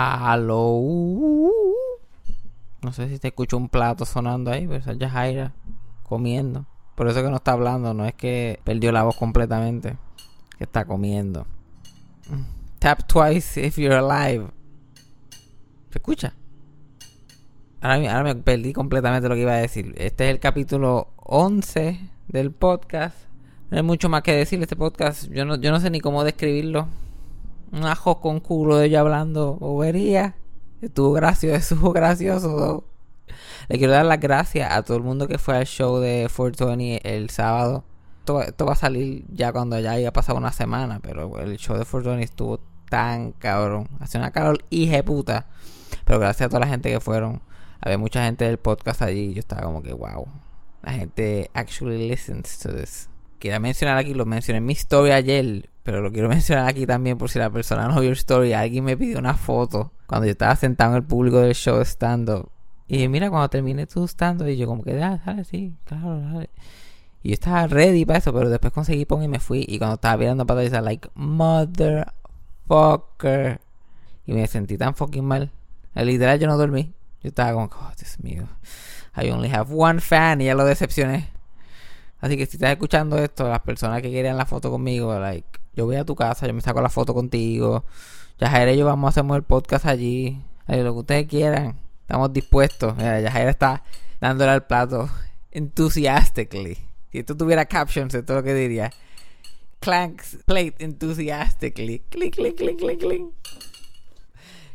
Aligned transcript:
Aló. 0.00 0.80
No 2.82 2.92
sé 2.92 3.08
si 3.08 3.18
te 3.18 3.28
escucho 3.28 3.56
un 3.56 3.68
plato 3.68 4.04
sonando 4.04 4.52
ahí, 4.52 4.68
pero 4.68 4.78
esa 4.78 5.26
es 5.26 5.50
comiendo. 6.04 6.66
Por 6.94 7.08
eso 7.08 7.20
que 7.20 7.30
no 7.30 7.36
está 7.36 7.52
hablando, 7.52 7.94
no 7.94 8.04
es 8.04 8.14
que 8.14 8.60
perdió 8.62 8.92
la 8.92 9.02
voz 9.02 9.16
completamente. 9.16 9.96
Que 10.56 10.64
está 10.64 10.84
comiendo. 10.84 11.46
Tap 12.78 13.08
twice 13.08 13.60
if 13.60 13.76
you're 13.76 13.96
alive. 13.96 14.46
¿Se 15.90 15.98
escucha? 15.98 16.32
Ahora, 17.80 18.16
ahora 18.16 18.22
me 18.22 18.36
perdí 18.36 18.72
completamente 18.72 19.28
lo 19.28 19.34
que 19.34 19.40
iba 19.40 19.54
a 19.54 19.56
decir. 19.56 19.94
Este 19.96 20.26
es 20.26 20.30
el 20.30 20.38
capítulo 20.38 21.08
11 21.16 21.98
del 22.28 22.52
podcast. 22.52 23.16
No 23.70 23.78
hay 23.78 23.82
mucho 23.82 24.08
más 24.08 24.22
que 24.22 24.32
decir. 24.32 24.62
Este 24.62 24.76
podcast, 24.76 25.28
yo 25.30 25.44
no, 25.44 25.56
yo 25.56 25.72
no 25.72 25.80
sé 25.80 25.90
ni 25.90 26.00
cómo 26.00 26.22
describirlo. 26.22 26.86
Un 27.72 27.84
ajo 27.84 28.20
con 28.20 28.40
culo 28.40 28.76
de 28.76 28.86
ella 28.86 29.00
hablando 29.00 29.54
bobería. 29.56 30.36
Estuvo 30.80 31.12
gracioso, 31.12 31.56
estuvo 31.74 31.92
gracioso. 31.92 32.84
Le 33.68 33.78
quiero 33.78 33.92
dar 33.92 34.06
las 34.06 34.20
gracias 34.20 34.72
a 34.72 34.82
todo 34.82 34.96
el 34.96 35.02
mundo 35.02 35.28
que 35.28 35.38
fue 35.38 35.56
al 35.56 35.66
show 35.66 35.98
de 35.98 36.28
420 36.34 37.16
el 37.16 37.30
sábado. 37.30 37.84
Esto, 38.20 38.42
esto 38.42 38.66
va 38.66 38.72
a 38.72 38.76
salir 38.76 39.24
ya 39.28 39.52
cuando 39.52 39.78
ya 39.78 39.92
haya 39.92 40.12
pasado 40.12 40.38
una 40.38 40.52
semana, 40.52 41.00
pero 41.00 41.38
el 41.40 41.56
show 41.58 41.76
de 41.76 41.84
420 41.84 42.24
estuvo 42.24 42.60
tan 42.88 43.32
cabrón. 43.32 43.88
Hace 44.00 44.18
una 44.18 44.30
calor 44.30 44.64
puta. 45.04 45.46
Pero 46.04 46.18
gracias 46.18 46.46
a 46.46 46.48
toda 46.48 46.60
la 46.60 46.68
gente 46.68 46.90
que 46.90 47.00
fueron. 47.00 47.42
Había 47.80 47.98
mucha 47.98 48.24
gente 48.24 48.44
del 48.44 48.58
podcast 48.58 49.02
allí. 49.02 49.30
y 49.30 49.34
Yo 49.34 49.40
estaba 49.40 49.62
como 49.62 49.82
que, 49.82 49.92
wow. 49.92 50.26
La 50.82 50.92
gente 50.92 51.50
actually 51.54 52.08
listens 52.08 52.58
to 52.58 52.74
this. 52.74 53.08
Quería 53.38 53.60
mencionar 53.60 53.98
aquí, 53.98 54.14
lo 54.14 54.26
mencioné 54.26 54.58
en 54.58 54.66
mi 54.66 54.72
story 54.72 55.12
ayer, 55.12 55.68
pero 55.88 56.02
lo 56.02 56.12
quiero 56.12 56.28
mencionar 56.36 56.68
aquí 56.68 56.84
también 56.84 57.16
por 57.16 57.30
si 57.30 57.38
la 57.38 57.48
persona 57.48 57.88
no 57.88 57.98
vio 58.02 58.10
el 58.10 58.16
story. 58.16 58.52
Alguien 58.52 58.84
me 58.84 58.94
pidió 58.94 59.18
una 59.18 59.32
foto 59.32 59.90
cuando 60.06 60.26
yo 60.26 60.32
estaba 60.32 60.54
sentado 60.54 60.90
en 60.90 60.96
el 60.98 61.02
público 61.02 61.40
del 61.40 61.54
show 61.54 61.80
stand-up. 61.80 62.50
Y 62.88 62.96
dije, 62.96 63.08
mira, 63.08 63.30
cuando 63.30 63.48
termine 63.48 63.86
tu 63.86 64.06
stand-up, 64.06 64.48
y 64.48 64.58
yo 64.58 64.66
como 64.66 64.82
que, 64.82 65.02
ah, 65.02 65.18
sí, 65.48 65.74
claro, 65.86 66.20
dale. 66.20 66.50
Y 67.22 67.30
yo 67.30 67.32
estaba 67.32 67.66
ready 67.68 68.04
para 68.04 68.18
eso, 68.18 68.34
pero 68.34 68.50
después 68.50 68.70
conseguí 68.70 69.06
pon 69.06 69.22
y 69.22 69.28
me 69.28 69.40
fui. 69.40 69.64
Y 69.66 69.78
cuando 69.78 69.94
estaba 69.94 70.18
mirando 70.18 70.44
para 70.44 70.60
atrás, 70.60 70.84
like, 70.84 71.08
motherfucker. 71.14 73.62
Y 74.26 74.34
me 74.34 74.46
sentí 74.46 74.76
tan 74.76 74.94
fucking 74.94 75.24
mal. 75.24 75.50
Literal, 75.94 76.38
yo 76.38 76.48
no 76.48 76.58
dormí. 76.58 76.92
Yo 77.22 77.28
estaba 77.28 77.54
como, 77.54 77.64
oh, 77.64 77.92
Dios 77.98 78.20
mío. 78.20 78.46
I 79.16 79.30
only 79.30 79.50
have 79.50 79.74
one 79.74 80.02
fan 80.02 80.42
y 80.42 80.44
ya 80.44 80.54
lo 80.54 80.66
decepcioné. 80.66 81.30
Así 82.20 82.36
que 82.36 82.44
si 82.44 82.58
estás 82.58 82.72
escuchando 82.72 83.16
esto, 83.16 83.48
las 83.48 83.60
personas 83.60 84.02
que 84.02 84.10
querían 84.10 84.36
la 84.36 84.44
foto 84.44 84.70
conmigo, 84.70 85.18
like, 85.18 85.48
yo 85.78 85.86
voy 85.86 85.94
a 85.94 86.04
tu 86.04 86.16
casa, 86.16 86.44
yo 86.48 86.52
me 86.52 86.60
saco 86.60 86.82
la 86.82 86.88
foto 86.88 87.14
contigo. 87.14 87.84
Yajaira 88.40 88.72
y 88.72 88.78
yo 88.78 88.84
vamos 88.84 89.06
a 89.16 89.20
hacer 89.20 89.36
el 89.36 89.44
podcast 89.44 89.86
allí. 89.86 90.42
Ay, 90.66 90.82
lo 90.82 90.92
que 90.92 90.98
ustedes 90.98 91.28
quieran. 91.28 91.78
Estamos 92.00 92.32
dispuestos. 92.32 92.96
Mira, 92.96 93.20
Yajaira 93.20 93.50
está 93.50 93.84
dándole 94.20 94.50
al 94.50 94.66
plato 94.66 95.08
enthusiastically. 95.52 96.78
Si 97.12 97.20
esto 97.20 97.36
tuviera 97.36 97.64
captions, 97.66 98.12
esto 98.12 98.32
es 98.32 98.36
lo 98.36 98.42
que 98.42 98.54
diría. 98.54 98.90
Clanks 99.78 100.38
plate 100.44 100.74
enthusiastically. 100.78 102.00
Click, 102.10 102.34
click, 102.34 102.56
click, 102.56 102.76
click, 102.76 102.98
click. 102.98 103.22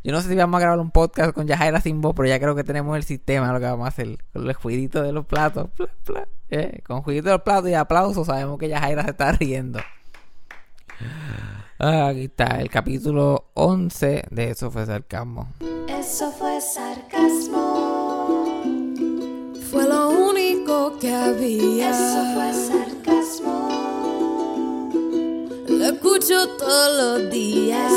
Yo 0.05 0.13
no 0.13 0.21
sé 0.21 0.29
si 0.29 0.35
vamos 0.35 0.57
a 0.57 0.61
grabar 0.61 0.79
un 0.79 0.91
podcast 0.91 1.33
con 1.33 1.47
Yajaira 1.47 1.81
sin 1.81 1.99
voz, 1.99 2.13
pero 2.15 2.29
ya 2.29 2.39
creo 2.39 2.55
que 2.55 2.63
tenemos 2.63 2.95
el 2.95 3.03
sistema, 3.03 3.51
lo 3.51 3.59
que 3.59 3.65
vamos 3.65 3.85
a 3.85 3.89
hacer. 3.89 4.17
Con 4.31 4.47
los 4.47 4.55
jueguitos 4.55 5.03
de 5.05 5.11
los 5.11 5.25
platos. 5.25 5.69
Pla, 5.75 5.89
pla, 6.05 6.27
eh, 6.49 6.81
Con 6.87 7.01
jueguitos 7.01 7.25
de 7.25 7.31
los 7.31 7.41
platos 7.41 7.69
y 7.69 7.73
aplausos 7.73 8.27
sabemos 8.27 8.57
que 8.57 8.69
Yajaira 8.69 9.03
se 9.03 9.09
está 9.11 9.33
riendo. 9.33 9.79
Ah, 11.79 12.07
aquí 12.07 12.25
está, 12.25 12.61
el 12.61 12.69
capítulo 12.69 13.45
11 13.55 14.23
de 14.29 14.49
Eso 14.51 14.69
fue 14.71 14.85
sarcasmo. 14.85 15.47
Eso 15.87 16.31
fue 16.31 16.61
sarcasmo. 16.61 17.61
Fue 19.71 19.87
lo 19.87 20.09
único 20.09 20.97
que 20.99 21.13
había. 21.13 21.89
Eso 21.89 22.25
fue 22.35 22.53
sarcasmo. 22.53 23.69
Lo 25.67 25.85
escucho 25.85 26.47
todos 26.57 26.97
los 26.97 27.19
Eso 27.21 27.29
fue 27.29 27.39
días. 27.39 27.91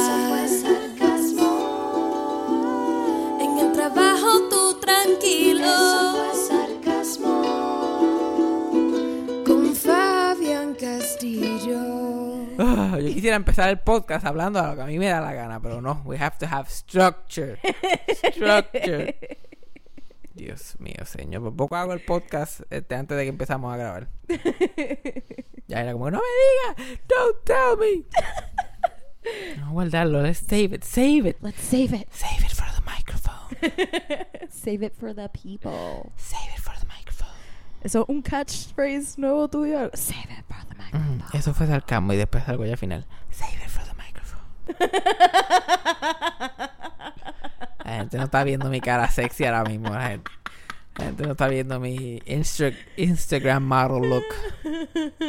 sarcasmo. 0.62 1.50
En 3.40 3.58
el 3.58 3.72
trabajo 3.72 4.48
tú 4.50 4.74
tranquilo. 4.80 5.64
Eso 5.64 6.12
fue 6.12 6.34
sarcasmo. 6.34 6.45
Yo 13.00 13.08
quisiera 13.08 13.36
empezar 13.36 13.68
el 13.68 13.78
podcast 13.78 14.26
hablando 14.26 14.60
de 14.62 14.68
lo 14.68 14.76
que 14.76 14.82
a 14.82 14.86
mí 14.86 14.98
me 14.98 15.06
da 15.06 15.20
la 15.20 15.32
gana, 15.32 15.60
pero 15.60 15.80
no. 15.80 16.02
We 16.04 16.18
have 16.18 16.36
to 16.38 16.46
have 16.46 16.68
structure. 16.70 17.58
Structure. 18.14 19.16
Dios 20.34 20.78
mío, 20.78 21.04
señor. 21.04 21.42
Por 21.42 21.56
poco 21.56 21.76
hago 21.76 21.92
el 21.92 22.00
podcast 22.00 22.60
este, 22.70 22.94
antes 22.94 23.16
de 23.16 23.24
que 23.24 23.30
empezamos 23.30 23.72
a 23.72 23.76
grabar. 23.76 24.08
Ya 25.68 25.80
era 25.80 25.92
como, 25.94 26.08
no 26.12 26.18
me 26.18 26.84
digas, 26.84 27.00
don't 27.08 27.44
tell 27.44 27.76
me. 27.76 28.04
No 29.58 29.72
guardarlo, 29.72 30.22
let's 30.22 30.38
save 30.38 30.72
it, 30.72 30.84
save 30.84 31.28
it. 31.28 31.38
Let's 31.40 31.60
save 31.60 31.92
it. 31.92 32.06
Save 32.12 32.44
it 32.44 32.52
for 32.52 32.66
the 32.72 32.82
microphone. 32.82 34.46
Save 34.50 34.84
it 34.84 34.94
for 34.94 35.12
the 35.12 35.28
people. 35.30 36.12
Save 36.16 36.52
it 36.54 36.60
for 36.60 36.72
the. 36.78 36.85
Eso 37.86 38.00
es 38.02 38.08
un 38.08 38.20
catchphrase 38.20 39.14
nuevo 39.16 39.46
tuyo. 39.46 39.92
Save 39.94 40.22
it 40.22 40.44
for 40.48 40.56
the 40.68 40.74
microphone. 40.74 41.18
Mm, 41.18 41.36
Eso 41.36 41.54
fue 41.54 41.68
sarcasmo 41.68 42.12
y 42.14 42.16
después 42.16 42.48
algo 42.48 42.64
ya 42.64 42.72
al 42.72 42.78
final. 42.78 43.06
Save 43.30 43.52
it 43.64 43.70
for 43.70 43.84
the 43.84 43.94
microphone. 43.94 44.42
La 47.84 47.92
gente 47.98 48.18
no 48.18 48.24
está 48.24 48.42
viendo 48.42 48.68
mi 48.70 48.80
cara 48.80 49.08
sexy 49.08 49.44
ahora 49.44 49.62
mismo. 49.62 49.90
La 49.90 50.08
gente, 50.08 50.28
la 50.98 51.04
gente 51.04 51.24
no 51.24 51.32
está 51.32 51.48
viendo 51.48 51.78
mi 51.78 52.18
Insta- 52.26 52.74
Instagram 52.96 53.62
model 53.62 54.08
look. 54.08 54.24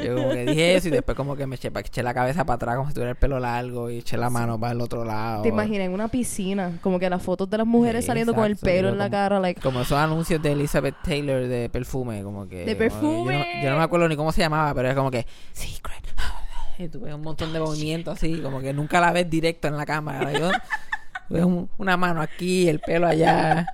Yo 0.04 0.16
como 0.16 0.30
que 0.30 0.46
dije 0.46 0.76
eso 0.76 0.88
y 0.88 0.92
después 0.92 1.16
como 1.18 1.36
que 1.36 1.46
me 1.46 1.56
eché, 1.56 1.70
eché 1.76 2.02
la 2.04 2.14
cabeza 2.14 2.46
para 2.46 2.56
atrás 2.56 2.76
como 2.78 2.88
si 2.88 2.94
tuviera 2.94 3.12
el 3.12 3.18
pelo 3.18 3.38
largo 3.40 3.90
y 3.90 3.98
eché 3.98 4.16
la 4.18 4.30
mano 4.30 4.58
para 4.60 4.72
el 4.74 4.80
otro 4.82 5.04
lado. 5.04 5.42
Te 5.42 5.50
imaginas 5.50 5.88
en 5.88 5.94
una 5.94 6.08
piscina, 6.08 6.80
como 6.82 7.00
que 7.00 7.10
las 7.10 7.22
fotos 7.22 7.50
de 7.50 7.58
las 7.58 7.68
mujeres 7.68 8.06
Sí, 8.06 8.08
saliendo 8.08 8.34
con 8.34 8.46
el 8.46 8.56
pelo 8.56 8.90
en 8.90 8.98
la 8.98 9.10
cara, 9.10 9.40
like, 9.42 9.60
Como 9.62 9.82
esos 9.82 9.98
anuncios 9.98 10.42
de 10.42 10.54
Elizabeth 10.54 10.96
Taylor 11.04 11.48
de 11.48 11.70
perfume, 11.70 12.24
como 12.24 12.48
que... 12.48 12.60
De 12.60 12.66
que 12.66 12.76
perfume. 12.76 13.34
Yo 13.34 13.40
no, 13.58 13.64
yo 13.66 13.70
no 13.72 13.78
me 13.78 13.84
acuerdo 13.84 14.08
ni 14.08 14.16
cómo 14.16 14.32
se 14.32 14.42
llamaba, 14.42 14.74
pero 14.74 14.90
es 14.90 14.96
como 14.96 15.12
que... 15.12 15.26
Secret. 15.52 15.98
Y 16.80 16.90
tú 16.90 17.00
ves 17.02 17.12
un 17.14 17.22
montón 17.24 17.52
de 17.54 17.60
movimientos 17.60 18.14
así, 18.14 18.40
como 18.40 18.60
que 18.62 18.72
nunca 18.72 19.02
la 19.02 19.12
ves 19.12 19.28
directo 19.28 19.68
en 19.68 19.76
la 19.78 19.86
cámara. 19.86 20.32
Yo, 20.32 20.52
ves 21.30 21.44
un- 21.44 21.68
una 21.80 21.98
mano 21.98 22.22
aquí, 22.22 22.70
el 22.70 22.80
pelo 22.80 23.08
allá. 23.08 23.66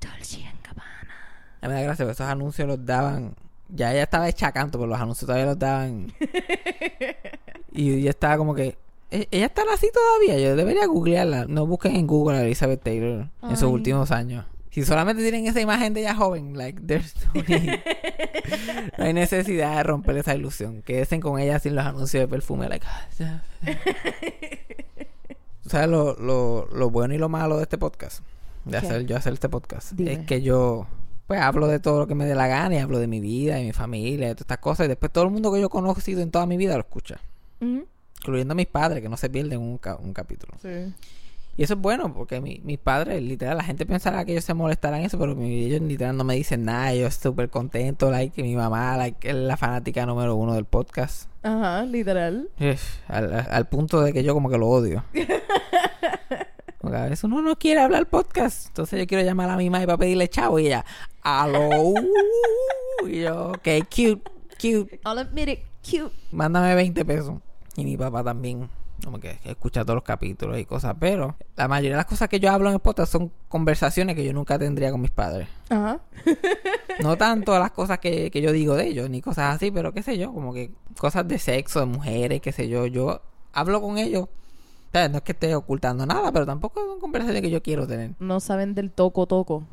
Dolce. 0.00 0.44
A 1.64 1.68
mí 1.68 1.74
me 1.74 1.80
da 1.80 1.86
gracia, 1.86 2.04
porque 2.04 2.12
esos 2.12 2.26
anuncios 2.26 2.68
los 2.68 2.84
daban... 2.84 3.34
Ya 3.68 3.92
ella 3.92 4.02
estaba 4.04 4.28
hecha 4.28 4.52
canto, 4.52 4.78
pero 4.78 4.88
los 4.88 5.00
anuncios 5.00 5.26
todavía 5.26 5.46
los 5.46 5.58
daban... 5.58 6.12
Y 7.72 8.02
yo 8.02 8.10
estaba 8.10 8.36
como 8.36 8.54
que... 8.54 8.78
"¿E- 9.10 9.26
¿Ella 9.32 9.46
está 9.46 9.62
así 9.72 9.88
todavía? 9.92 10.38
Yo 10.38 10.54
debería 10.54 10.86
googlearla. 10.86 11.46
No 11.46 11.66
busquen 11.66 11.96
en 11.96 12.06
Google 12.06 12.38
a 12.38 12.42
Elizabeth 12.42 12.82
Taylor 12.82 13.28
en 13.42 13.56
sus 13.56 13.68
últimos 13.68 14.10
años. 14.12 14.44
Si 14.70 14.84
solamente 14.84 15.22
tienen 15.22 15.46
esa 15.46 15.60
imagen 15.60 15.92
de 15.94 16.00
ella 16.00 16.14
joven, 16.14 16.56
like, 16.56 16.80
there's 16.82 17.14
no 17.34 17.42
need. 17.48 17.80
No 18.98 19.04
hay 19.04 19.12
necesidad 19.12 19.76
de 19.76 19.82
romper 19.84 20.16
esa 20.18 20.34
ilusión. 20.34 20.82
Quédense 20.82 21.18
con 21.20 21.38
ella 21.40 21.58
sin 21.60 21.74
los 21.76 21.84
anuncios 21.84 22.20
de 22.22 22.28
perfume. 22.28 22.68
Like, 22.68 22.86
ah, 22.88 23.08
ya. 23.18 23.44
¿Tú 25.62 25.68
¿Sabes 25.70 25.88
lo, 25.88 26.14
lo, 26.16 26.66
lo 26.72 26.90
bueno 26.90 27.14
y 27.14 27.18
lo 27.18 27.28
malo 27.28 27.56
de 27.56 27.62
este 27.64 27.78
podcast? 27.78 28.20
De 28.64 28.72
¿Qué? 28.72 28.76
hacer 28.86 29.06
yo 29.06 29.16
hacer 29.16 29.32
este 29.32 29.48
podcast. 29.48 29.92
Dime. 29.92 30.12
Es 30.12 30.18
que 30.26 30.42
yo 30.42 30.86
pues 31.26 31.40
hablo 31.40 31.66
de 31.66 31.78
todo 31.80 31.98
lo 32.00 32.06
que 32.06 32.14
me 32.14 32.24
dé 32.26 32.34
la 32.34 32.46
gana 32.46 32.74
y 32.74 32.78
hablo 32.78 32.98
de 32.98 33.06
mi 33.06 33.20
vida 33.20 33.60
y 33.60 33.64
mi 33.64 33.72
familia 33.72 34.26
y 34.26 34.28
de 34.28 34.34
todas 34.34 34.40
estas 34.42 34.58
cosas. 34.58 34.84
Y 34.86 34.88
después 34.88 35.10
todo 35.12 35.24
el 35.24 35.30
mundo 35.30 35.52
que 35.52 35.60
yo 35.60 35.66
he 35.66 35.70
conocido 35.70 36.20
en 36.22 36.30
toda 36.30 36.46
mi 36.46 36.56
vida 36.56 36.74
lo 36.74 36.80
escucha. 36.80 37.20
Incluyendo 37.60 38.52
a 38.52 38.54
mis 38.54 38.66
padres, 38.66 39.02
que 39.02 39.08
no 39.08 39.16
se 39.16 39.30
pierden 39.30 39.60
un, 39.60 39.78
ca- 39.78 39.96
un 39.96 40.12
capítulo. 40.12 40.54
Sí. 40.62 40.92
Y 41.56 41.62
eso 41.62 41.74
es 41.74 41.80
bueno, 41.80 42.12
porque 42.12 42.40
mi- 42.40 42.60
mis 42.64 42.78
padres, 42.78 43.22
literal, 43.22 43.56
la 43.56 43.62
gente 43.62 43.86
pensará 43.86 44.24
que 44.24 44.32
ellos 44.32 44.44
se 44.44 44.54
molestarán 44.54 45.00
en 45.00 45.06
eso, 45.06 45.18
pero 45.18 45.36
mi- 45.36 45.64
ellos 45.66 45.80
literal 45.82 46.16
no 46.16 46.24
me 46.24 46.34
dicen 46.34 46.64
nada. 46.64 46.90
Ellos 46.92 47.14
súper 47.14 47.48
contentos, 47.48 48.10
like, 48.10 48.34
que 48.34 48.42
mi 48.42 48.56
mamá 48.56 48.96
like, 48.96 49.28
es 49.28 49.34
la 49.36 49.56
fanática 49.56 50.04
número 50.04 50.34
uno 50.34 50.54
del 50.54 50.64
podcast. 50.64 51.28
Ajá, 51.42 51.84
literal. 51.84 52.48
Al- 53.08 53.46
al 53.50 53.68
punto 53.68 54.00
de 54.00 54.12
que 54.12 54.24
yo 54.24 54.34
como 54.34 54.50
que 54.50 54.58
lo 54.58 54.68
odio. 54.68 55.04
Porque 56.84 56.98
a 56.98 57.04
veces 57.04 57.24
uno 57.24 57.40
no 57.40 57.56
quiere 57.56 57.80
hablar 57.80 58.06
podcast. 58.10 58.66
Entonces 58.66 59.00
yo 59.00 59.06
quiero 59.06 59.24
llamar 59.24 59.48
a 59.48 59.56
mi 59.56 59.70
mamá 59.70 59.86
para 59.86 59.96
pedirle 59.96 60.28
chavo 60.28 60.58
y 60.58 60.66
ella, 60.66 60.84
aló. 61.22 61.94
Y 63.08 63.22
yo, 63.22 63.52
ok, 63.52 63.68
cute, 63.88 64.22
cute. 64.60 65.00
I'll 65.04 65.18
admit 65.18 65.48
it, 65.48 65.60
cute. 65.82 66.14
mándame 66.30 66.74
20 66.74 67.04
pesos. 67.06 67.40
Y 67.76 67.84
mi 67.84 67.96
papá 67.96 68.22
también, 68.22 68.68
como 69.02 69.18
que, 69.18 69.38
que 69.42 69.50
escucha 69.50 69.82
todos 69.82 69.94
los 69.94 70.04
capítulos 70.04 70.58
y 70.58 70.66
cosas. 70.66 70.94
Pero 71.00 71.36
la 71.56 71.68
mayoría 71.68 71.92
de 71.92 71.96
las 71.96 72.06
cosas 72.06 72.28
que 72.28 72.38
yo 72.38 72.50
hablo 72.50 72.68
en 72.68 72.74
el 72.74 72.80
podcast 72.80 73.12
son 73.12 73.32
conversaciones 73.48 74.14
que 74.14 74.24
yo 74.24 74.34
nunca 74.34 74.58
tendría 74.58 74.90
con 74.90 75.00
mis 75.00 75.10
padres. 75.10 75.48
Ajá. 75.70 76.00
No 77.00 77.16
tanto 77.16 77.58
las 77.58 77.72
cosas 77.72 77.98
que, 77.98 78.30
que 78.30 78.40
yo 78.40 78.52
digo 78.52 78.76
de 78.76 78.86
ellos, 78.86 79.10
ni 79.10 79.20
cosas 79.20 79.56
así, 79.56 79.72
pero 79.72 79.92
qué 79.92 80.00
sé 80.00 80.16
yo, 80.16 80.32
como 80.32 80.54
que 80.54 80.70
cosas 80.96 81.26
de 81.26 81.40
sexo, 81.40 81.80
de 81.80 81.86
mujeres, 81.86 82.40
qué 82.40 82.52
sé 82.52 82.68
yo. 82.68 82.86
Yo 82.86 83.20
hablo 83.52 83.80
con 83.80 83.98
ellos 83.98 84.28
sea, 84.98 85.08
no 85.08 85.16
es 85.18 85.22
que 85.22 85.32
esté 85.32 85.54
ocultando 85.54 86.06
nada, 86.06 86.32
pero 86.32 86.46
tampoco 86.46 86.80
es 86.80 86.86
una 86.86 87.00
conversación 87.00 87.42
que 87.42 87.50
yo 87.50 87.62
quiero 87.62 87.86
tener. 87.86 88.12
No 88.18 88.40
saben 88.40 88.74
del 88.74 88.90
toco 88.90 89.26
toco. 89.26 89.64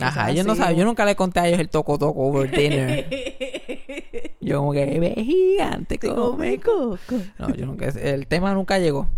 Ajá, 0.00 0.30
ellos 0.30 0.46
no 0.46 0.54
saben, 0.54 0.76
yo 0.76 0.84
nunca 0.84 1.04
le 1.04 1.16
conté 1.16 1.40
a 1.40 1.48
ellos 1.48 1.58
el 1.58 1.68
toco 1.68 1.98
toco 1.98 2.20
over 2.20 2.50
dinner. 2.50 3.08
yo 4.40 4.58
como 4.60 4.72
que 4.72 5.00
ve 5.00 5.14
gigante 5.16 5.98
come 5.98 6.60
coco. 6.60 7.16
No, 7.38 7.52
yo 7.54 7.66
nunca, 7.66 7.86
el 7.86 8.26
tema 8.28 8.54
nunca 8.54 8.78
llegó. 8.78 9.08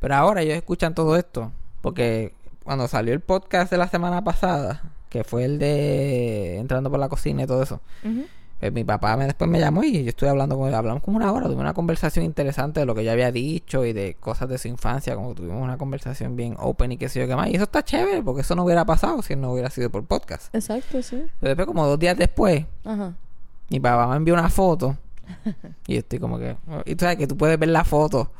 Pero 0.00 0.14
ahora 0.16 0.42
ellos 0.42 0.56
escuchan 0.56 0.94
todo 0.94 1.16
esto. 1.16 1.52
Porque 1.80 2.32
cuando 2.64 2.88
salió 2.88 3.14
el 3.14 3.20
podcast 3.20 3.70
de 3.70 3.78
la 3.78 3.88
semana 3.88 4.24
pasada, 4.24 4.82
que 5.08 5.24
fue 5.24 5.44
el 5.44 5.58
de 5.58 6.58
entrando 6.58 6.90
por 6.90 6.98
la 6.98 7.08
cocina 7.08 7.44
y 7.44 7.46
todo 7.46 7.62
eso, 7.62 7.80
Ujú. 8.04 8.24
Pues 8.60 8.72
mi 8.74 8.84
papá 8.84 9.16
me, 9.16 9.24
después 9.24 9.50
me 9.50 9.58
llamó 9.58 9.82
y 9.82 10.04
yo 10.04 10.10
estuve 10.10 10.28
hablando 10.28 10.56
con 10.58 10.68
él. 10.68 10.74
Hablamos 10.74 11.02
como 11.02 11.16
una 11.16 11.32
hora, 11.32 11.46
tuvimos 11.46 11.62
una 11.62 11.72
conversación 11.72 12.26
interesante 12.26 12.80
de 12.80 12.86
lo 12.86 12.94
que 12.94 13.02
yo 13.02 13.10
había 13.10 13.32
dicho 13.32 13.86
y 13.86 13.94
de 13.94 14.16
cosas 14.20 14.50
de 14.50 14.58
su 14.58 14.68
infancia. 14.68 15.14
Como 15.14 15.34
tuvimos 15.34 15.62
una 15.62 15.78
conversación 15.78 16.36
bien 16.36 16.56
open 16.58 16.92
y 16.92 16.96
qué 16.98 17.08
sé 17.08 17.20
yo 17.20 17.26
qué 17.26 17.34
más. 17.34 17.48
Y 17.48 17.54
eso 17.54 17.64
está 17.64 17.82
chévere 17.82 18.22
porque 18.22 18.42
eso 18.42 18.54
no 18.54 18.64
hubiera 18.64 18.84
pasado 18.84 19.22
si 19.22 19.34
no 19.34 19.52
hubiera 19.52 19.70
sido 19.70 19.88
por 19.88 20.04
podcast. 20.04 20.54
Exacto, 20.54 21.02
sí. 21.02 21.24
Pero 21.40 21.48
después, 21.50 21.66
como 21.66 21.86
dos 21.86 21.98
días 21.98 22.16
después, 22.18 22.66
Ajá. 22.84 23.14
mi 23.70 23.80
papá 23.80 24.06
me 24.08 24.16
envió 24.16 24.34
una 24.34 24.50
foto. 24.50 24.96
y 25.86 25.94
yo 25.94 25.98
estoy 26.00 26.18
como 26.18 26.38
que. 26.38 26.56
Y 26.84 26.94
tú 26.96 27.04
sabes 27.06 27.16
que 27.16 27.26
tú 27.26 27.36
puedes 27.38 27.58
ver 27.58 27.70
la 27.70 27.84
foto 27.84 28.30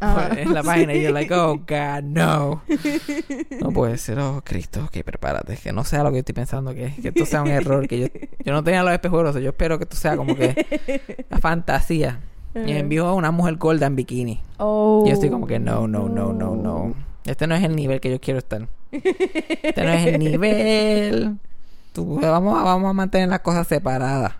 Ajá. 0.00 0.40
en 0.40 0.54
la 0.54 0.62
página. 0.62 0.94
Y 0.94 1.02
yo, 1.02 1.10
like, 1.10 1.32
oh, 1.34 1.56
God, 1.66 2.02
no. 2.04 2.62
No 3.60 3.70
puede 3.72 3.98
ser, 3.98 4.18
oh, 4.20 4.40
Cristo, 4.44 4.84
ok, 4.84 5.02
prepárate. 5.04 5.56
Que 5.56 5.72
no 5.72 5.84
sea 5.84 6.02
lo 6.04 6.10
que 6.10 6.16
yo 6.16 6.20
estoy 6.20 6.34
pensando, 6.34 6.72
que, 6.74 6.94
que 7.02 7.08
esto 7.08 7.26
sea 7.26 7.42
un 7.42 7.48
error. 7.48 7.86
Que 7.88 8.00
yo, 8.00 8.06
yo 8.44 8.52
no 8.52 8.62
tenía 8.62 8.82
los 8.82 8.92
espejuelos. 8.92 9.34
Yo 9.36 9.48
espero 9.50 9.78
que 9.78 9.84
esto 9.84 9.96
sea 9.96 10.16
como 10.16 10.34
que 10.36 11.24
una 11.30 11.40
fantasía. 11.40 12.20
Y 12.54 12.60
me 12.72 12.78
envió 12.80 13.06
a 13.06 13.14
una 13.14 13.30
mujer 13.30 13.56
gorda 13.56 13.86
en 13.86 13.94
bikini. 13.96 14.40
Oh. 14.56 15.02
Y 15.04 15.08
yo 15.08 15.14
estoy 15.14 15.30
como 15.30 15.46
que, 15.46 15.58
no, 15.58 15.86
no, 15.86 16.08
no, 16.08 16.32
no, 16.32 16.56
no. 16.56 16.94
Este 17.24 17.46
no 17.46 17.54
es 17.54 17.62
el 17.62 17.76
nivel 17.76 18.00
que 18.00 18.10
yo 18.10 18.20
quiero 18.20 18.38
estar. 18.38 18.66
Este 18.90 19.82
no 19.84 19.90
es 19.92 20.06
el 20.06 20.18
nivel. 20.18 21.36
Tú- 21.92 22.18
vamos, 22.20 22.58
a, 22.58 22.62
vamos 22.62 22.88
a 22.90 22.92
mantener 22.94 23.28
las 23.28 23.40
cosas 23.40 23.66
separadas. 23.66 24.34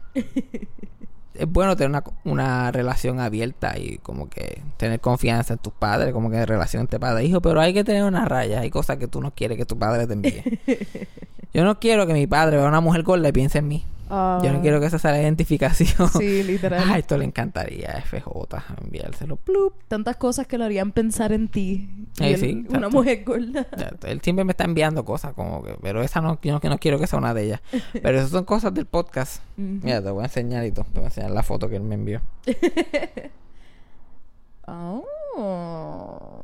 Bueno 1.58 1.74
tener 1.74 1.90
una, 1.90 2.04
una 2.22 2.70
relación 2.70 3.18
abierta 3.18 3.76
y 3.76 3.98
como 3.98 4.30
que 4.30 4.62
tener 4.76 5.00
confianza 5.00 5.54
en 5.54 5.58
tus 5.58 5.72
padres, 5.72 6.12
como 6.12 6.30
que 6.30 6.46
relación 6.46 6.82
entre 6.82 7.00
padre 7.00 7.24
e 7.24 7.26
hijo, 7.26 7.40
pero 7.40 7.60
hay 7.60 7.74
que 7.74 7.82
tener 7.82 8.04
una 8.04 8.26
raya. 8.26 8.60
Hay 8.60 8.70
cosas 8.70 8.96
que 8.98 9.08
tú 9.08 9.20
no 9.20 9.32
quieres 9.32 9.58
que 9.58 9.64
tu 9.64 9.76
padre 9.76 10.06
te 10.06 10.12
envíe. 10.12 10.44
Yo 11.52 11.64
no 11.64 11.80
quiero 11.80 12.06
que 12.06 12.12
mi 12.12 12.28
padre 12.28 12.58
vea 12.58 12.66
a 12.66 12.68
una 12.68 12.80
mujer 12.80 13.02
gorda 13.02 13.28
y 13.28 13.32
piense 13.32 13.58
en 13.58 13.66
mí. 13.66 13.84
Ah, 14.10 14.40
Yo 14.42 14.52
no 14.52 14.60
quiero 14.60 14.80
que 14.80 14.86
esa 14.86 14.98
sea 14.98 15.12
la 15.12 15.22
identificación. 15.22 16.08
Sí, 16.10 16.42
literal. 16.42 16.82
Ah, 16.88 16.98
esto 16.98 17.18
le 17.18 17.24
encantaría 17.24 17.90
a 17.90 18.00
FJ 18.00 18.24
enviárselo. 18.82 19.36
Plup. 19.36 19.74
Tantas 19.88 20.16
cosas 20.16 20.46
que 20.46 20.56
lo 20.56 20.64
harían 20.64 20.92
pensar 20.92 21.32
en 21.32 21.48
ti. 21.48 21.88
Y 22.18 22.24
Ay, 22.24 22.32
él, 22.34 22.40
sí, 22.40 22.52
una 22.52 22.78
exacto. 22.78 22.90
mujer 22.90 23.24
gorda. 23.24 23.66
Él 24.06 24.20
siempre 24.22 24.44
me 24.44 24.52
está 24.52 24.64
enviando 24.64 25.04
cosas 25.04 25.34
como 25.34 25.62
que, 25.62 25.76
pero 25.82 26.02
esa 26.02 26.20
no, 26.20 26.38
yo 26.40 26.52
no, 26.52 26.70
no 26.70 26.78
quiero 26.78 26.98
que 26.98 27.06
sea 27.06 27.18
una 27.18 27.34
de 27.34 27.44
ellas. 27.44 27.60
Pero 27.92 28.18
esas 28.18 28.30
son 28.30 28.44
cosas 28.44 28.72
del 28.74 28.86
podcast. 28.86 29.42
Mira, 29.56 30.02
te 30.02 30.10
voy 30.10 30.22
a 30.22 30.26
enseñar 30.26 30.64
y 30.64 30.72
todo. 30.72 30.86
Te 30.86 30.98
voy 31.00 31.04
a 31.04 31.08
enseñar 31.08 31.30
la 31.30 31.42
foto 31.42 31.68
que 31.68 31.76
él 31.76 31.82
me 31.82 31.94
envió. 31.94 32.20
Oh. 34.70 36.42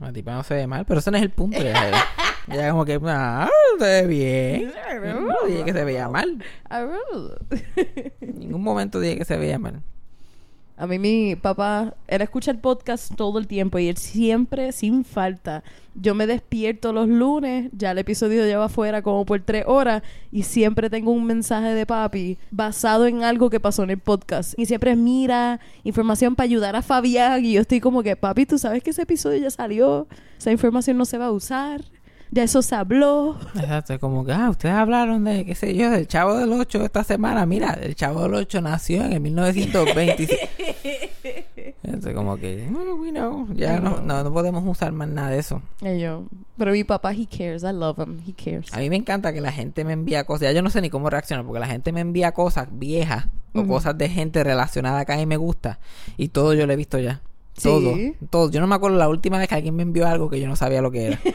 La 0.00 0.12
tipa 0.12 0.32
no 0.32 0.42
se 0.42 0.54
ve 0.54 0.66
mal, 0.66 0.84
pero 0.86 1.00
ese 1.00 1.10
no 1.10 1.16
es 1.16 1.22
el 1.22 1.30
punto. 1.30 1.62
Ya, 1.62 1.90
ya 2.48 2.70
como 2.70 2.84
que, 2.84 3.00
ah, 3.04 3.48
se 3.78 3.84
ve 3.84 4.06
bien. 4.06 4.72
No 5.02 5.46
dije 5.46 5.64
que 5.64 5.72
se 5.72 5.84
veía 5.84 6.08
mal. 6.08 6.42
En 8.20 8.38
ningún 8.38 8.62
momento 8.62 9.00
dije 9.00 9.18
que 9.18 9.24
se 9.24 9.36
veía 9.36 9.58
mal. 9.58 9.82
A 10.80 10.86
mí 10.86 10.98
mi 10.98 11.36
papá, 11.36 11.92
él 12.08 12.22
escucha 12.22 12.50
el 12.50 12.58
podcast 12.58 13.14
todo 13.14 13.38
el 13.38 13.46
tiempo 13.46 13.78
y 13.78 13.88
él 13.88 13.98
siempre, 13.98 14.72
sin 14.72 15.04
falta, 15.04 15.62
yo 15.94 16.14
me 16.14 16.26
despierto 16.26 16.94
los 16.94 17.06
lunes, 17.06 17.68
ya 17.76 17.90
el 17.90 17.98
episodio 17.98 18.46
lleva 18.46 18.64
afuera 18.64 19.02
como 19.02 19.26
por 19.26 19.42
tres 19.42 19.64
horas 19.66 20.02
y 20.32 20.44
siempre 20.44 20.88
tengo 20.88 21.10
un 21.10 21.26
mensaje 21.26 21.74
de 21.74 21.84
papi 21.84 22.38
basado 22.50 23.06
en 23.06 23.24
algo 23.24 23.50
que 23.50 23.60
pasó 23.60 23.82
en 23.82 23.90
el 23.90 23.98
podcast. 23.98 24.58
Y 24.58 24.64
siempre 24.64 24.96
mira, 24.96 25.60
información 25.84 26.34
para 26.34 26.46
ayudar 26.46 26.74
a 26.74 26.80
Fabián 26.80 27.44
y 27.44 27.52
yo 27.52 27.60
estoy 27.60 27.80
como 27.80 28.02
que, 28.02 28.16
papi, 28.16 28.46
tú 28.46 28.56
sabes 28.56 28.82
que 28.82 28.88
ese 28.88 29.02
episodio 29.02 29.36
ya 29.36 29.50
salió, 29.50 30.08
esa 30.38 30.50
información 30.50 30.96
no 30.96 31.04
se 31.04 31.18
va 31.18 31.26
a 31.26 31.30
usar, 31.30 31.82
ya 32.30 32.42
eso 32.44 32.62
se 32.62 32.74
habló. 32.74 33.36
Exacto, 33.54 33.98
como 34.00 34.24
que, 34.24 34.32
ah, 34.32 34.50
ustedes 34.50 34.74
hablaron 34.74 35.24
de, 35.24 35.44
qué 35.44 35.54
sé 35.54 35.74
yo, 35.74 35.90
del 35.90 36.06
Chavo 36.06 36.36
del 36.36 36.52
8 36.52 36.84
esta 36.84 37.04
semana. 37.04 37.44
Mira, 37.46 37.72
el 37.82 37.94
Chavo 37.94 38.22
del 38.22 38.34
8 38.34 38.60
nació 38.60 39.04
en 39.04 39.12
el 39.14 39.20
1926. 39.20 40.38
Entonces, 41.82 42.14
como 42.14 42.36
que, 42.36 42.66
"Mm, 42.70 43.00
we 43.00 43.10
know. 43.10 43.48
Ya 43.54 43.80
no, 43.80 44.00
no, 44.00 44.22
no 44.22 44.32
podemos 44.32 44.64
usar 44.66 44.92
más 44.92 45.08
nada 45.08 45.30
de 45.30 45.38
eso. 45.38 45.62
Y 45.80 45.98
yo, 45.98 46.24
pero 46.56 46.72
mi 46.72 46.84
papá, 46.84 47.12
he 47.12 47.26
cares, 47.26 47.62
I 47.62 47.72
love 47.72 47.98
him, 47.98 48.20
he 48.26 48.32
cares. 48.32 48.72
A 48.72 48.78
mí 48.78 48.88
me 48.90 48.96
encanta 48.96 49.32
que 49.32 49.40
la 49.40 49.50
gente 49.52 49.84
me 49.84 49.92
envía 49.94 50.24
cosas. 50.24 50.42
Ya 50.42 50.52
yo 50.52 50.62
no 50.62 50.70
sé 50.70 50.80
ni 50.80 50.90
cómo 50.90 51.10
reaccionar, 51.10 51.44
porque 51.44 51.60
la 51.60 51.66
gente 51.66 51.92
me 51.92 52.00
envía 52.00 52.32
cosas 52.32 52.68
viejas 52.70 53.26
o 53.54 53.66
cosas 53.66 53.98
de 53.98 54.08
gente 54.08 54.44
relacionada 54.44 55.04
que 55.04 55.12
a 55.12 55.16
mí 55.16 55.26
me 55.26 55.36
gusta. 55.36 55.80
Y 56.16 56.28
todo 56.28 56.54
yo 56.54 56.66
lo 56.66 56.72
he 56.72 56.76
visto 56.76 56.98
ya. 56.98 57.20
Sí. 57.56 57.62
Todo. 57.64 57.94
Todo. 58.30 58.50
Yo 58.50 58.60
no 58.60 58.66
me 58.66 58.74
acuerdo 58.74 58.96
la 58.96 59.08
última 59.08 59.38
vez 59.38 59.48
que 59.48 59.54
alguien 59.54 59.76
me 59.76 59.82
envió 59.82 60.06
algo 60.06 60.30
que 60.30 60.40
yo 60.40 60.48
no 60.48 60.56
sabía 60.56 60.80
lo 60.82 60.90
que 60.90 61.06
era. 61.08 61.20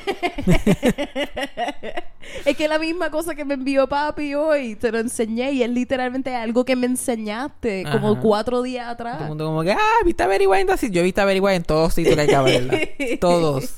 Es 2.46 2.58
que 2.58 2.68
la 2.68 2.80
misma 2.80 3.12
cosa 3.12 3.36
que 3.36 3.46
me 3.46 3.54
envió 3.54 3.88
papi 3.88 4.34
hoy, 4.36 4.76
te 4.76 4.92
lo 4.92 5.00
enseñé 5.00 5.52
y 5.52 5.64
es 5.64 5.70
literalmente 5.70 6.36
algo 6.36 6.66
que 6.66 6.76
me 6.76 6.86
enseñaste 6.86 7.86
como 7.92 8.20
cuatro 8.20 8.62
días 8.62 8.96
Todo 8.98 9.08
el 9.08 9.14
atrás. 9.14 9.28
mundo 9.30 9.46
como 9.46 9.64
que, 9.64 9.72
ah, 9.72 9.80
¿viste 10.04 10.24
a 10.24 10.28
Wine? 10.28 10.72
Así, 10.72 10.90
yo 10.90 11.02
he 11.02 11.04
visto 11.04 11.22
a 11.22 11.32
en 11.32 11.64
todos 11.64 11.94
sitios 11.94 12.16
que 12.16 12.22
hay 12.22 12.28
que 12.28 12.38
verla. 12.38 12.80
Todos. 13.20 13.76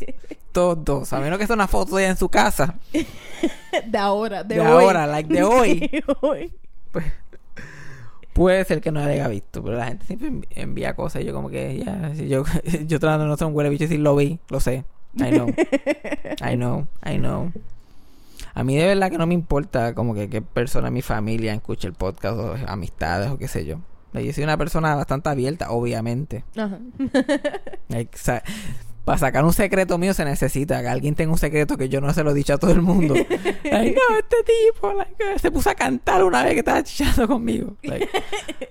Todos. 0.52 1.14
A 1.14 1.20
menos 1.20 1.38
que 1.40 1.46
sea 1.46 1.56
una 1.56 1.68
foto 1.68 1.96
de 1.96 2.04
ella 2.04 2.12
en 2.12 2.18
su 2.18 2.30
casa. 2.30 2.76
De 3.86 3.98
ahora, 3.98 4.44
de, 4.44 4.56
De 4.56 4.62
hoy. 4.62 4.68
ahora, 4.68 5.06
like 5.06 5.32
de 5.32 5.44
hoy. 5.44 5.80
De 5.80 6.04
hoy. 6.22 6.52
Pues, 6.92 7.06
puede 8.38 8.64
ser 8.66 8.82
que 8.82 8.92
no 8.92 9.00
la 9.00 9.08
haya 9.08 9.28
visto, 9.28 9.64
pero 9.64 9.78
la 9.78 9.88
gente 9.88 10.06
siempre 10.06 10.48
envía 10.52 10.96
cosas 10.96 11.24
y 11.24 11.26
yo 11.26 11.34
como 11.34 11.50
que, 11.50 11.84
ya, 11.84 12.14
si 12.14 12.28
yo, 12.28 12.44
yo 12.86 13.00
tratando 13.00 13.24
de 13.24 13.30
no 13.30 13.36
ser 13.36 13.48
un 13.48 13.56
huele 13.56 13.72
bicho 13.72 13.86
y 13.86 13.88
decir 13.88 14.00
lo 14.00 14.16
vi, 14.16 14.40
lo 14.50 14.60
sé. 14.60 14.86
I 15.16 15.32
know. 15.32 15.48
I 16.48 16.56
know, 16.56 16.88
I 17.04 17.18
know. 17.18 17.52
A 18.54 18.64
mí 18.64 18.78
de 18.78 18.86
verdad 18.86 19.10
que 19.10 19.18
no 19.18 19.26
me 19.26 19.34
importa 19.34 19.96
como 19.96 20.14
que 20.14 20.30
qué 20.30 20.44
persona 20.44 20.90
en 20.90 20.94
mi 20.94 21.02
familia 21.02 21.54
escuche 21.56 21.88
el 21.88 21.96
podcast 21.96 22.38
o 22.38 22.56
amistades 22.68 23.32
o 23.32 23.40
qué 23.40 23.48
sé 23.48 23.66
yo. 23.66 23.80
Yo 24.14 24.34
soy 24.34 24.44
una 24.44 24.58
persona 24.58 24.96
bastante 24.96 25.30
abierta, 25.30 25.72
obviamente. 25.72 26.44
Ajá. 26.56 26.80
Para 29.08 29.20
sacar 29.20 29.46
un 29.46 29.54
secreto 29.54 29.98
mío 29.98 30.14
se 30.14 30.26
necesita 30.26 30.82
que 30.82 30.90
alguien 30.90 31.16
tenga 31.16 31.32
un 31.32 31.38
secreto 31.38 31.78
que 31.78 31.88
yo 31.88 32.02
no 32.02 32.14
se 32.14 32.26
lo 32.26 32.32
he 32.32 32.34
dicho 32.34 32.56
a 32.56 32.58
todo 32.58 32.72
el 32.72 32.82
mundo. 32.82 33.14
Like, 33.64 33.96
no, 33.96 34.18
este 34.18 34.36
tipo 34.44 34.92
like, 34.92 35.40
se 35.40 35.50
puso 35.50 35.70
a 35.70 35.76
cantar 35.76 36.26
una 36.26 36.44
vez 36.44 36.56
que 36.56 36.60
estaba 36.60 36.84
chichando 36.84 37.26
conmigo. 37.26 37.78
Like, 37.84 38.10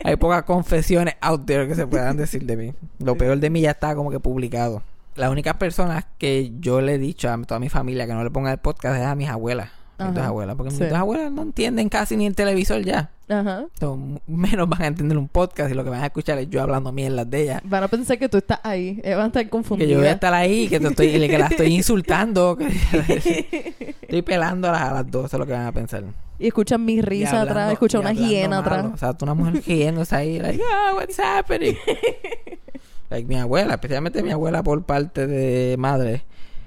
hay 0.04 0.16
pocas 0.18 0.42
confesiones 0.42 1.14
out 1.22 1.46
there 1.46 1.66
que 1.66 1.74
se 1.74 1.86
puedan 1.86 2.18
decir 2.18 2.44
de 2.44 2.54
mí. 2.54 2.74
Lo 2.98 3.16
peor 3.16 3.38
de 3.38 3.48
mí 3.48 3.62
ya 3.62 3.70
está 3.70 3.94
como 3.94 4.10
que 4.10 4.20
publicado. 4.20 4.82
Las 5.14 5.30
únicas 5.30 5.54
personas 5.54 6.04
que 6.18 6.52
yo 6.60 6.82
le 6.82 6.96
he 6.96 6.98
dicho 6.98 7.30
a 7.30 7.42
toda 7.42 7.58
mi 7.58 7.70
familia 7.70 8.06
que 8.06 8.12
no 8.12 8.22
le 8.22 8.30
ponga 8.30 8.52
el 8.52 8.58
podcast 8.58 8.98
es 8.98 9.06
a 9.06 9.14
mis 9.14 9.30
abuelas. 9.30 9.70
Mis 9.98 10.14
dos 10.14 10.24
abuelas. 10.24 10.56
Porque 10.56 10.70
Sí. 10.72 10.80
mis 10.80 10.90
dos 10.90 10.98
abuelas 10.98 11.32
no 11.32 11.42
entienden 11.42 11.88
casi 11.88 12.16
ni 12.16 12.26
el 12.26 12.34
televisor 12.34 12.82
ya. 12.82 13.10
Ajá. 13.28 13.64
Entonces, 13.74 14.20
menos 14.26 14.68
van 14.68 14.82
a 14.82 14.86
entender 14.86 15.18
un 15.18 15.26
podcast 15.28 15.70
y 15.70 15.74
lo 15.74 15.82
que 15.82 15.90
van 15.90 16.02
a 16.02 16.06
escuchar 16.06 16.38
es 16.38 16.48
yo 16.48 16.62
hablando 16.62 16.92
mierdas 16.92 17.28
de 17.28 17.42
ellas. 17.42 17.60
Van 17.64 17.82
a 17.82 17.88
pensar 17.88 18.18
que 18.18 18.28
tú 18.28 18.36
estás 18.36 18.60
ahí. 18.62 19.00
Ellos 19.02 19.16
van 19.16 19.24
a 19.24 19.26
estar 19.28 19.42
Que 19.44 19.50
confundidos. 19.50 19.92
yo 19.92 19.98
voy 19.98 20.06
a 20.08 20.12
estar 20.12 20.32
ahí, 20.32 20.68
que, 20.68 20.78
te 20.78 20.86
estoy, 20.88 21.28
que 21.28 21.38
la 21.38 21.46
estoy 21.46 21.74
insultando. 21.74 22.56
que- 22.56 22.66
estoy 24.02 24.22
pelándolas 24.22 24.80
a 24.82 24.92
las 24.94 25.10
dos, 25.10 25.26
eso 25.26 25.36
es 25.36 25.40
lo 25.40 25.46
que 25.46 25.52
van 25.52 25.66
a 25.66 25.72
pensar. 25.72 26.04
Y 26.38 26.46
escuchan 26.48 26.84
mi 26.84 27.00
risa 27.00 27.30
hablando- 27.40 27.50
atrás, 27.52 27.72
escuchan 27.72 28.00
una 28.02 28.12
hiena 28.12 28.60
malo. 28.60 28.76
atrás. 28.76 28.92
O 28.94 28.96
sea, 28.98 29.14
tú 29.14 29.24
una 29.24 29.34
mujer 29.34 29.62
riéndose 29.66 30.14
ahí, 30.14 30.38
like, 30.38 30.62
ah, 30.62 30.92
what's 30.94 31.18
happening? 31.18 31.74
like, 33.10 33.26
mi 33.26 33.36
abuela, 33.36 33.74
especialmente 33.74 34.22
mi 34.22 34.30
abuela 34.30 34.62
por 34.62 34.82
parte 34.84 35.26
de 35.26 35.76
madre, 35.78 36.22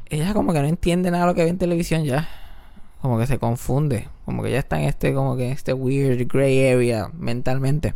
ella 0.09 0.33
como 0.33 0.51
que 0.53 0.59
no 0.61 0.67
entiende 0.67 1.11
nada 1.11 1.25
de 1.25 1.29
lo 1.31 1.35
que 1.35 1.43
ve 1.43 1.49
en 1.49 1.57
televisión 1.57 2.03
ya. 2.03 2.27
Como 3.01 3.17
que 3.17 3.27
se 3.27 3.37
confunde. 3.39 4.07
Como 4.25 4.43
que 4.43 4.51
ya 4.51 4.59
está 4.59 4.79
en 4.81 4.87
este, 4.89 5.13
como 5.13 5.35
que 5.37 5.45
en 5.47 5.51
este 5.53 5.73
weird 5.73 6.27
gray 6.27 6.67
area 6.71 7.09
mentalmente. 7.17 7.93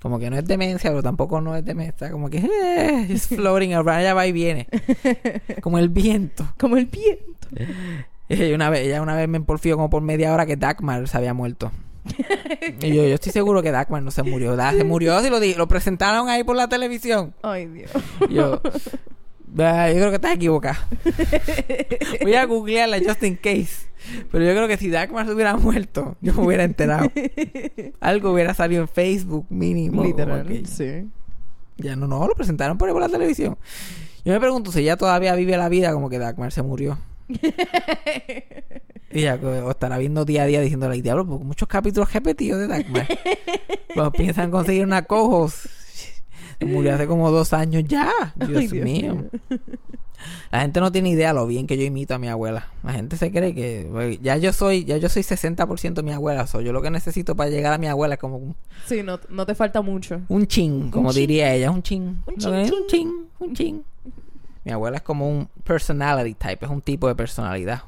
Como 0.00 0.18
que 0.18 0.28
no 0.30 0.36
es 0.36 0.44
demencia, 0.46 0.90
pero 0.90 1.02
tampoco 1.02 1.40
no 1.40 1.56
es 1.56 1.64
demencia. 1.64 1.90
Está 1.90 2.10
como 2.10 2.28
que 2.30 2.38
eh, 2.68 3.06
it's 3.10 3.26
floating 3.28 3.72
around, 3.74 4.00
ella 4.00 4.14
va 4.14 4.26
y 4.26 4.32
viene. 4.32 4.68
Como 5.62 5.78
el 5.78 5.88
viento. 5.88 6.46
Como 6.58 6.76
el 6.76 6.86
viento. 6.86 7.48
Ella 8.28 8.54
una 8.54 8.70
vez, 8.70 8.86
ella 8.86 9.02
una 9.02 9.14
vez 9.14 9.28
me 9.28 9.38
porfió 9.42 9.76
como 9.76 9.90
por 9.90 10.00
media 10.02 10.32
hora 10.32 10.46
que 10.46 10.56
Dagmar 10.56 11.06
se 11.08 11.16
había 11.18 11.34
muerto. 11.34 11.70
y 12.80 12.88
yo, 12.88 13.04
yo 13.06 13.14
estoy 13.14 13.32
seguro 13.32 13.62
que 13.62 13.70
Dagmar 13.70 14.02
no 14.02 14.10
se 14.10 14.22
murió. 14.22 14.56
Da- 14.56 14.72
Se 14.72 14.82
murió 14.82 15.20
si 15.20 15.28
lo, 15.28 15.40
di- 15.40 15.52
lo 15.54 15.68
presentaron 15.68 16.30
ahí 16.30 16.42
por 16.42 16.56
la 16.56 16.66
televisión. 16.68 17.34
Ay, 17.42 17.66
Dios. 17.66 17.90
Y 18.30 18.34
Yo, 18.34 18.62
"Ah, 19.58 19.88
yo 19.90 19.96
creo 19.96 20.10
que 20.10 20.16
estás 20.16 20.34
equivocada. 20.34 20.88
Voy 22.22 22.34
a 22.34 22.44
googlearla 22.44 22.98
just 22.98 23.22
in 23.22 23.36
case. 23.36 23.86
Pero 24.30 24.44
yo 24.44 24.50
creo 24.52 24.68
que 24.68 24.76
si 24.76 24.90
Dagmar 24.90 25.26
se 25.26 25.32
hubiera 25.32 25.56
muerto, 25.56 26.16
yo 26.20 26.34
me 26.34 26.42
hubiera 26.42 26.64
enterado. 26.64 27.08
Algo 28.00 28.32
hubiera 28.32 28.52
salido 28.54 28.82
en 28.82 28.88
Facebook 28.88 29.46
mínimo. 29.48 30.04
Literal. 30.04 30.66
Sí. 30.66 31.08
Ya 31.78 31.96
no, 31.96 32.06
no, 32.06 32.26
lo 32.28 32.34
presentaron 32.34 32.76
por 32.78 32.88
ahí 32.88 32.92
por 32.92 33.02
la 33.02 33.08
televisión. 33.08 33.56
Yo 34.24 34.32
me 34.32 34.40
pregunto 34.40 34.70
si 34.72 34.80
ella 34.80 34.96
todavía 34.96 35.34
vive 35.34 35.56
la 35.56 35.68
vida 35.68 35.92
como 35.92 36.08
que 36.10 36.18
Dagmar 36.18 36.52
se 36.52 36.62
murió. 36.62 36.98
y 39.12 39.26
co- 39.38 39.48
o 39.48 39.70
estará 39.70 39.98
viendo 39.98 40.24
día 40.24 40.42
a 40.42 40.46
día 40.46 40.60
diciéndole, 40.60 40.94
"Ay, 40.94 41.02
diablo, 41.02 41.26
porque 41.26 41.44
muchos 41.44 41.68
capítulos 41.68 42.12
repetidos 42.12 42.60
de 42.60 42.66
Dagmar. 42.68 43.06
Cuando 43.94 44.12
piensan 44.12 44.50
conseguir 44.50 44.84
una 44.84 45.02
cojos. 45.02 45.68
Murió 46.60 46.94
hace 46.94 47.06
como 47.06 47.30
dos 47.30 47.52
años 47.52 47.84
ya. 47.86 48.10
Dios, 48.36 48.50
Ay, 48.58 48.68
Dios 48.68 48.84
mío. 48.84 49.14
mío. 49.14 49.30
La 50.50 50.60
gente 50.62 50.80
no 50.80 50.90
tiene 50.90 51.10
idea 51.10 51.34
lo 51.34 51.46
bien 51.46 51.66
que 51.66 51.76
yo 51.76 51.82
imito 51.84 52.14
a 52.14 52.18
mi 52.18 52.28
abuela. 52.28 52.68
La 52.82 52.92
gente 52.94 53.16
se 53.16 53.30
cree 53.30 53.54
que 53.54 53.84
güey, 53.90 54.18
ya 54.22 54.36
yo 54.38 54.52
soy, 54.52 54.84
ya 54.84 54.96
yo 54.96 55.08
soy 55.08 55.22
60% 55.22 56.02
mi 56.02 56.12
abuela. 56.12 56.46
So, 56.46 56.60
yo 56.62 56.72
lo 56.72 56.80
que 56.80 56.90
necesito 56.90 57.34
para 57.36 57.50
llegar 57.50 57.72
a 57.74 57.78
mi 57.78 57.88
abuela 57.88 58.14
es 58.14 58.20
como 58.20 58.36
un, 58.38 58.56
Sí, 58.86 59.02
no, 59.02 59.20
no 59.28 59.44
te 59.44 59.54
falta 59.54 59.82
mucho. 59.82 60.20
un 60.28 60.46
chin, 60.46 60.90
como 60.90 61.12
diría 61.12 61.52
ella, 61.54 61.70
un 61.70 61.82
chin. 61.82 62.22
Un 62.26 62.36
chin, 62.36 62.54
es 62.54 62.70
chin. 62.70 62.78
un 62.80 62.86
chin, 62.86 63.26
un 63.40 63.54
chin. 63.54 63.84
Mi 64.64 64.72
abuela 64.72 64.96
es 64.96 65.02
como 65.02 65.28
un 65.28 65.48
personality 65.62 66.34
type, 66.34 66.64
es 66.64 66.70
un 66.70 66.80
tipo 66.80 67.06
de 67.08 67.14
personalidad. 67.14 67.82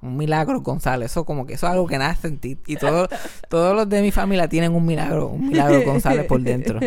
Un 0.00 0.16
milagro 0.16 0.60
González, 0.60 1.12
eso 1.12 1.24
como 1.24 1.46
que 1.46 1.54
eso 1.54 1.66
es 1.66 1.72
algo 1.72 1.86
que 1.86 1.96
nace 1.96 2.26
en 2.26 2.38
ti. 2.38 2.58
Y 2.66 2.74
todo- 2.76 3.08
todos 3.48 3.76
los 3.76 3.88
de 3.88 4.02
mi 4.02 4.10
familia 4.10 4.48
tienen 4.48 4.74
un 4.74 4.84
milagro, 4.84 5.28
un 5.28 5.48
milagro 5.50 5.82
González 5.86 6.26
por 6.26 6.40
dentro. 6.40 6.80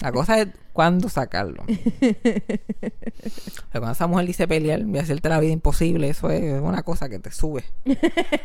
La 0.00 0.12
cosa 0.12 0.40
es 0.40 0.48
cuándo 0.72 1.08
sacarlo. 1.08 1.64
O 3.26 3.70
sea, 3.72 3.80
cuando 3.80 3.92
esa 3.92 4.06
mujer 4.06 4.26
dice 4.26 4.46
pelear 4.48 4.80
y 4.80 4.98
hacerte 4.98 5.28
la 5.28 5.40
vida 5.40 5.52
imposible, 5.52 6.08
eso 6.08 6.30
es 6.30 6.60
una 6.60 6.82
cosa 6.82 7.08
que 7.08 7.18
te 7.18 7.30
sube 7.32 7.64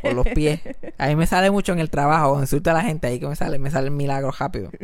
por 0.02 0.14
los 0.14 0.28
pies. 0.30 0.60
A 0.98 1.08
mí 1.08 1.16
me 1.16 1.28
sale 1.28 1.52
mucho 1.52 1.72
en 1.74 1.80
el 1.80 1.90
trabajo, 1.90 2.40
insulta 2.42 2.72
a 2.72 2.76
la 2.76 2.82
gente 2.82 3.08
ahí 3.08 3.20
que 3.20 3.28
me 3.28 3.36
sale, 3.36 3.60
me 3.60 3.70
sale 3.70 3.88
el 3.88 3.92
milagro 3.94 4.32
rápido. 4.32 4.72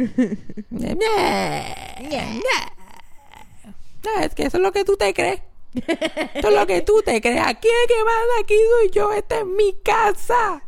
Es 4.22 4.36
que 4.36 4.44
eso 4.44 4.58
es 4.58 4.64
lo 4.64 4.72
que 4.72 4.84
tú 4.86 4.98
te 4.98 5.14
crees. 5.14 5.42
Esto 5.74 6.48
es 6.48 6.54
lo 6.54 6.66
que 6.66 6.82
tú 6.82 7.02
te 7.04 7.22
crees. 7.22 7.42
Aquí 7.46 7.68
el 7.68 7.88
que 7.88 7.98
manda 8.04 8.40
aquí 8.42 8.56
soy 8.56 8.90
yo. 8.92 9.14
Esta 9.14 9.40
es 9.40 9.46
mi 9.46 9.76
casa. 9.84 10.64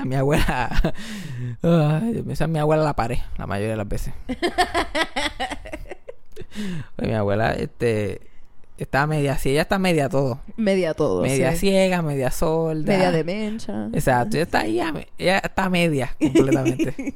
A 0.00 0.04
mi 0.04 0.14
abuela. 0.14 0.94
Ay, 1.62 2.24
esa 2.30 2.44
es 2.44 2.50
mi 2.50 2.58
abuela 2.58 2.84
la 2.84 2.94
pared, 2.94 3.18
la 3.38 3.46
mayoría 3.46 3.70
de 3.72 3.76
las 3.76 3.88
veces. 3.88 4.14
Pues 6.96 7.08
mi 7.08 7.14
abuela, 7.14 7.52
este. 7.54 8.31
Está 8.82 9.06
media, 9.06 9.38
sí, 9.38 9.50
ella 9.50 9.62
está 9.62 9.78
media 9.78 10.08
todo. 10.08 10.40
Media 10.56 10.92
todo. 10.92 11.22
media 11.22 11.52
sí. 11.52 11.58
ciega, 11.58 12.02
media 12.02 12.32
sorda. 12.32 12.92
Media 12.92 13.12
demencia. 13.12 13.88
Exacto, 13.92 14.36
ella 14.36 14.42
está 14.42 14.60
ahí, 14.60 14.80
ella 15.18 15.38
está 15.38 15.68
media 15.70 16.14
completamente. 16.20 17.14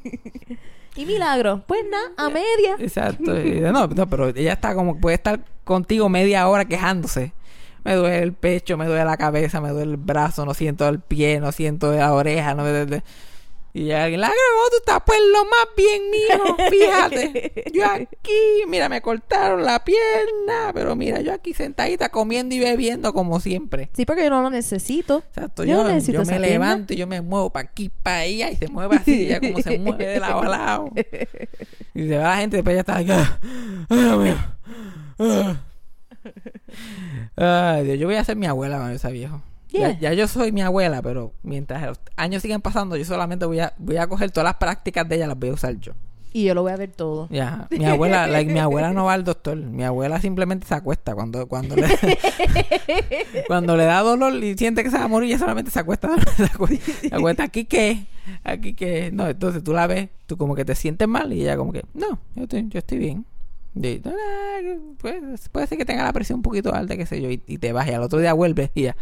Y 0.95 1.05
milagro. 1.05 1.63
Pues 1.67 1.81
nada, 1.91 2.07
a 2.17 2.29
media. 2.29 2.75
Exacto. 2.79 3.33
No, 3.73 3.87
no, 3.87 4.09
pero 4.09 4.29
ella 4.29 4.53
está 4.53 4.73
como, 4.73 4.97
puede 4.99 5.15
estar 5.15 5.41
contigo 5.65 6.07
media 6.07 6.47
hora 6.47 6.63
quejándose. 6.65 7.33
Me 7.83 7.95
duele 7.95 8.19
el 8.23 8.31
pecho, 8.33 8.77
me 8.77 8.85
duele 8.85 9.03
la 9.03 9.17
cabeza, 9.17 9.59
me 9.59 9.69
duele 9.69 9.91
el 9.91 9.97
brazo, 9.97 10.45
no 10.45 10.53
siento 10.53 10.87
el 10.87 10.99
pie, 11.01 11.39
no 11.41 11.51
siento 11.51 11.91
la 11.91 12.13
oreja, 12.13 12.55
no 12.55 12.63
me 12.63 12.69
duele- 12.71 13.03
Y 13.77 13.91
alguien, 13.91 14.21
la 14.21 14.27
grabó, 14.29 14.69
tú 14.71 14.77
estás 14.77 15.01
pues 15.05 15.19
lo 15.31 15.45
más 15.45 15.67
bien, 15.77 16.01
mijo, 16.09 16.57
fíjate. 16.71 17.63
Yo 17.71 17.85
aquí, 17.85 18.63
mira, 18.67 18.89
me 18.89 19.01
cortaron 19.01 19.63
la 19.63 19.83
pierna, 19.83 20.71
pero 20.73 20.95
mira, 20.95 21.21
yo 21.21 21.31
aquí 21.31 21.53
sentadita 21.53 22.09
comiendo 22.09 22.55
y 22.55 22.59
bebiendo 22.59 23.13
como 23.13 23.39
siempre. 23.39 23.89
Sí, 23.93 24.03
porque 24.05 24.23
yo 24.23 24.31
no 24.31 24.41
lo 24.41 24.49
necesito. 24.49 25.19
Exacto, 25.19 25.63
Yo 25.63 25.77
yo, 25.77 25.83
no 25.83 25.89
necesito 25.89 26.13
yo 26.13 26.19
me 26.21 26.25
pierna. 26.39 26.47
levanto 26.47 26.93
y 26.93 26.97
yo 26.97 27.05
me 27.05 27.21
muevo 27.21 27.51
para 27.51 27.69
aquí, 27.69 27.89
para 27.89 28.21
allá 28.21 28.49
y 28.49 28.55
se 28.55 28.67
mueve 28.67 28.95
así, 28.95 29.25
ella 29.27 29.39
como 29.39 29.59
se 29.61 29.77
mueve 29.77 30.07
de 30.07 30.19
lado 30.21 30.41
a 30.41 30.47
lado. 30.49 30.89
Y 31.93 32.07
se 32.07 32.17
va 32.17 32.23
la 32.23 32.37
gente, 32.37 32.57
después 32.57 32.73
ya 32.75 32.79
está. 32.79 32.95
"Ah, 32.97 33.39
ay, 33.89 33.97
Dios 33.99 34.17
mío, 34.23 34.35
ah". 35.19 35.55
Ay, 37.35 37.85
Dios, 37.85 37.99
yo 37.99 38.07
voy 38.07 38.15
a 38.15 38.23
ser 38.23 38.35
mi 38.37 38.47
abuela 38.47 38.77
cuando 38.77 38.93
yo 38.93 38.99
sea 38.99 39.11
viejo. 39.11 39.41
Ya, 39.69 39.79
Yeah. 39.79 39.99
ya 39.99 40.13
yo 40.13 40.27
soy 40.27 40.51
mi 40.51 40.61
abuela, 40.61 41.01
pero 41.01 41.33
mientras 41.43 41.85
los 41.85 41.99
años 42.15 42.41
sigan 42.41 42.61
pasando, 42.61 42.95
yo 42.95 43.03
solamente 43.05 43.45
voy 43.45 43.59
a, 43.59 43.73
voy 43.77 43.97
a 43.97 44.07
coger 44.07 44.31
todas 44.31 44.45
las 44.45 44.55
prácticas 44.55 45.07
de 45.09 45.15
ella, 45.17 45.27
las 45.27 45.37
voy 45.37 45.49
a 45.49 45.53
usar 45.53 45.75
yo. 45.79 45.93
Y 46.33 46.43
yo 46.43 46.53
lo 46.53 46.61
voy 46.61 46.71
a 46.71 46.75
ver 46.77 46.91
todo. 46.91 47.27
Ya, 47.31 47.67
mi 47.71 47.85
abuela, 47.85 48.27
like, 48.27 48.51
mi 48.51 48.59
abuela 48.59 48.91
no 48.93 49.05
va 49.05 49.13
al 49.13 49.23
doctor, 49.23 49.57
mi 49.57 49.83
abuela 49.83 50.21
simplemente 50.21 50.67
se 50.67 50.75
acuesta 50.75 51.15
cuando 51.15 51.47
cuando 51.47 51.75
le 51.75 51.87
cuando 53.47 53.75
le 53.75 53.85
da 53.85 54.01
dolor 54.01 54.33
y 54.43 54.57
siente 54.57 54.83
que 54.83 54.91
se 54.91 54.97
va 54.97 55.05
a 55.05 55.07
morir, 55.07 55.29
ella 55.29 55.39
solamente 55.39 55.71
se 55.71 55.79
acuesta, 55.79 56.09
se 56.37 56.43
acuesta, 56.45 56.91
se 57.01 57.15
acuesta, 57.15 57.43
aquí 57.43 57.65
qué, 57.65 58.05
aquí 58.43 58.73
qué, 58.73 59.09
no, 59.11 59.27
entonces 59.27 59.63
tú 59.63 59.73
la 59.73 59.87
ves, 59.87 60.09
tú 60.27 60.37
como 60.37 60.53
que 60.55 60.65
te 60.65 60.75
sientes 60.75 61.07
mal 61.07 61.31
y 61.33 61.41
ella 61.41 61.57
como 61.57 61.71
que, 61.73 61.83
no, 61.93 62.19
yo 62.35 62.43
estoy, 62.43 62.67
yo 62.69 62.79
estoy 62.79 62.97
bien. 62.99 63.25
Y, 63.75 64.01
"Ah, 64.05 64.59
pues, 64.99 65.49
puede 65.49 65.67
ser 65.67 65.77
que 65.77 65.85
tenga 65.85 66.03
la 66.03 66.13
presión 66.13 66.37
un 66.37 66.43
poquito 66.43 66.73
alta, 66.73 66.97
qué 66.97 67.05
sé 67.05 67.21
yo, 67.21 67.29
y, 67.29 67.41
y 67.47 67.57
te 67.59 67.71
vas 67.73 67.87
y 67.87 67.91
al 67.91 68.01
otro 68.03 68.19
día 68.19 68.33
vuelves 68.33 68.71
y 68.73 68.83
ya. 68.83 68.95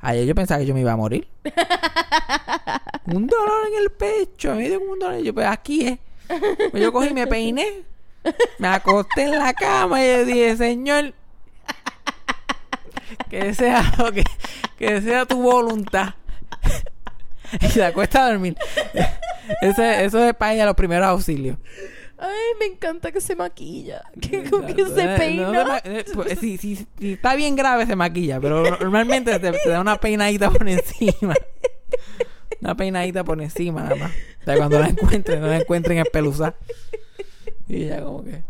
Ayer 0.00 0.26
yo 0.26 0.34
pensaba 0.34 0.60
que 0.60 0.66
yo 0.66 0.74
me 0.74 0.80
iba 0.80 0.92
a 0.92 0.96
morir. 0.96 1.26
un 3.06 3.26
dolor 3.26 3.66
en 3.68 3.82
el 3.82 3.90
pecho, 3.90 4.54
me 4.54 4.68
dio 4.68 4.80
un 4.80 4.98
dolor. 4.98 5.22
Yo, 5.22 5.34
pues 5.34 5.46
aquí 5.46 5.86
es. 5.86 5.98
Pues 6.70 6.82
yo 6.82 6.92
cogí 6.92 7.08
y 7.08 7.14
me 7.14 7.26
peiné. 7.26 7.84
Me 8.58 8.68
acosté 8.68 9.22
en 9.22 9.38
la 9.38 9.54
cama 9.54 10.04
y 10.04 10.08
yo 10.08 10.24
dije, 10.24 10.56
Señor, 10.56 11.14
que 13.30 13.54
sea 13.54 13.94
lo 13.98 14.12
que, 14.12 14.24
que 14.76 15.00
sea 15.00 15.26
tu 15.26 15.40
voluntad. 15.40 16.14
y 17.60 17.66
se 17.68 17.84
acuesta 17.84 18.24
a 18.24 18.30
dormir. 18.30 18.56
Ese, 19.60 20.04
eso 20.04 20.24
es 20.24 20.34
para 20.34 20.54
ella 20.54 20.66
los 20.66 20.74
primeros 20.74 21.06
auxilios. 21.06 21.56
Ay, 22.18 22.30
me 22.58 22.66
encanta 22.66 23.12
que 23.12 23.20
se 23.20 23.36
maquilla. 23.36 24.02
Que, 24.20 24.42
que 24.42 24.82
Eh, 24.82 24.86
se 24.94 25.08
peina. 25.18 25.80
eh, 25.84 26.04
pues, 26.14 26.38
si, 26.38 26.56
si- 26.56 26.76
si 26.98 27.12
está 27.12 27.34
bien 27.34 27.56
grave 27.56 27.84
se 27.86 27.94
maquilla, 27.96 28.40
pero 28.40 28.62
normalmente 28.62 29.38
te, 29.38 29.52
te 29.52 29.68
da 29.68 29.80
una 29.80 30.00
peinadita 30.00 30.50
por 30.50 30.66
encima. 30.68 31.34
Una 32.60 32.74
peinadita 32.74 33.22
por 33.22 33.40
encima 33.42 33.82
nada 33.82 33.96
más. 33.96 34.12
O 34.40 34.44
sea, 34.44 34.56
cuando 34.56 34.78
la 34.78 34.88
encuentren, 34.88 35.40
no 35.40 35.46
la 35.48 35.58
encuentren 35.58 35.98
espeluzada. 35.98 36.56
Y 37.68 37.84
ella 37.84 38.02
como 38.02 38.24
que... 38.24 38.30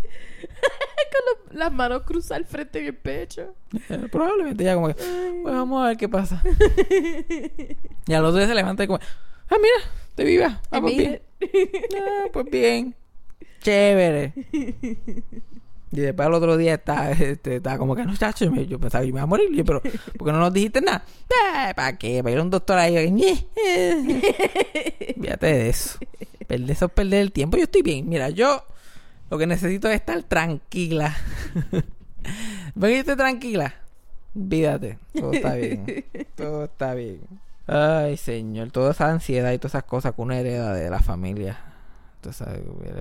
Con 1.12 1.50
lo- 1.52 1.58
las 1.58 1.72
manos 1.72 2.02
cruzadas 2.04 2.38
al 2.42 2.44
frente 2.46 2.78
en 2.80 2.86
el 2.86 2.94
pecho. 2.96 3.54
eh, 3.88 4.08
probablemente 4.10 4.62
ella 4.62 4.74
como 4.74 4.88
que... 4.88 4.94
Pues 4.94 5.54
vamos 5.54 5.84
a 5.84 5.88
ver 5.88 5.96
qué 5.96 6.08
pasa. 6.08 6.42
Y 8.06 8.12
al 8.14 8.24
otro 8.24 8.38
día 8.38 8.46
se 8.46 8.54
levanta 8.54 8.84
y 8.84 8.86
como... 8.86 9.00
Ah, 9.48 9.56
mira, 9.60 9.90
te 10.14 10.24
viva. 10.24 10.60
Ah, 10.70 10.80
pues 10.80 10.96
bien. 10.96 11.22
Ah, 11.98 12.24
pues 12.32 12.46
bien. 12.50 12.94
Chévere. 13.66 14.32
Y 15.92 16.00
después 16.00 16.26
al 16.26 16.34
otro 16.34 16.56
día 16.56 16.74
está, 16.74 17.12
este, 17.12 17.56
está 17.56 17.78
como 17.78 17.94
que 17.94 18.04
no, 18.04 18.14
chacho, 18.16 18.52
yo 18.52 18.78
pensaba 18.78 19.02
que 19.04 19.12
me 19.12 19.18
iba 19.18 19.22
a 19.22 19.26
morir. 19.26 19.48
Yo, 19.54 19.64
pero, 19.64 19.80
¿por 19.80 20.26
qué 20.26 20.32
no 20.32 20.40
nos 20.40 20.52
dijiste 20.52 20.80
nada? 20.80 21.04
"Ah, 21.54 21.72
¿Para 21.74 21.96
qué? 21.96 22.22
Para 22.22 22.32
ir 22.32 22.38
a 22.40 22.42
un 22.42 22.50
doctor 22.50 22.76
ahí. 22.76 23.10
"Ñe, 23.10 23.46
eh". 23.56 25.14
Fíjate 25.20 25.46
de 25.46 25.68
eso. 25.70 25.98
Perder 26.46 26.70
eso 26.72 26.86
es 26.86 26.92
perder 26.92 27.20
el 27.22 27.32
tiempo. 27.32 27.56
Yo 27.56 27.62
estoy 27.62 27.82
bien. 27.82 28.08
Mira, 28.08 28.28
yo 28.30 28.62
lo 29.30 29.38
que 29.38 29.46
necesito 29.46 29.88
es 29.88 29.94
estar 29.94 30.22
tranquila. 30.24 31.16
¿Ven 32.74 33.04
que 33.04 33.16
tranquila? 33.16 33.72
Olvídate. 34.34 34.98
Todo 35.14 35.32
está 35.32 35.54
bien. 35.54 36.04
Todo 36.34 36.64
está 36.64 36.94
bien. 36.94 37.20
Ay, 37.68 38.16
señor. 38.16 38.70
Toda 38.70 38.90
esa 38.90 39.08
ansiedad 39.08 39.52
y 39.52 39.58
todas 39.58 39.70
esas 39.70 39.84
cosas 39.84 40.14
que 40.14 40.20
uno 40.20 40.34
hereda 40.34 40.74
de 40.74 40.90
la 40.90 40.98
familia. 40.98 41.58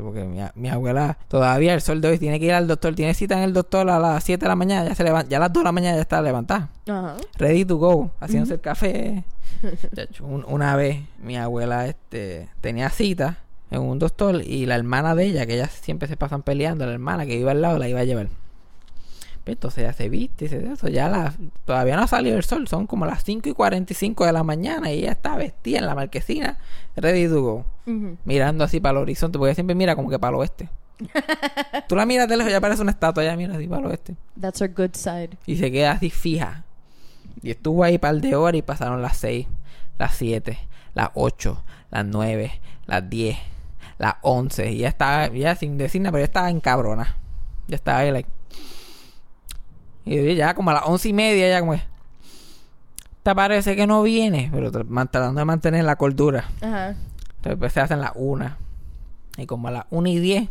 Porque 0.01 0.24
mi, 0.24 0.39
mi 0.55 0.69
abuela 0.69 1.17
todavía 1.27 1.74
el 1.74 1.81
sol 1.81 2.00
de 2.01 2.10
hoy 2.10 2.19
tiene 2.19 2.39
que 2.39 2.45
ir 2.45 2.53
al 2.53 2.67
doctor, 2.67 2.93
tiene 2.95 3.13
cita 3.13 3.36
en 3.38 3.43
el 3.43 3.53
doctor 3.53 3.89
a 3.89 4.00
las 4.00 4.24
7 4.24 4.43
de 4.45 4.48
la 4.50 4.55
mañana, 4.55 4.88
ya 4.89 4.95
se 4.95 5.03
levanta, 5.03 5.29
ya 5.29 5.38
a 5.38 5.39
las 5.41 5.53
2 5.53 5.62
de 5.62 5.65
la 5.65 5.72
mañana 5.72 5.95
ya 5.95 6.01
está 6.01 6.22
levantada, 6.22 6.69
Ajá. 6.88 7.17
ready 7.38 7.65
to 7.65 7.77
go, 7.77 8.12
haciéndose 8.19 8.53
el 8.55 8.62
café. 8.62 9.24
Un- 10.22 10.45
una 10.48 10.75
vez 10.75 11.00
mi 11.22 11.38
abuela 11.38 11.88
este 11.88 12.50
tenía 12.62 12.89
cita 12.89 13.39
en 13.72 13.81
un 13.81 13.98
doctor 14.00 14.41
y 14.45 14.65
la 14.67 14.75
hermana 14.75 15.15
de 15.15 15.25
ella, 15.25 15.45
que 15.45 15.55
ellas 15.55 15.72
siempre 15.72 16.07
se 16.07 16.17
pasan 16.17 16.43
peleando, 16.43 16.86
la 16.86 16.93
hermana 16.93 17.25
que 17.25 17.36
iba 17.36 17.51
al 17.51 17.62
lado 17.62 17.79
la 17.79 17.88
iba 17.89 18.01
a 18.01 18.03
llevar. 18.03 18.27
Entonces 19.45 19.83
ella 19.83 19.93
se 19.93 20.09
viste 20.09 20.45
y 20.45 20.49
se 20.49 20.65
eso, 20.71 20.87
ya 20.87 21.07
la, 21.07 21.33
todavía 21.65 21.95
no 21.95 22.03
ha 22.03 22.07
salido 22.07 22.35
el 22.35 22.43
sol, 22.43 22.67
son 22.67 22.87
como 22.87 23.05
las 23.05 23.23
5 23.23 23.49
y 23.49 23.53
45 23.53 24.25
de 24.25 24.33
la 24.33 24.43
mañana 24.43 24.91
y 24.91 24.99
ella 24.99 25.11
está 25.11 25.35
vestida 25.35 25.79
en 25.79 25.85
la 25.85 25.93
marquesina, 25.93 26.57
ready 26.95 27.27
to 27.27 27.41
go 27.43 27.65
mirando 28.25 28.63
así 28.63 28.79
para 28.79 28.97
el 28.97 29.03
horizonte, 29.03 29.37
porque 29.37 29.49
ella 29.51 29.55
siempre 29.55 29.75
mira 29.75 29.95
como 29.95 30.09
que 30.09 30.17
para 30.17 30.35
el 30.35 30.41
oeste. 30.41 30.69
Tú 31.87 31.95
la 31.95 32.05
miras 32.05 32.27
de 32.27 32.37
lejos, 32.37 32.51
ya 32.51 32.61
parece 32.61 32.81
una 32.81 32.91
estatua, 32.91 33.23
ya 33.23 33.35
mira 33.35 33.55
así 33.55 33.67
para 33.67 33.81
el 33.81 33.87
oeste. 33.87 34.15
That's 34.39 34.61
our 34.61 34.69
good 34.73 34.93
side. 34.93 35.37
Y 35.45 35.57
se 35.57 35.71
queda 35.71 35.91
así 35.91 36.09
fija. 36.09 36.63
Y 37.41 37.51
estuvo 37.51 37.83
ahí 37.83 37.97
par 37.97 38.15
de 38.15 38.35
horas 38.35 38.57
y 38.57 38.61
pasaron 38.61 39.01
las 39.01 39.17
6, 39.17 39.47
las 39.99 40.15
7, 40.15 40.57
las 40.93 41.09
8, 41.13 41.63
las 41.91 42.05
9, 42.05 42.61
las 42.87 43.09
10, 43.09 43.37
las 43.99 44.15
11. 44.21 44.71
Y 44.71 44.77
ya 44.79 44.87
estaba, 44.87 45.27
ya 45.27 45.55
sin 45.55 45.77
decir 45.77 46.01
nada, 46.01 46.13
pero 46.13 46.21
ya 46.21 46.25
estaba 46.25 46.49
en 46.49 46.59
cabrona. 46.59 47.17
Ya 47.67 47.75
estaba 47.75 47.99
ahí, 47.99 48.11
like. 48.11 48.29
Y 50.05 50.35
ya 50.35 50.53
como 50.53 50.69
a 50.69 50.74
las 50.74 50.83
once 50.85 51.09
y 51.09 51.13
media, 51.13 51.50
ya 51.50 51.59
como 51.59 51.74
que. 51.74 51.81
Te 53.24 53.33
parece 53.33 53.75
que 53.75 53.88
no 53.88 54.03
viene, 54.03 54.50
pero 54.53 54.71
tratando 54.71 55.39
de 55.39 55.45
mantener 55.45 55.83
la 55.83 55.95
cordura. 55.95 56.45
Ajá. 56.62 56.95
Entonces 57.38 57.57
pues, 57.57 57.74
se 57.74 57.81
hacen 57.81 58.00
las 58.00 58.12
una. 58.15 58.57
Y 59.38 59.47
como 59.47 59.67
a 59.67 59.71
las 59.71 59.85
una 59.89 60.09
y 60.09 60.19
diez, 60.19 60.50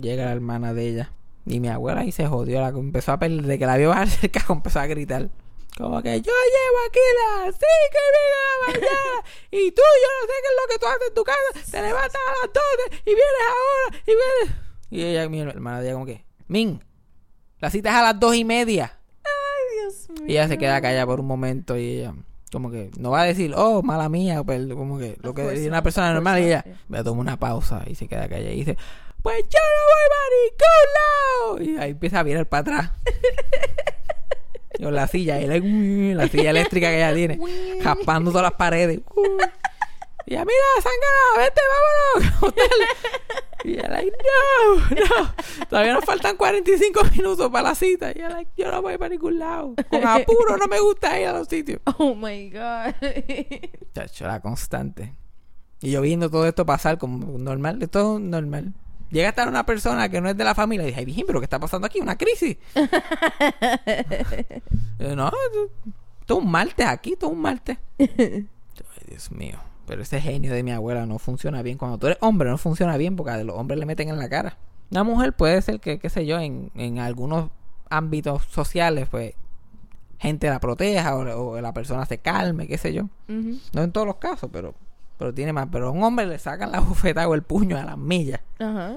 Llega 0.00 0.26
la 0.26 0.32
hermana 0.32 0.74
de 0.74 0.88
ella. 0.88 1.12
Y 1.44 1.60
mi 1.60 1.68
abuela 1.68 2.00
ahí 2.00 2.12
se 2.12 2.26
jodió. 2.26 2.60
La, 2.60 2.68
empezó 2.68 3.12
a 3.12 3.18
pelear. 3.18 3.44
De 3.44 3.58
que 3.58 3.66
la 3.66 3.76
vio 3.76 3.90
bajarse 3.90 4.20
del 4.22 4.30
carro, 4.30 4.54
empezó 4.56 4.80
a 4.80 4.86
gritar. 4.86 5.28
Como 5.76 6.02
que 6.02 6.20
yo 6.22 6.32
llevo 6.32 6.78
aquí 6.88 6.98
la 7.14 7.52
sí 7.52 7.58
que 7.92 7.98
viene 8.12 8.30
la 8.32 8.88
mañana. 8.88 9.28
Y 9.50 9.70
tú, 9.72 9.82
yo 9.82 10.08
no 10.20 10.26
sé 10.26 10.32
qué 10.42 10.48
es 10.48 10.56
lo 10.56 10.72
que 10.72 10.78
tú 10.78 10.86
haces 10.86 11.08
en 11.08 11.14
tu 11.14 11.24
casa. 11.24 11.70
Te 11.70 11.82
levantas 11.82 12.14
a 12.14 12.46
las 12.46 12.54
12 12.88 13.02
y 13.04 13.14
vienes 13.14 13.24
ahora. 13.48 13.98
Y 14.06 14.06
vienes. 14.06 14.66
Y 14.88 15.04
ella, 15.04 15.28
mi 15.28 15.40
hermana 15.40 15.80
de 15.80 15.86
ella, 15.86 15.94
como 15.94 16.06
que, 16.06 16.24
Min, 16.48 16.82
la 17.58 17.70
cita 17.70 17.90
es 17.90 17.96
a 17.96 18.02
las 18.02 18.20
dos 18.20 18.34
y 18.34 18.44
media. 18.44 18.95
Ay, 19.86 19.92
Dios 19.92 20.08
mío. 20.10 20.24
Y 20.26 20.32
ella 20.32 20.48
se 20.48 20.58
queda 20.58 20.80
callada 20.80 21.06
por 21.06 21.20
un 21.20 21.26
momento 21.26 21.76
y 21.76 21.98
ella 21.98 22.14
como 22.52 22.70
que 22.70 22.90
no 22.96 23.10
va 23.10 23.22
a 23.22 23.24
decir, 23.24 23.52
oh, 23.56 23.82
mala 23.82 24.08
mía, 24.08 24.42
pero 24.46 24.76
como 24.76 24.98
que 24.98 25.16
lo 25.20 25.34
que 25.34 25.42
dice 25.50 25.68
una 25.68 25.82
persona 25.82 26.12
normal 26.12 26.40
y 26.40 26.44
ella 26.46 26.64
me 26.88 27.02
toma 27.02 27.20
una 27.20 27.36
pausa 27.38 27.82
y 27.86 27.94
se 27.94 28.06
queda 28.08 28.28
callada 28.28 28.52
y 28.52 28.58
dice, 28.58 28.76
pues 29.22 29.44
yo 29.50 29.58
no 29.58 29.82
voy 29.90 30.06
ningún 30.46 30.86
lado. 30.94 31.62
Y 31.62 31.76
ahí 31.82 31.90
empieza 31.90 32.20
a 32.20 32.22
virar 32.22 32.46
para 32.46 32.60
atrás. 32.60 32.90
Con 34.82 34.94
la 34.94 35.06
silla, 35.08 35.40
y 35.40 35.46
la, 35.46 35.58
la 36.22 36.28
silla 36.28 36.50
eléctrica 36.50 36.88
que 36.88 36.96
ella 36.98 37.14
tiene, 37.14 37.38
jaspando 37.82 38.30
todas 38.30 38.44
las 38.44 38.52
paredes. 38.52 39.00
Y 40.26 40.34
ella, 40.34 40.44
mira, 40.44 40.82
Sangana, 40.82 41.38
vete, 41.38 41.60
vámonos. 42.20 42.42
hotel". 42.42 42.68
Y 43.66 43.72
ella, 43.72 43.88
like, 43.88 44.12
no, 44.12 44.76
no. 44.76 45.34
Todavía 45.68 45.94
nos 45.94 46.04
faltan 46.04 46.36
45 46.36 47.00
minutos 47.16 47.50
para 47.50 47.70
la 47.70 47.74
cita. 47.74 48.10
Y 48.10 48.18
ella, 48.18 48.30
like, 48.30 48.52
yo 48.56 48.70
no 48.70 48.80
voy 48.80 48.96
para 48.96 49.08
ningún 49.08 49.40
lado. 49.40 49.74
Con 49.90 50.06
apuro 50.06 50.56
no 50.56 50.66
me 50.68 50.78
gusta 50.78 51.20
ir 51.20 51.26
a 51.26 51.32
los 51.32 51.48
sitios. 51.48 51.80
Oh 51.98 52.14
my 52.14 52.50
God. 52.50 52.94
Chacho, 53.92 54.26
la 54.26 54.40
constante. 54.40 55.14
Y 55.80 55.90
yo 55.90 56.00
viendo 56.00 56.30
todo 56.30 56.46
esto 56.46 56.64
pasar 56.64 56.96
como 56.98 57.38
normal, 57.38 57.78
de 57.80 57.88
todo 57.88 58.20
normal. 58.20 58.72
Llega 59.10 59.28
a 59.28 59.30
estar 59.30 59.48
una 59.48 59.66
persona 59.66 60.08
que 60.08 60.20
no 60.20 60.28
es 60.28 60.36
de 60.36 60.44
la 60.44 60.54
familia 60.54 60.84
y 60.84 60.86
dije, 60.88 61.00
ay, 61.00 61.04
virgen, 61.04 61.24
pero 61.26 61.40
¿qué 61.40 61.44
está 61.44 61.58
pasando 61.58 61.86
aquí? 61.86 62.00
¿Una 62.00 62.16
crisis? 62.16 62.56
Yo, 64.98 65.16
no, 65.16 65.30
todo 66.24 66.38
un 66.38 66.50
martes 66.50 66.86
aquí, 66.86 67.16
todo 67.16 67.30
un 67.30 67.40
martes. 67.40 67.78
Yo, 67.98 68.06
ay, 68.08 69.04
Dios 69.08 69.30
mío. 69.30 69.58
Pero 69.86 70.02
ese 70.02 70.20
genio 70.20 70.52
de 70.52 70.62
mi 70.62 70.72
abuela 70.72 71.06
no 71.06 71.18
funciona 71.18 71.62
bien. 71.62 71.78
Cuando 71.78 71.98
tú 71.98 72.06
eres 72.06 72.18
hombre, 72.20 72.50
no 72.50 72.58
funciona 72.58 72.96
bien 72.96 73.16
porque 73.16 73.32
a 73.32 73.44
los 73.44 73.56
hombres 73.56 73.78
le 73.78 73.86
meten 73.86 74.08
en 74.08 74.18
la 74.18 74.28
cara. 74.28 74.56
Una 74.90 75.04
mujer 75.04 75.32
puede 75.32 75.60
ser 75.62 75.80
que, 75.80 75.98
qué 75.98 76.08
sé 76.10 76.26
yo, 76.26 76.38
en, 76.38 76.70
en 76.74 76.98
algunos 76.98 77.50
ámbitos 77.88 78.44
sociales, 78.46 79.08
pues, 79.08 79.34
gente 80.18 80.48
la 80.48 80.60
proteja 80.60 81.16
o, 81.16 81.50
o 81.50 81.60
la 81.60 81.72
persona 81.72 82.06
se 82.06 82.18
calme, 82.18 82.66
qué 82.66 82.78
sé 82.78 82.92
yo. 82.92 83.08
No 83.28 83.82
en 83.82 83.92
todos 83.92 84.06
los 84.06 84.16
casos, 84.16 84.50
pero, 84.52 84.74
pero 85.18 85.32
tiene 85.32 85.52
más. 85.52 85.68
Pero 85.70 85.88
a 85.88 85.90
un 85.90 86.02
hombre 86.02 86.26
le 86.26 86.38
sacan 86.38 86.72
la 86.72 86.80
bufeta 86.80 87.28
o 87.28 87.34
el 87.34 87.42
puño 87.42 87.76
a 87.78 87.84
las 87.84 87.98
millas. 87.98 88.40
Ajá. 88.58 88.96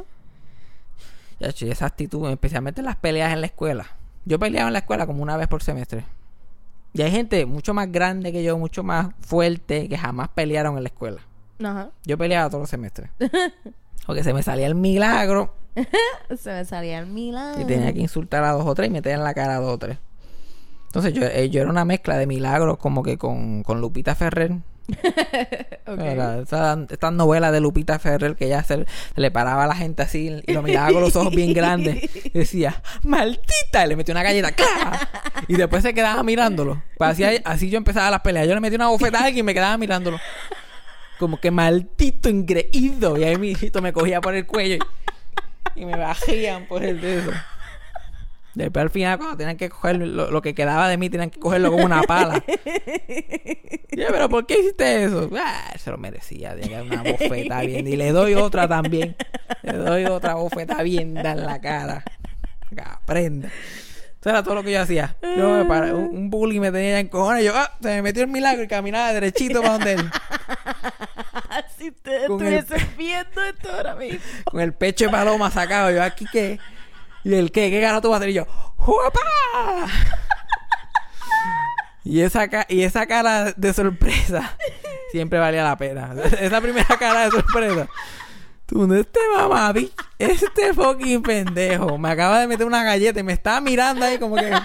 Ya, 1.40 1.54
che, 1.54 1.72
esa 1.72 1.86
actitud, 1.86 2.30
especialmente 2.30 2.82
en 2.82 2.86
las 2.86 2.98
peleas 2.98 3.32
en 3.32 3.42
la 3.42 3.48
escuela. 3.48 3.88
Yo 4.26 4.38
peleaba 4.40 4.68
en 4.68 4.74
la 4.74 4.80
escuela 4.80 5.08
como 5.08 5.24
una 5.24 5.38
vez 5.38 5.48
por 5.48 5.64
semestre. 5.64 6.04
Y 6.94 7.02
hay 7.02 7.12
gente 7.12 7.46
mucho 7.46 7.74
más 7.74 7.92
grande 7.92 8.32
que 8.32 8.44
yo, 8.44 8.58
mucho 8.58 8.84
más 8.84 9.10
fuerte, 9.22 9.88
que 9.88 9.98
jamás 9.98 10.30
pelearon 10.30 10.78
en 10.78 10.84
la 10.84 10.90
escuela. 10.90 11.22
Ajá. 11.64 11.92
Yo 12.06 12.18
peleaba 12.18 12.50
todos 12.50 12.62
los 12.62 12.70
semestres. 12.70 13.10
Porque 14.06 14.24
se 14.24 14.34
me 14.34 14.42
salía 14.42 14.66
el 14.66 14.76
milagro 14.76 15.54
Se 16.38 16.52
me 16.52 16.66
salía 16.66 17.00
el 17.00 17.08
milagro. 17.08 17.62
y 17.62 17.66
tenía 17.66 17.94
que 17.94 18.00
insultar 18.00 18.44
a 18.44 18.52
dos 18.52 18.66
o 18.66 18.76
tres 18.76 18.90
y 18.90 18.92
meter 18.92 19.14
en 19.14 19.24
la 19.24 19.34
cara 19.34 19.58
a 19.58 19.60
dos 19.60 19.74
o 19.74 19.78
tres. 19.78 19.98
Entonces 20.88 21.14
yo, 21.14 21.24
eh, 21.24 21.50
yo 21.50 21.62
era 21.62 21.70
una 21.70 21.86
mezcla 21.86 22.18
de 22.18 22.26
milagros 22.26 22.78
como 22.78 23.04
que 23.04 23.18
con, 23.18 23.64
con 23.64 23.80
Lupita 23.80 24.16
Ferrer. 24.16 24.58
Estas 26.90 27.14
novelas 27.14 27.52
de 27.52 27.60
Lupita 27.60 28.00
Ferrer 28.00 28.36
que 28.36 28.46
ella 28.46 28.64
se, 28.64 28.86
le 29.16 29.32
paraba 29.32 29.64
a 29.64 29.68
la 29.68 29.76
gente 29.76 30.04
así 30.04 30.42
y 30.46 30.54
lo 30.54 30.62
miraba 30.62 30.92
con 30.92 31.02
los 31.02 31.16
ojos 31.16 31.34
bien 31.34 31.54
grandes. 31.54 32.10
Y 32.26 32.38
decía, 32.38 32.82
¡maldita! 33.04 33.86
Y 33.86 33.90
le 33.90 33.96
metió 33.96 34.14
una 34.14 34.24
galleta, 34.24 34.52
¡clac! 34.52 35.46
Y 35.48 35.56
después 35.56 35.84
se 35.84 35.94
quedaba 35.94 36.22
mirándolo. 36.24 36.82
Pues 36.98 37.12
así, 37.12 37.24
así 37.44 37.70
yo 37.70 37.78
empezaba 37.78 38.12
las 38.12 38.22
peleas. 38.22 38.48
Yo 38.48 38.54
le 38.54 38.62
metí 38.62 38.76
una 38.76 38.88
bofetada 38.88 39.24
a 39.24 39.28
alguien 39.28 39.44
y 39.44 39.48
me 39.48 39.54
quedaba 39.54 39.78
mirándolo. 39.78 40.20
Como 41.18 41.40
que 41.40 41.52
maldito 41.52 42.30
ingreído. 42.30 43.18
Y 43.18 43.24
ahí 43.24 43.38
mi 43.38 43.50
hijito 43.50 43.82
me 43.82 43.94
cogía 43.94 44.22
por 44.22 44.36
el 44.36 44.46
cuello 44.46 44.76
y, 45.76 45.82
y 45.82 45.86
me 45.86 45.98
bajían 45.98 46.66
por 46.68 46.84
el 46.84 47.02
dedo. 47.02 47.32
Después 48.56 48.84
al 48.84 48.90
final, 48.90 49.18
cuando 49.18 49.38
tenían 49.38 49.58
que 49.58 49.70
coger 49.70 49.98
lo, 49.98 50.32
lo 50.32 50.42
que 50.42 50.54
quedaba 50.56 50.90
de 50.90 50.98
mí, 50.98 51.10
tenían 51.10 51.30
que 51.30 51.40
cogerlo 51.40 51.72
como 51.72 51.86
una 51.86 52.02
pala. 52.04 52.44
Ya, 53.92 54.08
pero 54.12 54.30
¿por 54.30 54.46
qué 54.46 54.58
hiciste 54.60 55.04
eso? 55.04 55.30
Ah, 55.38 55.74
se 55.78 55.92
lo 55.92 55.98
merecía. 55.98 56.56
Tenía 56.56 56.84
una 56.84 57.04
bofeta 57.04 57.60
bien. 57.62 57.86
Y 57.86 57.98
le 57.98 58.12
doy 58.14 58.34
otra 58.36 58.66
también. 58.66 59.16
Le 59.62 59.74
doy 59.74 60.06
otra 60.06 60.36
bofeta 60.36 60.84
bien 60.84 61.18
en 61.18 61.46
la 61.46 61.60
cara. 61.60 62.04
Aprenda. 62.86 63.50
Eso 64.22 64.30
era 64.30 64.42
todo 64.44 64.56
lo 64.56 64.64
que 64.64 64.72
yo 64.72 64.82
hacía. 64.82 65.18
Yo 65.38 65.50
me 65.50 65.66
paraba- 65.66 65.96
un, 65.98 66.16
un 66.16 66.30
bully 66.30 66.60
me 66.62 66.72
tenía 66.72 67.00
en 67.00 67.08
cojones. 67.10 67.44
Yo, 67.44 67.52
ah, 67.56 67.74
se 67.82 67.90
me 67.90 68.02
metió 68.04 68.24
el 68.24 68.30
milagro 68.30 68.64
y 68.64 68.68
caminaba 68.68 69.12
derechito 69.12 69.60
para 69.62 69.74
donde 69.74 69.94
él. 69.94 70.10
si 71.78 71.92
te 71.92 72.26
Con 72.28 72.46
el- 72.46 72.54
estuviesen 72.54 72.96
viendo 72.98 73.44
esto 73.44 73.70
ahora 73.74 73.96
mismo. 73.96 74.20
Con 74.46 74.62
el 74.62 74.74
pecho 74.74 75.06
de 75.06 75.12
paloma 75.12 75.52
sacado. 75.52 75.92
Yo, 75.92 76.02
aquí 76.04 76.26
qué. 76.32 76.58
¿Y 77.24 77.34
el 77.34 77.52
qué? 77.52 77.70
¿Qué 77.70 77.82
cara 77.82 78.02
tú 78.02 78.10
vas 78.10 78.16
a 78.16 78.20
hacer? 78.20 78.30
Y 78.30 78.34
yo, 78.34 78.46
¡Juapa! 78.78 79.20
Y 82.04 82.22
esa, 82.22 82.50
y 82.70 82.82
esa 82.82 83.06
cara 83.06 83.52
de 83.52 83.74
sorpresa 83.74 84.58
siempre 85.12 85.38
valía 85.38 85.64
la 85.64 85.78
pena. 85.78 86.16
Esa 86.40 86.60
primera 86.60 86.98
cara 86.98 87.26
de 87.26 87.32
sorpresa. 87.32 87.88
Tú, 88.66 88.88
no 88.88 88.96
este 88.96 89.20
mamá, 89.36 89.74
este 90.18 90.74
fucking 90.74 91.22
pendejo. 91.22 91.98
Me 91.98 92.10
acaba 92.10 92.40
de 92.40 92.48
meter 92.48 92.66
una 92.66 92.84
galleta 92.84 93.20
y 93.20 93.24
me 93.24 93.34
estaba 93.34 93.62
mirando 93.62 94.06
ahí 94.06 94.18
como 94.18 94.36
que. 94.36 94.52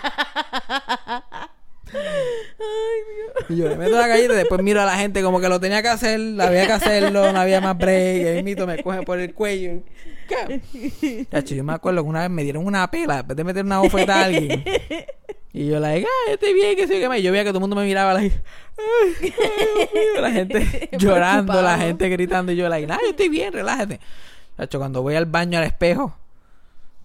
Y 3.49 3.57
yo 3.57 3.69
le 3.69 3.77
meto 3.77 3.97
la 3.97 4.09
galleta 4.09 4.33
y 4.33 4.37
después 4.37 4.61
miro 4.63 4.81
a 4.81 4.85
la 4.85 4.97
gente 4.97 5.23
como 5.23 5.41
que 5.41 5.49
lo 5.49 5.61
tenía 5.61 5.81
que 5.81 5.89
hacer, 5.89 6.19
había 6.41 6.67
que 6.67 6.73
hacerlo, 6.73 7.33
no 7.33 7.39
había 7.39 7.61
más 7.61 7.77
break. 7.77 8.23
Y 8.23 8.27
ahí 8.27 8.43
mito 8.43 8.67
me 8.67 8.83
coge 8.83 9.03
por 9.03 9.19
el 9.21 9.33
cuello. 9.33 9.83
¿Qué? 10.29 11.27
Chacho, 11.31 11.55
yo 11.55 11.65
me 11.65 11.73
acuerdo 11.73 12.03
que 12.03 12.09
una 12.09 12.21
vez 12.23 12.31
me 12.31 12.43
dieron 12.45 12.67
una 12.67 12.91
pela 12.91 13.17
después 13.17 13.37
de 13.37 13.45
meter 13.45 13.65
una 13.65 13.79
bofeta 13.79 14.21
a 14.21 14.25
alguien. 14.25 14.65
Y 15.53 15.69
yo, 15.69 15.79
like, 15.79 16.05
ah, 16.05 16.33
estoy 16.33 16.53
bien, 16.53 16.75
que 16.75 16.89
sí, 16.89 16.95
que 16.95 17.09
me. 17.09 17.23
Yo 17.23 17.31
veía 17.31 17.45
que 17.45 17.51
todo 17.51 17.59
el 17.59 17.63
mundo 17.63 17.77
me 17.77 17.85
miraba, 17.85 18.13
like, 18.15 18.35
ay, 18.77 19.33
ay, 19.39 20.21
la 20.21 20.33
gente 20.33 20.89
llorando, 20.99 21.63
la 21.63 21.79
gente 21.79 22.09
gritando. 22.09 22.51
Y 22.51 22.57
yo, 22.57 22.69
like, 22.69 22.87
nah, 22.89 22.99
yo 23.01 23.11
estoy 23.11 23.29
bien, 23.29 23.53
relájate. 23.53 24.01
Chacho, 24.57 24.79
cuando 24.79 25.03
voy 25.03 25.15
al 25.15 25.27
baño 25.27 25.59
al 25.59 25.65
espejo, 25.65 26.17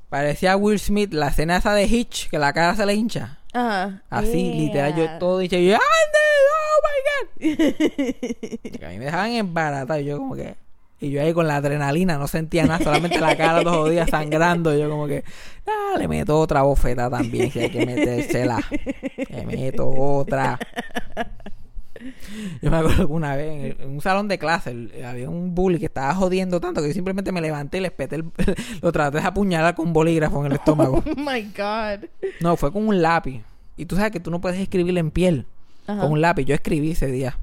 parecía 0.09 0.57
Will 0.57 0.79
Smith, 0.79 1.13
la 1.13 1.27
escena 1.27 1.57
esa 1.57 1.73
de 1.73 1.83
Hitch, 1.85 2.29
que 2.29 2.39
la 2.39 2.51
cara 2.53 2.75
se 2.75 2.85
le 2.85 2.95
hincha. 2.95 3.37
Ajá. 3.53 4.01
Así, 4.09 4.43
Yeah. 4.51 4.55
literal, 4.55 4.95
yo 4.95 5.19
todo 5.19 5.41
yo, 5.41 5.57
¡ande! 5.57 5.79
¡Oh 6.51 6.81
my 6.85 7.55
god! 7.55 8.59
Que 8.79 8.85
a 8.85 8.89
mí 8.89 8.97
me 8.97 9.05
dejaban 9.05 9.31
embaratado, 9.31 9.99
y 9.99 10.05
yo 10.05 10.17
como 10.17 10.35
que. 10.35 10.55
Y 11.01 11.11
yo 11.11 11.21
ahí 11.21 11.33
con 11.33 11.47
la 11.47 11.55
adrenalina 11.57 12.17
no 12.17 12.27
sentía 12.27 12.65
nada, 12.65 12.83
solamente 12.83 13.19
la 13.19 13.37
cara 13.37 13.61
los 13.61 13.89
días 13.89 14.09
sangrando. 14.09 14.77
Yo 14.77 14.89
como 14.89 15.07
que, 15.07 15.23
ah, 15.65 15.97
le 15.97 16.07
meto 16.09 16.37
otra 16.37 16.61
bofeta 16.63 17.09
también, 17.09 17.49
si 17.51 17.59
hay 17.59 17.69
que 17.69 17.85
metérsela. 17.85 18.59
Le 19.29 19.45
meto 19.45 19.87
otra. 19.89 20.59
Yo 22.61 22.71
me 22.71 22.77
acuerdo 22.77 23.07
que 23.07 23.13
una 23.13 23.35
vez 23.35 23.51
en, 23.51 23.59
el- 23.65 23.77
en 23.81 23.89
un 23.89 24.01
salón 24.01 24.27
de 24.29 24.37
clase 24.39 24.71
el- 24.71 25.03
había 25.05 25.29
un 25.29 25.53
bully 25.53 25.79
que 25.79 25.85
estaba 25.87 26.13
jodiendo 26.15 26.59
tanto 26.61 26.81
que 26.81 26.87
yo 26.87 26.93
simplemente 26.93 27.31
me 27.31 27.41
levanté 27.41 27.77
y 27.79 27.81
le 27.81 27.87
espeté 27.87 28.15
el, 28.17 28.25
lo 28.81 28.91
traté 28.91 29.19
de 29.19 29.23
apuñalar 29.27 29.75
con 29.75 29.87
un 29.87 29.93
bolígrafo 29.93 30.39
en 30.41 30.47
el 30.51 30.53
estómago. 30.57 31.03
Oh 31.09 31.15
my 31.17 31.43
God. 31.57 32.07
No, 32.41 32.55
fue 32.55 32.71
con 32.71 32.87
un 32.87 33.01
lápiz. 33.01 33.41
Y 33.75 33.85
tú 33.85 33.95
sabes 33.95 34.11
que 34.11 34.19
tú 34.19 34.31
no 34.31 34.39
puedes 34.41 34.59
escribir 34.59 34.97
en 34.97 35.11
piel. 35.11 35.45
Ajá. 35.87 36.01
Con 36.01 36.11
un 36.13 36.21
lápiz. 36.21 36.45
Yo 36.45 36.55
escribí 36.55 36.91
ese 36.91 37.07
día. 37.07 37.37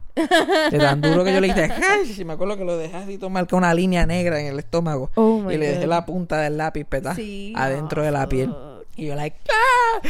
De 0.71 0.79
tan 0.79 1.01
duro 1.01 1.23
que 1.25 1.33
yo 1.35 1.41
le 1.41 1.49
hice. 1.49 1.65
¡ay! 1.91 2.25
Me 2.25 2.33
acuerdo 2.33 2.57
que 2.57 2.65
lo 2.65 2.77
dejé 2.77 2.97
así, 2.97 3.19
todo 3.19 3.31
marcado 3.31 3.59
una 3.59 3.75
línea 3.75 4.07
negra 4.07 4.41
en 4.41 4.47
el 4.47 4.59
estómago. 4.59 5.11
Oh 5.15 5.51
y 5.51 5.57
le 5.59 5.69
dejé 5.69 5.81
God. 5.83 5.89
la 5.91 6.07
punta 6.07 6.41
del 6.41 6.57
lápiz 6.57 6.85
peta 6.85 7.15
Sí. 7.15 7.53
adentro 7.57 8.03
de 8.03 8.09
Oh, 8.09 8.13
la 8.13 8.29
piel. 8.29 8.49
fuck. 8.49 8.87
Y 8.97 9.07
yo, 9.07 9.15
like, 9.15 9.37
¡ah! 9.51 10.01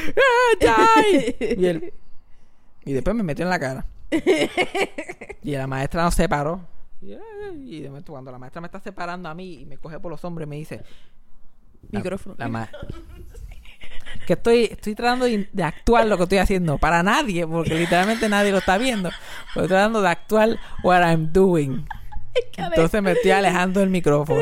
¡ah! 0.68 1.02
die! 1.02 1.56
y, 1.58 1.66
él- 1.66 1.92
y 2.84 2.92
después 2.92 3.16
me 3.16 3.24
metió 3.24 3.44
en 3.44 3.50
la 3.50 3.58
cara. 3.58 3.84
y 5.42 5.50
la 5.52 5.66
maestra 5.66 6.04
nos 6.04 6.14
separó. 6.14 6.60
Y, 7.02 7.16
y 7.76 7.80
de 7.80 7.88
momento, 7.88 8.12
cuando 8.12 8.30
la 8.30 8.38
maestra 8.38 8.60
me 8.60 8.66
está 8.66 8.78
separando 8.80 9.28
a 9.28 9.34
mí 9.34 9.54
y 9.62 9.66
me 9.66 9.76
coge 9.76 9.98
por 9.98 10.10
los 10.12 10.24
hombros, 10.24 10.48
me 10.48 10.54
dice: 10.56 10.82
Micrófono. 11.90 12.36
la 12.38 12.48
ma- 12.48 12.70
que 14.26 14.34
estoy, 14.34 14.64
estoy 14.64 14.94
tratando 14.94 15.24
de, 15.26 15.48
de 15.52 15.62
actuar 15.62 16.06
lo 16.06 16.16
que 16.16 16.24
estoy 16.24 16.38
haciendo 16.38 16.78
para 16.78 17.02
nadie, 17.02 17.46
porque 17.46 17.74
literalmente 17.74 18.28
nadie 18.28 18.52
lo 18.52 18.58
está 18.58 18.78
viendo. 18.78 19.10
Pero 19.54 19.64
estoy 19.64 19.68
tratando 19.68 20.02
de 20.02 20.08
actuar 20.08 20.58
what 20.82 21.00
I'm 21.02 21.32
doing. 21.32 21.86
Entonces 22.56 23.02
me 23.02 23.12
estoy 23.12 23.30
alejando 23.30 23.80
del 23.80 23.90
micrófono. 23.90 24.40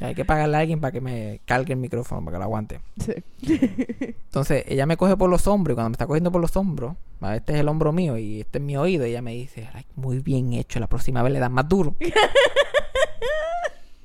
Hay 0.00 0.14
que 0.14 0.24
pagarle 0.24 0.56
a 0.56 0.60
alguien 0.60 0.80
para 0.80 0.90
que 0.92 1.00
me 1.00 1.40
cargue 1.44 1.72
el 1.72 1.78
micrófono, 1.78 2.24
para 2.24 2.34
que 2.34 2.38
lo 2.38 2.44
aguante. 2.44 2.80
Sí. 2.98 3.14
Entonces 4.24 4.64
ella 4.66 4.84
me 4.86 4.96
coge 4.96 5.16
por 5.16 5.30
los 5.30 5.46
hombros 5.46 5.74
y 5.74 5.76
cuando 5.76 5.90
me 5.90 5.94
está 5.94 6.06
cogiendo 6.06 6.32
por 6.32 6.40
los 6.40 6.56
hombros, 6.56 6.96
este 7.34 7.54
es 7.54 7.60
el 7.60 7.68
hombro 7.68 7.92
mío 7.92 8.18
y 8.18 8.40
este 8.40 8.58
es 8.58 8.64
mi 8.64 8.76
oído, 8.76 9.06
y 9.06 9.10
ella 9.10 9.22
me 9.22 9.32
dice, 9.32 9.68
"Ay, 9.72 9.86
muy 9.94 10.18
bien 10.18 10.52
hecho, 10.52 10.80
la 10.80 10.88
próxima 10.88 11.22
vez 11.22 11.32
le 11.32 11.38
das 11.38 11.50
más 11.50 11.68
duro. 11.68 11.94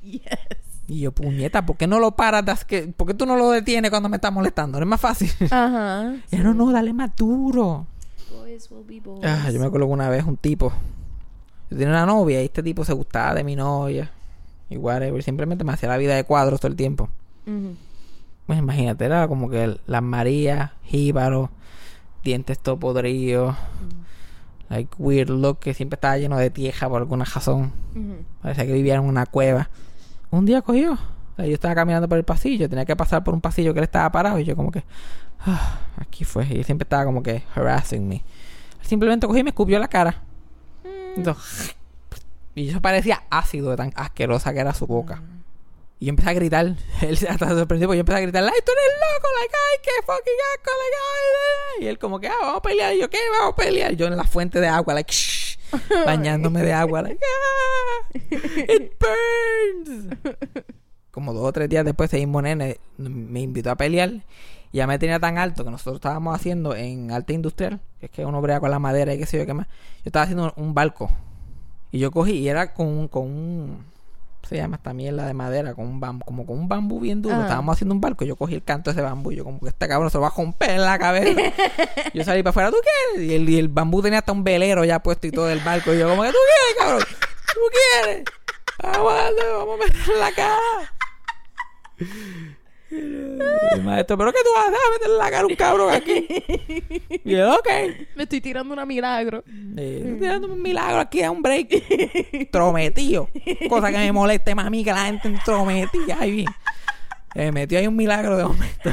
Yes. 0.01 0.23
Y 0.89 1.01
yo, 1.01 1.11
puñeta, 1.11 1.67
¿por 1.67 1.77
qué 1.77 1.85
no 1.85 1.99
lo 1.99 2.15
paras? 2.15 2.65
Que, 2.65 2.87
¿Por 2.87 3.05
qué 3.05 3.13
tú 3.13 3.27
no 3.27 3.35
lo 3.35 3.51
detienes 3.51 3.91
cuando 3.91 4.09
me 4.09 4.17
estás 4.17 4.33
molestando? 4.33 4.79
No 4.79 4.85
es 4.85 4.89
más 4.89 4.99
fácil. 4.99 5.29
Ajá. 5.51 6.15
Y 6.31 6.37
yo, 6.37 6.43
no, 6.43 6.55
no, 6.55 6.71
dale 6.71 6.93
más 6.93 7.15
duro. 7.15 7.85
Boys 8.31 8.71
will 8.71 8.83
be 8.87 8.99
boys. 8.99 9.23
Ah, 9.23 9.51
yo 9.51 9.59
me 9.59 9.67
acuerdo 9.67 9.85
que 9.85 9.93
una 9.93 10.09
vez 10.09 10.25
un 10.25 10.35
tipo. 10.35 10.73
Yo 11.69 11.77
tenía 11.77 11.89
una 11.89 12.07
novia 12.07 12.41
y 12.41 12.45
este 12.45 12.63
tipo 12.63 12.83
se 12.83 12.93
gustaba 12.93 13.35
de 13.35 13.43
mi 13.43 13.55
novia. 13.55 14.11
Y 14.67 14.77
whatever. 14.77 15.21
Simplemente 15.21 15.63
me 15.63 15.73
hacía 15.73 15.89
la 15.89 15.97
vida 15.97 16.15
de 16.15 16.23
cuadros 16.23 16.59
todo 16.59 16.71
el 16.71 16.75
tiempo. 16.75 17.07
Pues 18.47 18.57
imagínate, 18.57 19.05
era 19.05 19.27
como 19.27 19.49
que 19.49 19.79
las 19.85 20.03
Marías, 20.03 20.71
jíbaros, 20.83 21.51
dientes 22.23 22.57
todo 22.57 22.79
podridos. 22.79 23.55
Like 24.69 24.89
weird 24.97 25.29
look 25.29 25.59
que 25.59 25.75
siempre 25.75 25.97
estaba 25.97 26.17
lleno 26.17 26.37
de 26.37 26.49
tieja 26.49 26.89
por 26.89 27.01
alguna 27.01 27.25
razón. 27.25 27.73
Ujú. 27.91 28.23
Parecía 28.41 28.65
que 28.65 28.73
vivía 28.73 28.95
en 28.95 29.01
una 29.01 29.27
cueva. 29.27 29.69
Un 30.31 30.45
día 30.45 30.61
cogió. 30.61 30.93
o 30.93 31.35
sea, 31.35 31.45
yo 31.45 31.53
estaba 31.53 31.75
caminando 31.75 32.07
por 32.07 32.17
el 32.17 32.23
pasillo. 32.23 32.69
Tenía 32.69 32.85
que 32.85 32.95
pasar 32.95 33.23
por 33.23 33.33
un 33.33 33.41
pasillo 33.41 33.73
que 33.73 33.79
él 33.79 33.85
estaba 33.85 34.11
parado. 34.11 34.39
Y 34.39 34.45
yo 34.45 34.55
como 34.55 34.71
que... 34.71 34.83
ah, 35.41 35.79
aquí 35.97 36.23
fue. 36.23 36.45
Y 36.49 36.57
él 36.57 36.65
siempre 36.65 36.83
estaba 36.83 37.05
como 37.05 37.23
que 37.23 37.43
harassing 37.55 38.07
me. 38.07 38.23
Simplemente 38.81 39.27
cogí 39.27 39.39
y 39.39 39.43
me 39.43 39.49
escupió 39.49 39.79
la 39.79 39.87
cara. 39.87 40.23
Entonces, 41.15 41.75
y 42.55 42.69
eso 42.69 42.81
parecía 42.81 43.23
ácido 43.29 43.71
de 43.71 43.77
tan 43.77 43.93
asquerosa 43.95 44.53
que 44.53 44.59
era 44.59 44.73
su 44.73 44.85
boca. 44.85 45.21
Y 45.99 46.05
yo 46.05 46.09
empecé 46.09 46.29
a 46.29 46.33
gritar. 46.33 46.65
Él 47.01 47.17
hasta 47.29 47.47
se 47.47 47.55
sorprendió 47.55 47.87
porque 47.87 47.97
yo 47.97 48.01
empecé 48.01 48.17
a 48.17 48.21
gritar, 48.21 48.43
¡ay, 48.43 48.59
tú 48.65 48.71
eres 48.71 48.97
loco! 48.99 49.27
Like, 49.39 49.55
¡ay, 49.55 49.77
qué 49.83 49.91
fucking 50.05 50.39
asco! 50.53 50.71
Like, 50.71 50.95
ay, 50.95 51.79
ay". 51.79 51.85
Y 51.85 51.87
él 51.87 51.99
como 51.99 52.19
que, 52.19 52.27
ah, 52.27 52.35
vamos 52.41 52.57
a 52.57 52.61
pelear. 52.61 52.93
Y 52.95 52.99
yo, 52.99 53.09
¿qué? 53.09 53.17
Vamos 53.31 53.53
a 53.53 53.55
pelear. 53.55 53.93
Yo 53.93 54.07
en 54.07 54.17
la 54.17 54.23
fuente 54.23 54.59
de 54.59 54.67
agua, 54.67 54.93
like, 54.93 55.11
shh, 55.13 55.57
bañándome 56.05 56.61
de 56.63 56.73
agua, 56.73 57.01
like, 57.01 57.19
ah, 57.23 58.09
it 58.13 58.97
burns. 58.99 59.28
Como 61.11 61.33
dos 61.33 61.43
o 61.45 61.51
tres 61.51 61.67
días 61.69 61.83
después, 61.85 62.09
ese 62.13 62.17
mismo 62.23 62.41
nene 62.41 62.79
me 62.97 63.41
invitó 63.41 63.71
a 63.71 63.75
pelear. 63.75 64.11
Y 64.71 64.77
ya 64.77 64.85
me 64.87 64.99
tenía 64.99 65.19
tan 65.19 65.37
alto 65.39 65.63
que 65.65 65.71
nosotros 65.71 65.95
estábamos 65.95 66.35
haciendo 66.35 66.75
en 66.75 67.11
arte 67.11 67.33
industrial, 67.33 67.79
que 67.99 68.05
es 68.05 68.11
que 68.11 68.25
uno 68.25 68.39
brega 68.41 68.59
con 68.59 68.69
la 68.69 68.77
madera 68.77 69.13
y 69.13 69.17
qué 69.17 69.25
sé 69.25 69.39
yo 69.39 69.45
qué 69.47 69.53
más. 69.55 69.65
Yo 69.67 70.03
estaba 70.05 70.23
haciendo 70.23 70.53
un 70.55 70.73
barco. 70.75 71.09
Y 71.91 71.97
yo 71.97 72.11
cogí 72.11 72.33
y 72.33 72.47
era 72.49 72.73
con, 72.75 72.85
un- 72.87 73.07
con 73.07 73.23
un 73.23 73.89
se 74.47 74.55
llama 74.55 74.77
esta 74.77 74.93
mierda 74.93 75.27
de 75.27 75.33
madera 75.33 75.73
con 75.75 75.85
un 75.85 75.99
bambú, 75.99 76.23
como 76.25 76.45
con 76.45 76.57
un 76.57 76.67
bambú 76.69 76.99
bien 76.99 77.21
duro. 77.21 77.35
Ah. 77.35 77.41
Estábamos 77.41 77.73
haciendo 77.73 77.93
un 77.93 78.01
barco, 78.01 78.23
yo 78.25 78.35
cogí 78.35 78.55
el 78.55 78.63
canto 78.63 78.89
de 78.91 78.93
ese 78.95 79.01
bambú, 79.01 79.31
y 79.31 79.35
yo 79.35 79.43
como 79.43 79.59
que 79.59 79.67
este 79.69 79.87
cabrón 79.87 80.09
se 80.09 80.17
lo 80.17 80.21
va 80.21 80.27
a 80.29 80.33
romper 80.35 80.69
en 80.71 80.81
la 80.81 80.97
cabeza. 80.97 81.39
yo 82.13 82.23
salí 82.23 82.41
para 82.41 82.51
afuera, 82.51 82.69
¿tú 82.71 82.77
quieres? 83.13 83.29
Y 83.29 83.35
el, 83.35 83.49
y 83.49 83.57
el 83.59 83.67
bambú 83.67 84.01
tenía 84.01 84.19
hasta 84.19 84.31
un 84.31 84.43
velero 84.43 84.85
ya 84.85 84.99
puesto 85.03 85.27
y 85.27 85.31
todo 85.31 85.45
del 85.47 85.59
barco. 85.59 85.93
Y 85.93 85.99
yo 85.99 86.07
como 86.09 86.21
que, 86.23 86.29
¿tú 86.29 86.37
quieres, 86.37 86.75
cabrón? 86.79 87.03
¿Tú 87.53 87.59
quieres? 88.05 88.23
Vamos 88.81 89.13
a 89.13 89.15
darle, 89.15 89.41
vamos 89.51 89.79
a 89.79 89.83
meter 89.83 90.17
la 90.17 90.31
cara. 90.31 90.93
El 92.91 93.83
maestro, 93.83 94.17
¿pero 94.17 94.31
qué 94.31 94.39
tú 94.43 94.49
vas 94.55 94.67
a 94.67 95.05
en 95.05 95.17
la 95.17 95.29
cara 95.29 95.43
a 95.43 95.45
un 95.45 95.55
cabrón 95.55 95.93
aquí. 95.93 96.27
Y 97.23 97.31
yo, 97.31 97.55
ok. 97.55 97.67
Me 98.15 98.23
estoy 98.23 98.41
tirando 98.41 98.73
una 98.73 98.85
milagro. 98.85 99.43
Eh, 99.77 100.01
estoy 100.03 100.19
tirando 100.19 100.47
un 100.47 100.61
milagro 100.61 100.99
aquí 100.99 101.21
a 101.21 101.29
un 101.29 101.41
break. 101.41 102.49
Trometido. 102.51 103.29
Cosa 103.69 103.91
que 103.91 103.97
me 103.97 104.11
moleste 104.11 104.55
más 104.55 104.65
a 104.65 104.69
mí 104.69 104.83
que 104.83 104.91
la 104.91 105.05
gente 105.05 105.27
entrometida. 105.27 106.17
Ahí 106.19 106.31
bien. 106.31 106.47
Me 107.35 107.51
metió 107.51 107.77
ahí 107.77 107.87
un 107.87 107.95
milagro 107.95 108.37
de 108.37 108.43
momento. 108.43 108.91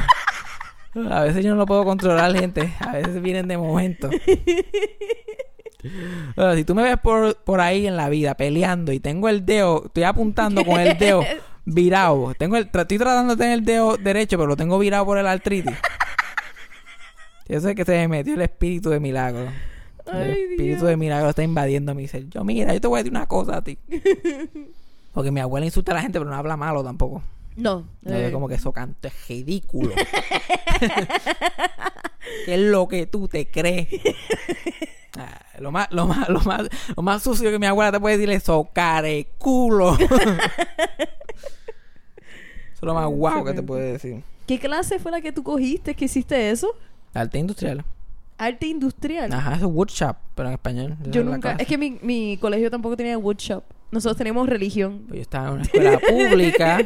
A 1.09 1.21
veces 1.21 1.43
yo 1.43 1.51
no 1.51 1.57
lo 1.57 1.65
puedo 1.65 1.83
controlar, 1.83 2.33
gente. 2.35 2.73
A 2.79 2.93
veces 2.93 3.21
vienen 3.21 3.47
de 3.47 3.57
momento. 3.57 4.09
Si 6.55 6.63
tú 6.63 6.75
me 6.75 6.83
ves 6.83 6.97
por, 6.97 7.35
por 7.37 7.61
ahí 7.61 7.87
en 7.87 7.95
la 7.97 8.09
vida 8.09 8.35
peleando 8.35 8.91
y 8.91 8.99
tengo 8.99 9.29
el 9.29 9.45
dedo, 9.45 9.85
estoy 9.85 10.03
apuntando 10.03 10.65
con 10.65 10.79
el 10.79 10.97
dedo 10.97 11.23
virado. 11.65 12.33
Tengo 12.37 12.57
el, 12.57 12.69
estoy 12.73 12.97
tratando 12.97 13.35
de 13.35 13.43
tener 13.43 13.59
el 13.59 13.65
dedo 13.65 13.97
derecho, 13.97 14.37
pero 14.37 14.47
lo 14.47 14.55
tengo 14.55 14.79
virado 14.79 15.05
por 15.05 15.17
el 15.17 15.27
artritis. 15.27 15.75
Eso 17.47 17.69
es 17.69 17.75
que 17.75 17.85
se 17.85 17.93
me 17.93 18.07
metió 18.07 18.33
el 18.33 18.41
espíritu 18.41 18.89
de 18.89 18.99
milagro. 18.99 19.47
El 20.05 20.29
espíritu 20.29 20.63
Dios. 20.63 20.81
de 20.81 20.97
milagro 20.97 21.29
está 21.29 21.43
invadiendo 21.43 21.93
mi 21.95 22.07
ser. 22.07 22.27
Yo, 22.29 22.43
mira, 22.43 22.73
yo 22.73 22.81
te 22.81 22.87
voy 22.87 22.97
a 22.97 23.03
decir 23.03 23.11
una 23.11 23.27
cosa 23.27 23.57
a 23.57 23.63
ti. 23.63 23.77
Porque 25.13 25.31
mi 25.31 25.39
abuela 25.39 25.65
insulta 25.65 25.91
a 25.93 25.95
la 25.95 26.01
gente, 26.01 26.19
pero 26.19 26.29
no 26.29 26.35
habla 26.35 26.57
malo 26.57 26.83
tampoco. 26.83 27.23
No. 27.55 27.87
Yo 28.03 28.13
eh, 28.13 28.31
como 28.31 28.47
que 28.47 28.55
eso 28.55 28.71
canto 28.71 29.07
es 29.07 29.27
ridículo. 29.27 29.95
¿Qué 32.45 32.55
es 32.55 32.59
lo 32.59 32.87
que 32.87 33.05
tú 33.05 33.27
te 33.27 33.47
crees? 33.47 33.87
Ah, 35.19 35.41
lo 35.59 35.71
más, 35.71 35.87
lo 35.89 36.05
más, 36.05 36.29
lo 36.29 36.39
más, 36.41 36.69
lo 36.95 37.01
más 37.01 37.23
sucio 37.23 37.49
que 37.49 37.57
mi 37.57 37.65
abuela 37.65 37.91
te 37.91 37.99
puede 37.99 38.19
decir 38.19 38.29
es 38.29 38.43
socare 38.43 39.25
culo. 39.39 39.95
eso 39.97 40.09
es 42.75 42.83
lo 42.83 42.93
más 42.93 43.07
guau 43.07 43.43
que 43.43 43.53
te 43.53 43.63
puede 43.63 43.93
decir. 43.93 44.21
¿Qué 44.45 44.59
clase 44.59 44.99
fue 44.99 45.11
la 45.11 45.19
que 45.19 45.31
tú 45.31 45.41
cogiste 45.41 45.95
que 45.95 46.05
hiciste 46.05 46.51
eso? 46.51 46.69
Arte 47.15 47.39
industrial. 47.39 47.83
Arte 48.37 48.67
industrial. 48.67 49.33
Ajá, 49.33 49.55
eso 49.55 49.65
es 49.65 49.71
woodshop, 49.73 50.17
pero 50.35 50.49
en 50.49 50.53
español. 50.53 50.95
Yo 51.09 51.23
nunca. 51.23 51.53
Es 51.53 51.65
que 51.65 51.79
mi, 51.79 51.97
mi 52.03 52.37
colegio 52.37 52.69
tampoco 52.69 52.95
tenía 52.95 53.17
woodshop. 53.17 53.63
Nosotros 53.91 54.17
teníamos 54.17 54.49
religión. 54.49 55.03
Pues 55.07 55.17
yo 55.17 55.21
estaba 55.21 55.47
en 55.47 55.53
una 55.53 55.63
escuela 55.63 55.99
pública 55.99 56.79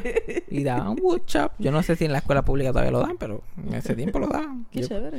y 0.49 0.63
daban 0.65 0.97
woodshop. 1.01 1.51
Yo 1.57 1.71
no 1.71 1.81
sé 1.83 1.95
si 1.95 2.05
en 2.05 2.11
la 2.11 2.19
escuela 2.19 2.43
pública 2.43 2.69
todavía 2.71 2.91
lo 2.91 2.99
dan, 2.99 3.17
pero 3.17 3.41
en 3.67 3.73
ese 3.73 3.95
tiempo 3.95 4.19
lo 4.19 4.27
daban. 4.27 4.65
Qué 4.71 4.81
Yo- 4.81 4.87
chévere. 4.87 5.17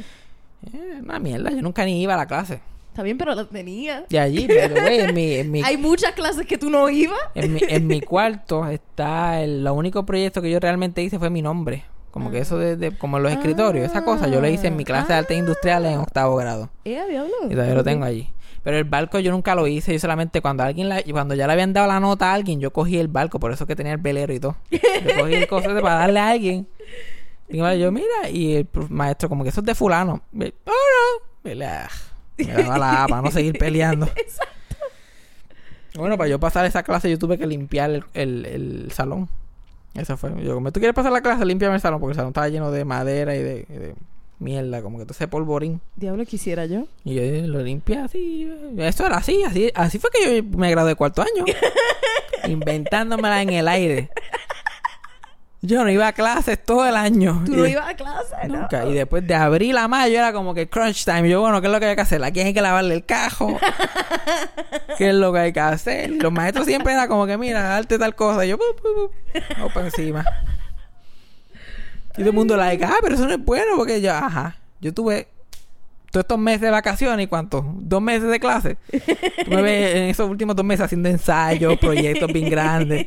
eh, 0.72 0.98
una 1.02 1.18
mierda, 1.18 1.50
yo 1.50 1.60
nunca 1.62 1.84
ni 1.84 2.00
iba 2.02 2.14
a 2.14 2.16
la 2.16 2.26
clase. 2.26 2.60
Está 2.90 3.02
bien, 3.02 3.16
pero 3.16 3.34
la 3.34 3.46
tenía. 3.46 4.04
De 4.08 4.18
allí, 4.20 4.44
pero 4.46 4.80
güey, 4.82 5.00
en 5.00 5.14
mi, 5.14 5.34
en 5.34 5.50
mi, 5.50 5.62
Hay 5.64 5.76
muchas 5.78 6.12
clases 6.12 6.46
que 6.46 6.58
tú 6.58 6.68
no 6.70 6.88
ibas. 6.90 7.18
en 7.34 7.54
mi, 7.54 7.60
en 7.66 7.86
mi 7.86 8.00
cuarto 8.02 8.66
está 8.68 9.40
el, 9.42 9.64
lo 9.64 9.72
único 9.74 10.04
proyecto 10.04 10.42
que 10.42 10.50
yo 10.50 10.60
realmente 10.60 11.02
hice 11.02 11.18
fue 11.18 11.30
mi 11.30 11.40
nombre. 11.42 11.84
Como 12.10 12.30
que 12.30 12.38
eso 12.40 12.58
de, 12.58 12.76
de- 12.76 12.96
como 12.96 13.18
los 13.18 13.32
escritorios, 13.32 13.86
esa 13.86 14.04
cosa, 14.04 14.28
yo 14.28 14.42
lo 14.42 14.46
hice 14.46 14.66
en 14.66 14.76
mi 14.76 14.84
clase 14.84 15.14
de 15.14 15.18
arte 15.20 15.34
industrial 15.34 15.86
en 15.86 15.98
octavo 16.00 16.36
grado. 16.36 16.68
Eh, 16.84 17.02
diablo. 17.08 17.32
Y 17.48 17.54
todavía 17.54 17.74
lo 17.74 17.82
tengo 17.82 18.04
allí. 18.04 18.28
Pero 18.62 18.76
el 18.78 18.84
barco 18.84 19.18
yo 19.18 19.32
nunca 19.32 19.54
lo 19.54 19.66
hice, 19.66 19.92
yo 19.92 19.98
solamente 19.98 20.40
cuando 20.40 20.62
alguien 20.62 20.88
la- 20.88 21.02
cuando 21.10 21.34
ya 21.34 21.46
le 21.46 21.52
habían 21.52 21.72
dado 21.72 21.88
la 21.88 21.98
nota 22.00 22.30
a 22.30 22.34
alguien, 22.34 22.60
yo 22.60 22.72
cogí 22.72 22.98
el 22.98 23.08
barco, 23.08 23.40
por 23.40 23.52
eso 23.52 23.66
que 23.66 23.74
tenía 23.74 23.92
el 23.92 23.98
velero 23.98 24.32
y 24.32 24.38
todo. 24.40 24.56
Yo 24.70 24.80
cogí 25.20 25.34
el 25.34 25.46
cosete 25.48 25.80
para 25.80 25.96
darle 25.96 26.20
a 26.20 26.28
alguien. 26.30 26.68
Y 27.48 27.58
yo, 27.58 27.92
mira, 27.92 28.30
y 28.30 28.54
el 28.56 28.68
maestro, 28.88 29.28
como 29.28 29.42
que 29.42 29.50
eso 29.50 29.60
es 29.60 29.66
de 29.66 29.74
fulano. 29.74 30.22
Me- 30.32 30.54
Oh 30.64 30.70
no. 30.70 31.26
Me 31.42 31.54
la- 31.56 31.90
me 32.38 32.46
daba 32.46 32.78
la 32.78 33.02
A 33.04 33.08
para 33.08 33.22
no 33.22 33.30
seguir 33.30 33.58
peleando. 33.58 34.08
Bueno, 35.94 36.16
para 36.16 36.28
yo 36.30 36.40
pasar 36.40 36.64
esa 36.64 36.82
clase 36.82 37.10
yo 37.10 37.18
tuve 37.18 37.36
que 37.38 37.46
limpiar 37.46 37.90
el, 37.90 38.04
el, 38.14 38.46
el 38.46 38.92
salón. 38.92 39.28
Eso 39.94 40.16
fue. 40.16 40.32
Yo, 40.42 40.54
como 40.54 40.72
tú 40.72 40.80
quieres 40.80 40.94
pasar 40.94 41.12
la 41.12 41.20
clase, 41.20 41.44
límpiame 41.44 41.74
el 41.74 41.80
salón, 41.82 42.00
porque 42.00 42.12
el 42.12 42.16
salón 42.16 42.30
estaba 42.30 42.48
lleno 42.48 42.70
de 42.70 42.84
madera 42.86 43.34
y 43.36 43.42
de, 43.42 43.66
y 43.68 43.72
de 43.74 43.94
mierda, 44.42 44.82
como 44.82 44.98
que 44.98 45.04
todo 45.04 45.14
ese 45.14 45.28
polvorín. 45.28 45.80
Diablo 45.96 46.26
quisiera 46.26 46.66
yo. 46.66 46.86
Y 47.04 47.14
yo 47.14 47.22
lo 47.46 47.62
limpié 47.62 47.98
así. 47.98 48.52
Eso 48.76 49.06
era 49.06 49.16
así, 49.16 49.42
así, 49.44 49.70
así 49.74 49.98
fue 49.98 50.10
que 50.10 50.36
yo 50.36 50.58
me 50.58 50.70
gradué 50.70 50.90
de 50.90 50.96
cuarto 50.96 51.22
año. 51.22 51.44
inventándomela 52.48 53.42
en 53.42 53.50
el 53.50 53.68
aire. 53.68 54.10
Yo 55.64 55.84
no 55.84 55.90
iba 55.90 56.08
a 56.08 56.12
clases 56.12 56.60
todo 56.60 56.84
el 56.88 56.96
año. 56.96 57.40
Tú 57.46 57.54
no 57.54 57.64
ibas 57.64 57.88
a 57.88 57.94
clase, 57.94 58.48
¿no? 58.48 58.62
Nunca. 58.62 58.84
Y 58.84 58.94
después 58.94 59.24
de 59.24 59.36
abril 59.36 59.78
a 59.78 59.86
mayo 59.86 60.18
era 60.18 60.32
como 60.32 60.54
que 60.54 60.68
crunch 60.68 61.04
time. 61.04 61.28
Yo, 61.28 61.40
bueno, 61.40 61.60
¿qué 61.60 61.68
es 61.68 61.72
lo 61.72 61.78
que 61.78 61.86
hay 61.86 61.94
que 61.94 62.00
hacer? 62.00 62.22
Aquí 62.24 62.40
hay 62.40 62.52
que 62.52 62.60
lavarle 62.60 62.96
el 62.96 63.04
cajo. 63.04 63.56
¿Qué 64.98 65.10
es 65.10 65.14
lo 65.14 65.32
que 65.32 65.38
hay 65.38 65.52
que 65.52 65.60
hacer? 65.60 66.10
Y 66.10 66.18
los 66.18 66.32
maestros 66.32 66.66
siempre 66.66 66.92
era 66.92 67.06
como 67.06 67.28
que, 67.28 67.38
mira, 67.38 67.62
darte 67.62 67.96
tal 67.96 68.16
cosa. 68.16 68.44
Y 68.44 68.48
yo, 68.48 68.58
pu, 68.58 68.64
pu, 68.74 69.10
pu, 69.60 69.72
para 69.72 69.86
encima. 69.86 70.24
Y 72.12 72.20
todo 72.20 72.28
el 72.30 72.34
mundo, 72.34 72.56
like, 72.56 72.84
ah, 72.84 72.96
pero 73.02 73.14
eso 73.14 73.26
no 73.26 73.32
es 73.34 73.44
bueno 73.44 73.72
porque 73.76 74.00
yo, 74.00 74.12
ajá. 74.12 74.56
Yo 74.80 74.92
tuve 74.92 75.28
todos 76.10 76.24
estos 76.24 76.38
meses 76.38 76.60
de 76.62 76.70
vacaciones 76.70 77.24
y 77.24 77.26
cuántos? 77.28 77.64
Dos 77.66 78.02
meses 78.02 78.28
de 78.30 78.38
clase. 78.40 78.76
Tú 79.44 79.50
me 79.50 79.62
ves 79.62 79.94
en 79.96 80.02
esos 80.04 80.28
últimos 80.28 80.54
dos 80.56 80.64
meses 80.64 80.84
haciendo 80.84 81.08
ensayos, 81.08 81.78
proyectos 81.78 82.30
bien 82.32 82.50
grandes. 82.50 83.06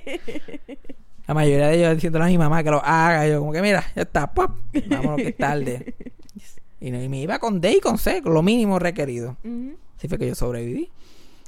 La 1.28 1.34
mayoría 1.34 1.68
de 1.68 1.78
ellos 1.78 1.96
diciéndole 1.96 2.26
a 2.26 2.28
mi 2.28 2.38
mamá 2.38 2.64
que 2.64 2.72
lo 2.72 2.84
haga. 2.84 3.28
Y 3.28 3.32
yo, 3.32 3.40
como 3.40 3.52
que 3.52 3.62
mira, 3.62 3.84
ya 3.96 4.02
está, 4.04 4.32
pop, 4.34 4.52
vámonos 4.88 5.18
que 5.18 5.28
es 5.30 5.38
tarde. 5.38 5.96
Y, 6.82 6.92
no- 6.92 7.02
y 7.02 7.10
me 7.10 7.20
iba 7.22 7.40
con 7.40 7.62
D 7.62 7.74
y 7.78 7.80
con 7.80 7.98
C, 7.98 8.22
con 8.22 8.34
lo 8.34 8.42
mínimo 8.44 8.78
requerido. 8.80 9.38
Ujú. 9.44 9.76
Así 9.98 10.08
fue 10.08 10.18
que 10.18 10.28
yo 10.28 10.36
sobreviví. 10.36 10.90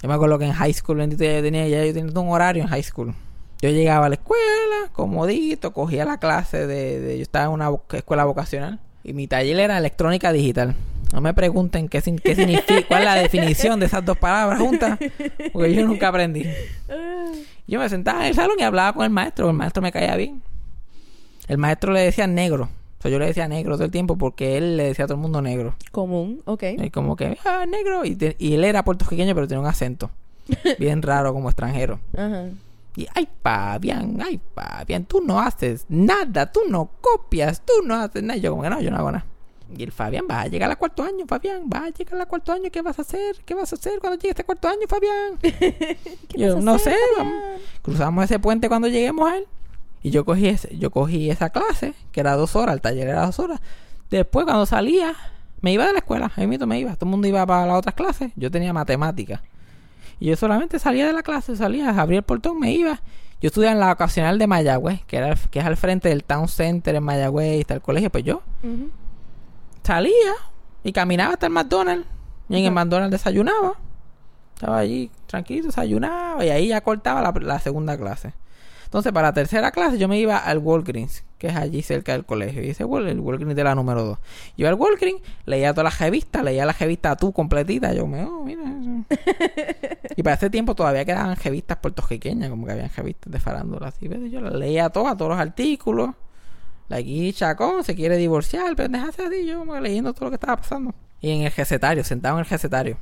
Yo 0.01 0.07
me 0.07 0.13
acuerdo 0.15 0.37
que 0.39 0.45
en 0.45 0.53
high 0.53 0.73
school, 0.73 0.97
bendito, 0.97 1.23
ya 1.23 1.35
yo 1.37 1.41
tenía, 1.41 1.67
ya 1.67 1.83
yo 1.85 1.93
tenía 1.93 2.19
un 2.19 2.29
horario 2.29 2.63
en 2.63 2.69
high 2.69 2.83
school. 2.83 3.13
Yo 3.61 3.69
llegaba 3.69 4.05
a 4.05 4.09
la 4.09 4.15
escuela, 4.15 4.89
comodito, 4.93 5.73
cogía 5.73 6.05
la 6.05 6.19
clase 6.19 6.67
de, 6.67 6.99
de- 6.99 7.17
yo 7.17 7.23
estaba 7.23 7.45
en 7.45 7.51
una 7.51 7.69
escuela 7.93 8.23
vocacional 8.25 8.79
y 9.03 9.13
mi 9.13 9.27
taller 9.27 9.59
era 9.59 9.77
electrónica 9.77 10.31
digital. 10.31 10.75
No 11.13 11.21
me 11.21 11.33
pregunten 11.33 11.87
qué, 11.87 12.01
qué 12.23 12.35
significa, 12.35 12.81
cuál 12.87 12.99
es 13.01 13.05
la 13.05 13.15
definición 13.15 13.79
de 13.79 13.85
esas 13.85 14.03
dos 14.05 14.17
palabras 14.17 14.59
juntas, 14.59 14.99
porque 15.53 15.73
yo 15.73 15.87
nunca 15.87 16.09
aprendí. 16.09 16.45
Ah, 16.89 17.31
Yo 17.65 17.79
me 17.79 17.87
sentaba 17.89 18.21
en 18.21 18.27
el 18.27 18.35
salón 18.35 18.57
y 18.59 18.63
hablaba 18.63 18.93
con 18.93 19.03
el 19.05 19.09
maestro. 19.09 19.49
El 19.49 19.55
maestro 19.55 19.81
me 19.81 19.91
caía 19.91 20.15
bien. 20.17 20.41
El 21.47 21.57
maestro 21.57 21.93
le 21.93 22.01
decía 22.01 22.27
negro. 22.27 22.69
O 22.99 23.01
sea, 23.01 23.09
yo 23.11 23.19
le 23.19 23.27
decía 23.27 23.47
negro 23.47 23.75
todo 23.75 23.85
el 23.85 23.91
tiempo 23.91 24.17
porque 24.17 24.57
él 24.57 24.75
le 24.75 24.83
decía 24.83 25.05
a 25.05 25.07
todo 25.07 25.15
el 25.15 25.21
mundo 25.21 25.41
negro. 25.41 25.75
común, 25.91 26.41
ok. 26.45 26.63
Y 26.77 26.89
como 26.89 27.15
que, 27.15 27.37
ah, 27.45 27.65
negro. 27.67 28.03
Y, 28.05 28.15
te- 28.15 28.35
y 28.37 28.53
él 28.55 28.65
era 28.65 28.83
puertorriqueño, 28.83 29.33
pero 29.33 29.47
tenía 29.47 29.61
un 29.61 29.67
acento. 29.67 30.09
Bien 30.79 31.01
raro 31.01 31.33
como 31.33 31.49
extranjero. 31.49 31.99
Ajá. 32.17 32.45
Y, 32.97 33.07
ay, 33.13 33.29
Fabián, 33.43 34.17
ay, 34.25 34.41
Fabián, 34.55 35.05
tú 35.05 35.21
no 35.21 35.39
haces 35.39 35.85
nada, 35.87 36.51
tú 36.51 36.61
no 36.67 36.89
copias, 36.99 37.61
tú 37.63 37.71
no 37.85 37.93
haces 37.95 38.23
nada. 38.23 38.37
Y 38.37 38.41
yo 38.41 38.49
como 38.51 38.63
que 38.63 38.69
no, 38.71 38.81
yo 38.81 38.89
no 38.91 38.97
hago 38.97 39.11
nada. 39.11 39.25
Y 39.77 39.83
el 39.83 39.91
Fabián, 39.91 40.25
va 40.29 40.41
a 40.41 40.47
llegar 40.47 40.69
al 40.69 40.77
cuarto 40.77 41.03
año, 41.03 41.25
Fabián, 41.27 41.69
va 41.71 41.85
a 41.85 41.89
llegar 41.89 42.19
al 42.19 42.27
cuarto 42.27 42.51
año, 42.53 42.71
¿qué 42.71 42.81
vas 42.81 42.97
a 42.97 43.03
hacer? 43.03 43.35
¿Qué 43.45 43.53
vas 43.53 43.71
a 43.71 43.75
hacer 43.75 43.99
cuando 43.99 44.17
llegue 44.17 44.29
este 44.31 44.43
cuarto 44.43 44.67
año, 44.67 44.81
Fabián? 44.89 45.37
yo 46.35 46.59
no 46.59 46.73
hacer, 46.73 46.93
sé, 46.93 46.99
vamos- 47.17 47.33
cruzamos 47.83 48.23
ese 48.25 48.39
puente 48.39 48.67
cuando 48.67 48.87
lleguemos 48.87 49.29
a 49.31 49.37
él. 49.37 49.45
Y 50.01 50.09
yo 50.09 50.25
cogí, 50.25 50.47
ese- 50.47 50.75
yo 50.77 50.89
cogí 50.89 51.29
esa 51.29 51.49
clase, 51.51 51.93
que 52.11 52.19
era 52.21 52.35
dos 52.35 52.55
horas, 52.55 52.73
el 52.75 52.81
taller 52.81 53.09
era 53.09 53.25
dos 53.25 53.37
horas. 53.39 53.59
Después, 54.09 54.45
cuando 54.45 54.65
salía, 54.65 55.13
me 55.61 55.73
iba 55.73 55.85
de 55.85 55.91
la 55.93 55.99
escuela, 55.99 56.31
ahí 56.35 56.47
mismo 56.47 56.65
me 56.65 56.79
iba. 56.79 56.95
Todo 56.95 57.05
el 57.05 57.11
mundo 57.11 57.27
iba 57.27 57.45
para 57.45 57.65
las 57.67 57.77
otras 57.77 57.93
clases. 57.93 58.31
Yo 58.37 58.49
tenía 58.49 58.71
matemáticas. 58.73 59.41
Y 60.19 60.27
yo 60.27 60.35
solamente 60.35 60.79
salía 60.79 61.05
de 61.05 61.13
la 61.13 61.23
clase, 61.23 61.55
salía, 61.55 61.89
abría 61.89 62.19
el 62.19 62.23
portón, 62.23 62.59
me 62.59 62.71
iba. 62.71 63.01
Yo 63.39 63.47
estudiaba 63.47 63.73
en 63.73 63.79
la 63.79 63.91
ocasional 63.91 64.39
de 64.39 64.47
Mayagüez, 64.47 65.03
que, 65.05 65.17
era, 65.17 65.35
que 65.35 65.59
es 65.59 65.65
al 65.65 65.77
frente 65.77 66.09
del 66.09 66.23
Town 66.23 66.47
Center 66.47 66.95
en 66.95 67.03
Mayagüez 67.03 67.57
y 67.57 67.59
está 67.59 67.75
el 67.75 67.81
colegio. 67.81 68.09
Pues 68.09 68.23
yo 68.23 68.41
salía 69.83 70.33
y 70.83 70.91
caminaba 70.91 71.33
hasta 71.33 71.45
el 71.45 71.53
McDonald's. 71.53 72.07
Y 72.49 72.57
en 72.57 72.65
el. 72.65 72.71
McDonald's 72.71 73.11
desayunaba. 73.11 73.73
Estaba 74.55 74.79
allí 74.79 75.11
tranquilo, 75.27 75.67
desayunaba 75.67 76.43
y 76.43 76.49
ahí 76.49 76.67
ya 76.69 76.81
cortaba 76.81 77.21
la, 77.21 77.31
la 77.39 77.59
segunda 77.59 77.95
clase. 77.95 78.33
Entonces, 78.87 79.11
para 79.11 79.27
la 79.27 79.33
tercera 79.33 79.71
clase 79.71 79.97
yo 79.97 80.07
me 80.07 80.17
iba 80.17 80.37
al 80.37 80.59
Walgreens, 80.59 81.25
que 81.37 81.47
es 81.47 81.55
allí 81.57 81.81
cerca 81.81 82.13
del 82.13 82.23
colegio. 82.23 82.63
Y 82.63 82.69
ese 82.69 82.83
el 82.83 83.19
Walgreens 83.19 83.53
de 83.53 83.63
la 83.65 83.75
número 83.75 84.01
2. 84.05 84.17
Yo 84.55 84.69
al 84.69 84.75
Walgreens, 84.75 85.21
leía 85.45 85.73
todas 85.73 85.83
las 85.83 85.99
revistas, 85.99 86.41
leía 86.41 86.65
la 86.65 86.71
revista 86.71 87.17
tú 87.17 87.33
completita. 87.33 87.93
Yo 87.93 88.07
me, 88.07 88.23
oh, 88.23 88.45
mira 88.45 88.61
y 90.15 90.23
para 90.23 90.37
ese 90.37 90.49
tiempo 90.49 90.73
todavía 90.73 91.03
quedaban 91.03 91.35
revistas 91.35 91.77
puertorriqueñas, 91.79 92.49
como 92.49 92.65
que 92.65 92.71
habían 92.71 92.89
revistas 92.95 93.29
de 93.29 93.39
farándula. 93.41 93.89
Así, 93.89 94.07
¿ves? 94.07 94.31
Yo 94.31 94.39
las 94.39 94.53
leía 94.53 94.89
todas, 94.89 95.17
todos 95.17 95.31
los 95.31 95.39
artículos. 95.39 96.11
La 96.87 96.97
aquí 96.97 97.33
Chacón 97.33 97.83
se 97.83 97.93
quiere 97.93 98.15
divorciar, 98.15 98.73
pendejas 98.77 99.19
así, 99.19 99.45
yo 99.45 99.59
como 99.59 99.73
que 99.73 99.81
leyendo 99.81 100.13
todo 100.13 100.25
lo 100.25 100.31
que 100.31 100.35
estaba 100.35 100.55
pasando. 100.55 100.95
Y 101.19 101.31
en 101.31 101.41
el 101.41 101.51
recetario, 101.51 102.05
sentado 102.05 102.37
en 102.37 102.45
el 102.45 102.49
recetario. 102.49 102.97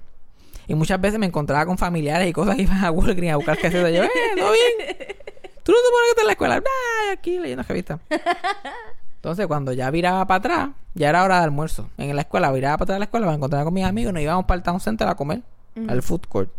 Y 0.68 0.74
muchas 0.74 1.00
veces 1.00 1.20
me 1.20 1.28
encontraba 1.28 1.66
con 1.68 1.78
familiares 1.78 2.28
y 2.28 2.34
cosas 2.34 2.56
que 2.56 2.64
iban 2.64 2.84
a 2.84 2.90
Walgreens 2.90 3.34
a 3.34 3.38
buscar 3.38 3.58
recetas. 3.58 3.94
Yo, 3.94 4.04
eh, 4.04 4.10
¿todo 4.36 4.52
bien? 4.52 5.08
¿Tú 5.66 5.72
no 5.72 5.80
te 5.80 5.90
pones 5.90 6.06
que 6.06 6.10
estás 6.12 6.22
en 6.22 6.28
la 6.28 6.34
escuela? 6.34 6.56
Nah, 6.58 7.14
aquí 7.14 7.40
leyendo 7.40 7.64
revistas. 7.64 8.00
Entonces, 9.16 9.48
cuando 9.48 9.74
ya 9.74 9.90
viraba 9.90 10.28
para 10.28 10.38
atrás, 10.38 10.70
ya 10.94 11.10
era 11.10 11.24
hora 11.24 11.40
de 11.40 11.46
almuerzo. 11.46 11.90
En 11.98 12.16
la 12.16 12.22
escuela, 12.22 12.52
viraba 12.52 12.78
para 12.78 12.84
atrás 12.84 12.96
de 12.98 13.00
la 13.00 13.06
escuela, 13.06 13.26
me 13.26 13.34
encontraba 13.34 13.66
con 13.66 13.74
mis 13.74 13.84
amigos, 13.84 14.14
nos 14.14 14.22
íbamos 14.22 14.46
para 14.46 14.58
el 14.58 14.64
Town 14.64 14.80
Center 14.80 15.08
a 15.08 15.16
comer, 15.16 15.42
al 15.88 16.04
food 16.04 16.22
court. 16.30 16.52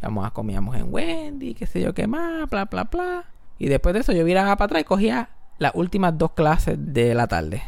Íbamos 0.00 0.24
a 0.24 0.30
comíamos 0.30 0.76
en 0.76 0.94
Wendy, 0.94 1.54
qué 1.54 1.66
sé 1.66 1.80
yo 1.80 1.92
qué 1.92 2.06
más, 2.06 2.48
bla, 2.48 2.66
bla, 2.66 2.84
bla. 2.84 3.24
Y 3.58 3.66
después 3.66 3.94
de 3.94 4.02
eso, 4.02 4.12
yo 4.12 4.24
viraba 4.24 4.54
para 4.54 4.66
atrás 4.66 4.82
y 4.82 4.84
cogía 4.84 5.28
las 5.58 5.72
últimas 5.74 6.16
dos 6.16 6.30
clases 6.30 6.76
de 6.78 7.16
la 7.16 7.26
tarde. 7.26 7.64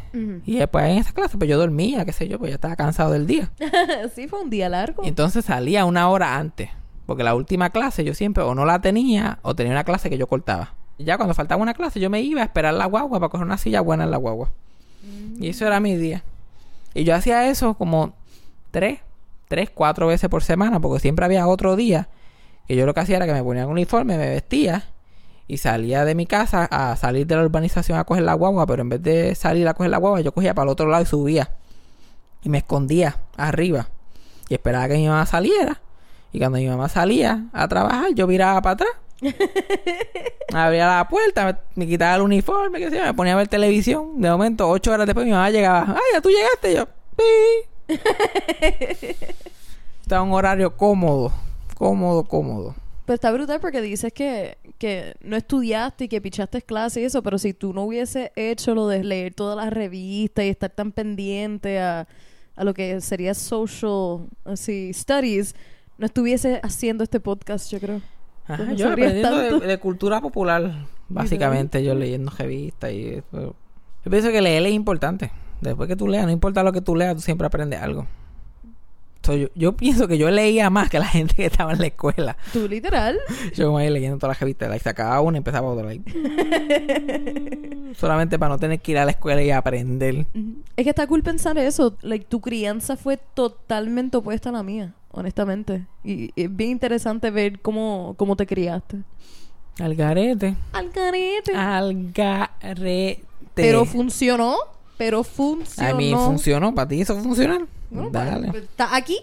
Y 0.47 0.59
después 0.59 0.85
en 0.85 0.99
esa 0.99 1.13
clase, 1.13 1.37
pues 1.39 1.51
yo 1.51 1.59
dormía, 1.59 2.05
qué 2.05 2.13
sé 2.13 2.29
yo, 2.29 2.39
pues 2.39 2.51
ya 2.51 2.55
estaba 2.55 2.77
cansado 2.77 3.11
del 3.11 3.27
día. 3.27 3.51
sí, 4.15 4.29
fue 4.29 4.43
un 4.43 4.51
día 4.51 4.69
largo. 4.69 5.03
Entonces 5.05 5.45
salía 5.45 5.85
una 5.85 6.09
hora 6.09 6.37
antes. 6.37 6.71
Porque 7.09 7.25
la 7.25 7.35
última 7.35 7.71
clase 7.71 8.05
yo 8.05 8.13
siempre 8.13 8.45
o 8.45 8.55
no 8.55 8.67
la 8.67 8.83
tenía 8.83 9.39
o 9.41 9.55
tenía 9.55 9.73
una 9.73 9.83
clase 9.83 10.11
que 10.11 10.19
yo 10.19 10.27
cortaba. 10.27 10.75
Y 10.99 11.05
ya 11.05 11.17
cuando 11.17 11.33
faltaba 11.33 11.63
una 11.63 11.73
clase 11.73 12.01
yo 12.01 12.11
me 12.11 12.21
iba 12.21 12.43
a 12.43 12.45
esperar 12.45 12.75
la 12.75 12.85
guagua 12.85 13.19
para 13.19 13.31
coger 13.31 13.47
una 13.47 13.57
silla 13.57 13.81
buena 13.81 14.05
en 14.05 14.11
la 14.11 14.19
guagua. 14.19 14.51
Y 15.41 15.49
eso 15.49 15.67
era 15.67 15.81
mi 15.81 15.97
día. 15.97 16.23
Y 16.93 17.05
yo 17.05 17.15
hacía 17.15 17.49
eso 17.49 17.73
como 17.73 18.13
tres, 18.71 19.01
tres, 19.49 19.71
cuatro 19.71 20.07
veces 20.07 20.29
por 20.29 20.43
semana. 20.43 20.81
Porque 20.81 21.01
siempre 21.01 21.25
había 21.25 21.49
otro 21.49 21.77
día 21.77 22.11
que 22.67 22.77
yo 22.77 22.85
lo 22.85 22.93
que 22.93 23.01
hacía 23.01 23.17
era 23.17 23.25
que 23.25 23.33
me 23.33 23.43
ponía 23.43 23.65
un 23.65 23.73
uniforme, 23.73 24.19
me 24.19 24.29
vestía 24.29 24.91
y 25.47 25.57
salía 25.57 26.05
de 26.05 26.15
mi 26.15 26.27
casa 26.27 26.69
a 26.71 26.95
salir 26.97 27.27
de 27.27 27.37
la 27.37 27.43
urbanización 27.43 27.99
a 27.99 28.05
coger 28.05 28.25
la 28.25 28.35
guagua. 28.35 28.67
Pero 28.67 28.83
en 28.83 28.91
vez 28.91 29.03
de 29.03 29.35
salir 29.35 29.67
a 29.67 29.73
coger 29.73 29.93
la 29.93 29.97
guagua 29.97 30.21
yo 30.21 30.33
cogía 30.33 30.53
para 30.53 30.65
el 30.65 30.73
otro 30.73 30.89
lado 30.89 31.05
y 31.05 31.07
subía. 31.07 31.53
Y 32.43 32.51
me 32.51 32.59
escondía 32.59 33.17
arriba. 33.39 33.89
Y 34.51 34.55
esperaba 34.57 34.89
que 34.89 34.97
mi 34.97 35.09
mamá 35.09 35.25
saliera. 35.25 35.81
Y 36.33 36.39
cuando 36.39 36.59
mi 36.59 36.67
mamá 36.67 36.89
salía 36.89 37.47
a 37.53 37.69
trabajar, 37.69 38.13
yo 38.15 38.27
viraba 38.27 38.61
para 38.61 38.75
atrás. 38.75 38.91
Abría 40.53 40.87
la 40.87 41.09
puerta, 41.09 41.61
me, 41.75 41.87
quitaba 41.87 42.17
el 42.17 42.23
uniforme, 42.23 42.79
que 42.79 42.91
sé 42.91 42.99
yo, 42.99 43.05
me 43.05 43.15
ponía 43.15 43.35
a 43.35 43.37
ver 43.37 43.49
televisión. 43.49 44.21
De 44.21 44.31
momento, 44.31 44.69
ocho 44.69 44.93
horas 44.93 45.07
después, 45.07 45.27
mi 45.27 45.33
mamá 45.33 45.51
llegaba. 45.51 45.85
¡Ay, 45.89 46.03
ya 46.15 46.21
tú 46.21 46.29
llegaste! 46.29 46.73
Y 46.73 46.77
yo, 46.77 46.89
¡Sí! 47.19 47.95
Estaba 50.03 50.23
un 50.23 50.33
horario 50.33 50.77
cómodo. 50.77 51.33
Cómodo, 51.75 52.25
cómodo. 52.25 52.75
Pero 53.05 53.15
está 53.15 53.31
brutal 53.31 53.61
porque 53.61 53.81
dices 53.81 54.13
que, 54.13 54.59
que 54.77 55.15
no 55.23 55.37
estudiaste 55.37 56.05
y 56.05 56.09
que 56.09 56.21
pichaste 56.21 56.61
clases 56.61 57.03
y 57.03 57.07
eso, 57.07 57.23
pero 57.23 57.39
si 57.39 57.55
tú 57.55 57.73
no 57.73 57.85
hubieses 57.85 58.31
hecho 58.37 58.75
lo 58.75 58.87
de 58.87 59.03
leer 59.03 59.33
todas 59.33 59.57
las 59.57 59.73
revistas 59.73 60.45
y 60.45 60.49
estar 60.49 60.71
tan 60.71 60.93
pendiente 60.93 61.81
a, 61.81 62.07
a 62.55 62.65
lo 62.65 62.75
que 62.75 63.01
sería 63.01 63.33
social 63.33 64.29
así, 64.45 64.93
studies, 64.93 65.55
no 65.99 66.07
estuviese 66.07 66.61
haciendo 66.63 67.05
este 67.05 67.21
podcast, 67.21 67.71
yo 67.71 67.81
creo. 67.81 68.01
Ajá, 68.47 68.57
Pues 68.65 68.69
no 68.69 68.75
yo 68.75 68.91
aprendiendo 68.91 69.61
de, 69.61 69.79
cultura 69.79 70.21
popular, 70.21 70.87
básicamente, 71.09 71.85
yo 71.85 71.95
leyendo 71.95 72.33
revistas 72.37 72.93
y 72.93 73.09
eso. 73.09 73.55
Yo 74.05 74.11
pienso 74.11 74.31
que 74.31 74.41
leer 74.41 74.65
es 74.65 74.73
importante. 74.73 75.31
Después 75.61 75.89
que 75.89 75.97
tú 75.97 76.07
leas, 76.09 76.25
no 76.25 76.31
importa 76.33 76.63
lo 76.63 76.73
que 76.73 76.81
tú 76.81 76.95
leas, 76.97 77.17
tú 77.17 77.21
siempre 77.21 77.47
aprendes 77.47 77.81
algo. 77.81 78.07
So, 79.23 79.35
yo, 79.35 79.49
yo 79.57 79.73
pienso 79.77 80.07
que 80.07 80.17
yo 80.17 80.31
leía 80.31 80.71
más 80.71 80.89
que 80.89 81.01
la 81.01 81.07
gente 81.09 81.35
que 81.35 81.47
estaba 81.47 81.73
en 81.73 81.81
la 81.81 81.89
escuela. 81.89 82.37
Tú 82.53 82.69
literal. 82.69 83.19
Yo 83.55 83.67
como 83.67 83.79
ahí 83.79 83.91
leyendo 83.91 84.17
todas 84.17 84.37
las 84.37 84.41
revistas, 84.41 84.69
like, 84.69 84.85
sacaba 84.85 85.21
una 85.21 85.37
y 85.37 85.39
empezaba 85.39 85.69
otra. 85.69 85.87
like. 85.87 86.09
Solamente 87.95 88.39
para 88.39 88.51
no 88.51 88.59
tener 88.59 88.81
que 88.81 88.93
ir 88.93 88.99
a 88.99 89.05
la 89.05 89.11
escuela 89.11 89.43
y 89.43 89.51
aprender. 89.51 90.27
Es 90.77 90.85
que 90.85 90.91
está 90.91 91.07
cool 91.09 91.23
pensar 91.25 91.59
eso. 91.59 91.97
Like, 92.03 92.27
tu 92.27 92.41
crianza 92.41 92.97
fue 92.97 93.19
totalmente 93.35 94.17
opuesta 94.17 94.51
a 94.51 94.53
la 94.53 94.63
mía, 94.63 94.95
honestamente. 95.19 95.87
Y, 96.05 96.31
y 96.35 96.45
es 96.45 96.57
bien 96.57 96.71
interesante 96.71 97.31
ver 97.31 97.61
cómo, 97.61 98.15
cómo 98.17 98.37
te 98.37 98.47
criaste. 98.47 98.99
Al 99.81 99.95
garete. 99.95 100.57
Al 100.73 100.91
garete. 100.91 101.55
Al 101.55 102.13
garete. 102.13 103.25
Pero 103.55 103.85
funcionó. 103.85 104.57
Pero 104.97 105.23
funcionó. 105.23 105.91
A 105.91 105.95
mí 105.95 106.13
funcionó. 106.13 106.75
¿Para 106.75 106.89
ti 106.89 107.01
eso 107.01 107.15
funciona? 107.21 107.65
Bueno, 107.91 108.11
Dale. 108.11 108.51
pues, 108.51 108.65
Está 108.65 108.97
aquí. 108.97 109.21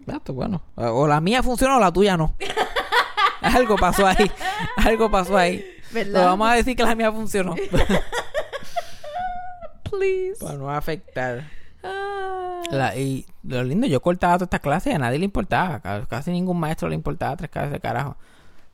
Exacto, 0.00 0.32
bueno. 0.32 0.62
O 0.74 1.06
la 1.06 1.20
mía 1.20 1.42
funcionó 1.42 1.76
o 1.76 1.80
la 1.80 1.92
tuya 1.92 2.16
no. 2.16 2.34
Algo 3.42 3.76
pasó 3.76 4.06
ahí. 4.06 4.30
Algo 4.76 5.10
pasó 5.10 5.36
ahí. 5.36 5.62
¿Verdad? 5.92 6.20
So, 6.22 6.26
vamos 6.26 6.48
a 6.48 6.54
decir 6.54 6.74
que 6.76 6.82
la 6.82 6.94
mía 6.94 7.12
funcionó. 7.12 7.54
Please. 9.90 10.38
para 10.40 10.54
no 10.56 10.70
afectar. 10.70 11.44
Ah. 11.82 12.62
La- 12.70 12.96
y 12.96 13.26
lo 13.42 13.62
lindo, 13.64 13.86
yo 13.86 14.00
cortaba 14.00 14.34
todas 14.34 14.46
estas 14.46 14.60
clases 14.60 14.92
y 14.92 14.96
a 14.96 14.98
nadie 14.98 15.18
le 15.18 15.24
importaba. 15.24 15.80
Ca- 15.80 16.06
Casi 16.06 16.30
ningún 16.30 16.58
maestro 16.60 16.88
le 16.88 16.94
importaba 16.94 17.36
tres 17.36 17.50
clases 17.50 17.72
de 17.72 17.80
carajo. 17.80 18.16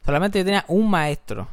Solamente 0.05 0.39
yo 0.39 0.45
tenía 0.45 0.65
un 0.69 0.89
maestro 0.91 1.49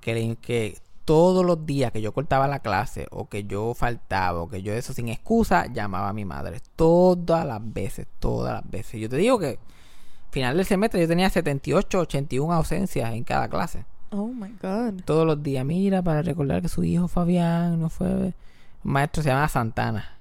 que, 0.00 0.14
le- 0.14 0.36
que 0.36 0.78
todos 1.04 1.44
los 1.44 1.64
días 1.66 1.92
que 1.92 2.00
yo 2.02 2.12
cortaba 2.12 2.48
la 2.48 2.58
clase 2.60 3.06
o 3.10 3.28
que 3.28 3.44
yo 3.44 3.74
faltaba 3.74 4.40
o 4.40 4.48
que 4.48 4.62
yo 4.62 4.72
eso 4.72 4.92
sin 4.92 5.08
excusa 5.08 5.66
llamaba 5.72 6.08
a 6.08 6.12
mi 6.12 6.24
madre. 6.24 6.60
Todas 6.76 7.46
las 7.46 7.60
veces, 7.72 8.06
todas 8.18 8.54
las 8.54 8.68
veces. 8.70 9.00
Yo 9.00 9.08
te 9.08 9.16
digo 9.16 9.38
que 9.38 9.58
final 10.30 10.56
del 10.56 10.66
semestre 10.66 11.00
yo 11.00 11.06
tenía 11.08 11.30
78, 11.30 12.00
81 12.00 12.52
ausencias 12.52 13.12
en 13.14 13.22
cada 13.24 13.48
clase. 13.48 13.84
Oh 14.10 14.26
my 14.28 14.54
God. 14.62 15.02
Todos 15.04 15.26
los 15.26 15.42
días, 15.42 15.64
mira, 15.64 16.02
para 16.02 16.22
recordar 16.22 16.62
que 16.62 16.68
su 16.68 16.82
hijo 16.84 17.06
Fabián 17.08 17.78
no 17.80 17.88
fue... 17.90 18.06
Un 18.84 18.92
maestro 18.92 19.22
se 19.22 19.28
llama 19.30 19.48
Santana 19.48 20.15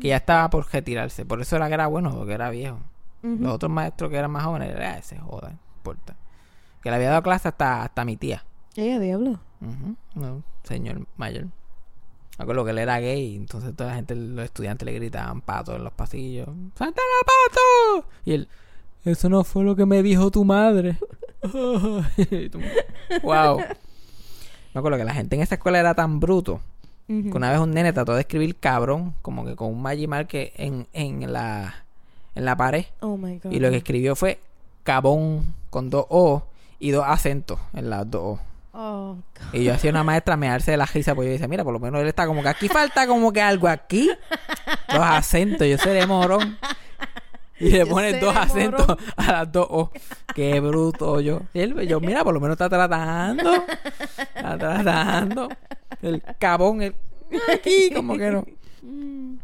que 0.00 0.08
ya 0.08 0.16
estaba 0.16 0.50
por 0.50 0.66
retirarse. 0.72 1.24
Por 1.24 1.40
eso 1.40 1.56
era 1.56 1.68
que 1.68 1.74
era 1.74 1.86
bueno, 1.86 2.14
porque 2.14 2.32
era 2.34 2.50
viejo. 2.50 2.78
Los 3.22 3.54
otros 3.54 3.72
maestros 3.72 4.10
que 4.10 4.16
eran 4.18 4.30
más 4.30 4.44
jóvenes, 4.44 4.68
era 4.70 4.98
ese, 4.98 5.18
joda, 5.18 5.48
no 5.48 5.58
importa. 5.78 6.14
Que 6.82 6.90
le 6.90 6.96
había 6.96 7.08
dado 7.08 7.22
clase 7.22 7.48
hasta, 7.48 7.82
hasta 7.82 8.04
mi 8.04 8.18
tía. 8.18 8.44
Ella, 8.76 8.98
diablo. 8.98 9.40
Ujú, 9.62 9.96
no, 10.14 10.42
señor 10.62 11.06
mayor. 11.16 11.44
Me 12.36 12.42
acuerdo 12.42 12.64
que 12.66 12.72
él 12.72 12.78
era 12.78 12.98
gay, 12.98 13.36
entonces 13.36 13.74
toda 13.74 13.90
la 13.90 13.96
gente, 13.96 14.14
los 14.14 14.44
estudiantes 14.44 14.84
le 14.84 14.92
gritaban 14.92 15.40
pato 15.40 15.74
en 15.74 15.84
los 15.84 15.92
pasillos. 15.94 16.48
¡Santana 16.74 17.06
pato! 17.24 18.08
Y 18.26 18.34
él, 18.34 18.48
eso 19.04 19.30
no 19.30 19.42
fue 19.44 19.64
lo 19.64 19.74
que 19.74 19.86
me 19.86 20.02
dijo 20.02 20.30
tu 20.30 20.44
madre. 20.44 20.98
Wow. 23.22 23.58
Me 23.58 24.78
acuerdo 24.78 24.98
que 24.98 25.04
la 25.04 25.14
gente 25.14 25.36
en 25.36 25.42
esa 25.42 25.54
escuela 25.56 25.78
era 25.78 25.94
tan 25.94 26.18
bruto 26.18 26.60
Ujú. 27.08 27.30
que 27.30 27.36
una 27.36 27.50
vez 27.50 27.60
un 27.60 27.72
nene 27.72 27.92
trató 27.92 28.14
de 28.14 28.20
escribir 28.20 28.56
cabrón, 28.56 29.14
como 29.22 29.44
que 29.44 29.56
con 29.56 29.68
un 29.68 29.82
Magic 29.82 30.08
Marker 30.08 30.52
en, 30.56 30.86
en 30.92 31.32
la 31.32 31.84
en 32.34 32.44
la 32.44 32.56
pared. 32.56 32.86
Oh 33.00 33.16
my 33.16 33.38
God. 33.38 33.52
Y 33.52 33.60
lo 33.60 33.70
que 33.70 33.76
escribió 33.76 34.16
fue 34.16 34.40
cabón 34.82 35.54
con 35.70 35.90
dos 35.90 36.06
O 36.08 36.44
y 36.78 36.90
dos 36.90 37.04
acentos 37.06 37.58
en 37.72 37.90
las 37.90 38.10
dos 38.10 38.22
O. 38.22 38.40
Oh, 38.76 39.16
God. 39.38 39.54
Y 39.54 39.64
yo 39.64 39.74
hacía 39.74 39.90
una 39.90 40.02
maestra 40.02 40.36
mearse 40.36 40.72
de 40.72 40.76
la 40.76 40.86
risa, 40.86 41.14
pues 41.14 41.26
yo 41.26 41.32
decía, 41.32 41.46
mira, 41.46 41.62
por 41.62 41.72
lo 41.72 41.78
menos 41.78 42.00
él 42.00 42.08
está 42.08 42.26
como 42.26 42.42
que 42.42 42.48
aquí 42.48 42.68
falta 42.68 43.06
como 43.06 43.32
que 43.32 43.40
algo 43.40 43.68
aquí. 43.68 44.10
Los 44.88 45.02
acentos, 45.02 45.66
yo 45.66 45.78
seré 45.78 46.06
morón. 46.06 46.58
Y 47.64 47.70
le 47.70 47.84
sé, 47.84 48.20
dos 48.20 48.34
morón. 48.34 48.36
acentos 48.36 48.96
a 49.16 49.32
las 49.32 49.52
dos 49.52 49.66
O. 49.70 49.90
Qué 50.34 50.60
bruto 50.60 51.20
yo. 51.20 51.42
Y 51.54 51.60
él, 51.60 51.88
yo, 51.88 52.00
mira, 52.00 52.22
por 52.24 52.34
lo 52.34 52.40
menos 52.40 52.54
está 52.54 52.68
tratando. 52.68 53.52
Está 54.34 54.58
tratando. 54.58 55.48
El 56.02 56.22
cabón, 56.38 56.82
el 56.82 56.94
aquí, 57.52 57.90
como 57.94 58.16
que 58.16 58.30
no. 58.30 58.44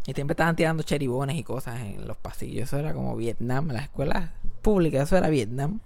Y 0.06 0.12
siempre 0.12 0.32
estaban 0.34 0.54
tirando 0.56 0.82
cheribones 0.82 1.36
y 1.36 1.42
cosas 1.42 1.80
en 1.80 2.06
los 2.06 2.16
pasillos. 2.16 2.64
Eso 2.64 2.78
era 2.78 2.92
como 2.92 3.16
Vietnam. 3.16 3.68
Las 3.68 3.84
escuelas 3.84 4.30
públicas, 4.60 5.04
eso 5.04 5.16
era 5.16 5.28
Vietnam. 5.28 5.80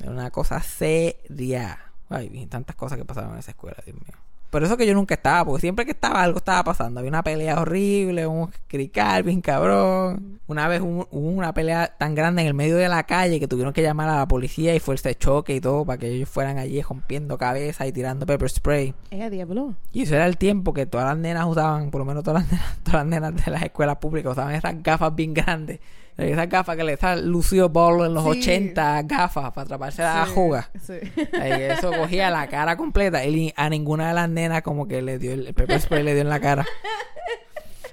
Era 0.00 0.10
una 0.10 0.30
cosa 0.30 0.60
seria. 0.62 1.78
Ay, 2.08 2.46
tantas 2.46 2.76
cosas 2.76 2.98
que 2.98 3.04
pasaban 3.04 3.32
en 3.32 3.38
esa 3.38 3.50
escuela, 3.52 3.76
Dios 3.84 3.96
mío. 3.96 4.19
Por 4.50 4.64
eso 4.64 4.76
que 4.76 4.86
yo 4.86 4.94
nunca 4.94 5.14
estaba, 5.14 5.44
porque 5.44 5.60
siempre 5.60 5.84
que 5.84 5.92
estaba 5.92 6.22
algo 6.22 6.38
estaba 6.38 6.64
pasando. 6.64 6.98
Había 6.98 7.10
una 7.10 7.22
pelea 7.22 7.60
horrible, 7.60 8.26
un 8.26 8.50
crical 8.66 9.22
bien 9.22 9.40
cabrón. 9.40 10.40
Una 10.48 10.66
vez 10.66 10.80
hubo, 10.80 11.06
una 11.12 11.54
pelea 11.54 11.94
tan 11.96 12.16
grande 12.16 12.42
en 12.42 12.48
el 12.48 12.54
medio 12.54 12.76
de 12.76 12.88
la 12.88 13.04
calle 13.04 13.38
que 13.38 13.46
tuvieron 13.46 13.72
que 13.72 13.82
llamar 13.82 14.08
a 14.08 14.18
la 14.18 14.28
policía 14.28 14.74
y 14.74 14.80
fuerza 14.80 15.08
de 15.08 15.14
choque 15.14 15.54
y 15.54 15.60
todo 15.60 15.84
para 15.84 15.98
que 15.98 16.08
ellos 16.08 16.28
fueran 16.28 16.58
allí 16.58 16.82
rompiendo 16.82 17.38
cabezas 17.38 17.86
y 17.86 17.92
tirando 17.92 18.26
pepper 18.26 18.50
spray. 18.50 18.94
Eh, 19.12 19.30
diablo. 19.30 19.74
Y 19.92 20.02
eso 20.02 20.16
era 20.16 20.26
el 20.26 20.36
tiempo 20.36 20.74
que 20.74 20.86
todas 20.86 21.06
las 21.06 21.16
nenas 21.16 21.46
usaban, 21.46 21.90
por 21.92 22.00
lo 22.00 22.04
menos 22.04 22.24
todas 22.24 22.42
las 22.42 22.52
nenas, 22.52 22.78
todas 22.82 22.94
las 22.94 23.06
nenas 23.06 23.44
de 23.44 23.50
las 23.52 23.62
escuelas 23.62 23.96
públicas 23.98 24.32
usaban 24.32 24.54
esas 24.54 24.82
gafas 24.82 25.14
bien 25.14 25.32
grandes. 25.32 25.78
Esas 26.20 26.48
gafas 26.48 26.76
que 26.76 26.84
le 26.84 26.92
está 26.92 27.16
Lucio 27.16 27.68
Ball 27.68 28.06
en 28.06 28.14
los 28.14 28.24
Sí. 28.24 28.40
80, 28.40 29.02
gafas 29.02 29.52
para 29.52 29.62
atraparse 29.64 30.02
la 30.02 30.26
Sí, 30.26 30.32
juga. 30.34 30.70
Sí. 30.82 30.94
Eso 31.42 31.90
cogía 31.92 32.30
la 32.30 32.46
cara 32.48 32.76
completa 32.76 33.24
y 33.24 33.52
a 33.56 33.68
ninguna 33.68 34.08
de 34.08 34.14
las 34.14 34.28
nenas 34.28 34.62
como 34.62 34.86
que 34.86 35.02
le 35.02 35.18
dio 35.18 35.32
el, 35.32 35.46
el 35.46 35.54
pepper 35.54 35.80
spray 35.80 36.02
le 36.02 36.12
dio 36.12 36.22
en 36.22 36.28
la 36.28 36.40
cara. 36.40 36.66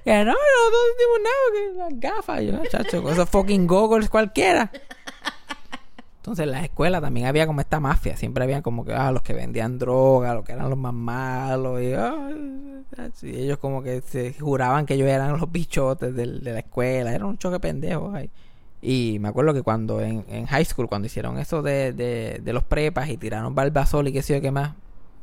Y 0.06 0.10
no, 0.10 0.24
no, 0.24 0.32
no 0.32 0.78
decimos 0.96 1.20
nada 1.24 1.36
porque 1.50 1.78
las 1.78 2.00
gafas, 2.00 2.42
yo, 2.42 2.66
chacho, 2.70 3.04
con 3.04 3.12
esos 3.12 3.30
fucking 3.30 3.68
goggles 3.68 4.10
cualquiera. 4.10 4.72
Entonces 6.28 6.44
en 6.44 6.52
las 6.52 6.66
escuelas 6.66 7.02
también 7.02 7.26
había 7.26 7.48
como 7.48 7.62
esta 7.62 7.80
mafia, 7.80 8.18
siempre 8.18 8.44
había 8.44 8.62
como 8.62 8.84
que 8.84 8.94
ah, 8.94 9.14
los 9.14 9.22
que 9.22 9.32
vendían 9.32 9.80
droga, 9.80 10.34
los 10.34 10.44
que 10.44 10.52
eran 10.52 10.70
los 10.70 10.78
más 10.78 10.94
malos 10.94 11.82
y, 11.82 11.94
ah, 11.94 12.30
ellos 13.24 13.58
como 13.60 13.82
que 13.82 14.02
se 14.02 14.34
juraban 14.34 14.86
que 14.86 14.96
ellos 14.96 15.08
eran 15.08 15.40
los 15.40 15.50
bichotes 15.50 16.14
de 16.14 16.26
la 16.26 16.60
escuela, 16.60 17.16
era 17.16 17.26
un 17.26 17.38
choque 17.38 17.62
pendejo 17.62 18.12
ahí. 18.14 18.30
Y 18.82 19.20
me 19.22 19.30
acuerdo 19.30 19.54
que 19.54 19.62
cuando 19.62 20.02
en, 20.02 20.26
en 20.28 20.48
high 20.48 20.66
school, 20.66 20.90
cuando 20.90 21.06
hicieron 21.06 21.40
eso 21.40 21.62
de, 21.62 21.94
de, 21.94 22.42
de 22.44 22.54
los 22.54 22.66
prepas 22.66 23.08
y 23.08 23.16
tiraron 23.16 23.56
barbasol 23.56 24.10
y 24.10 24.12
qué 24.12 24.22
sé 24.22 24.34
yo 24.34 24.42
qué 24.42 24.52
más, 24.52 24.74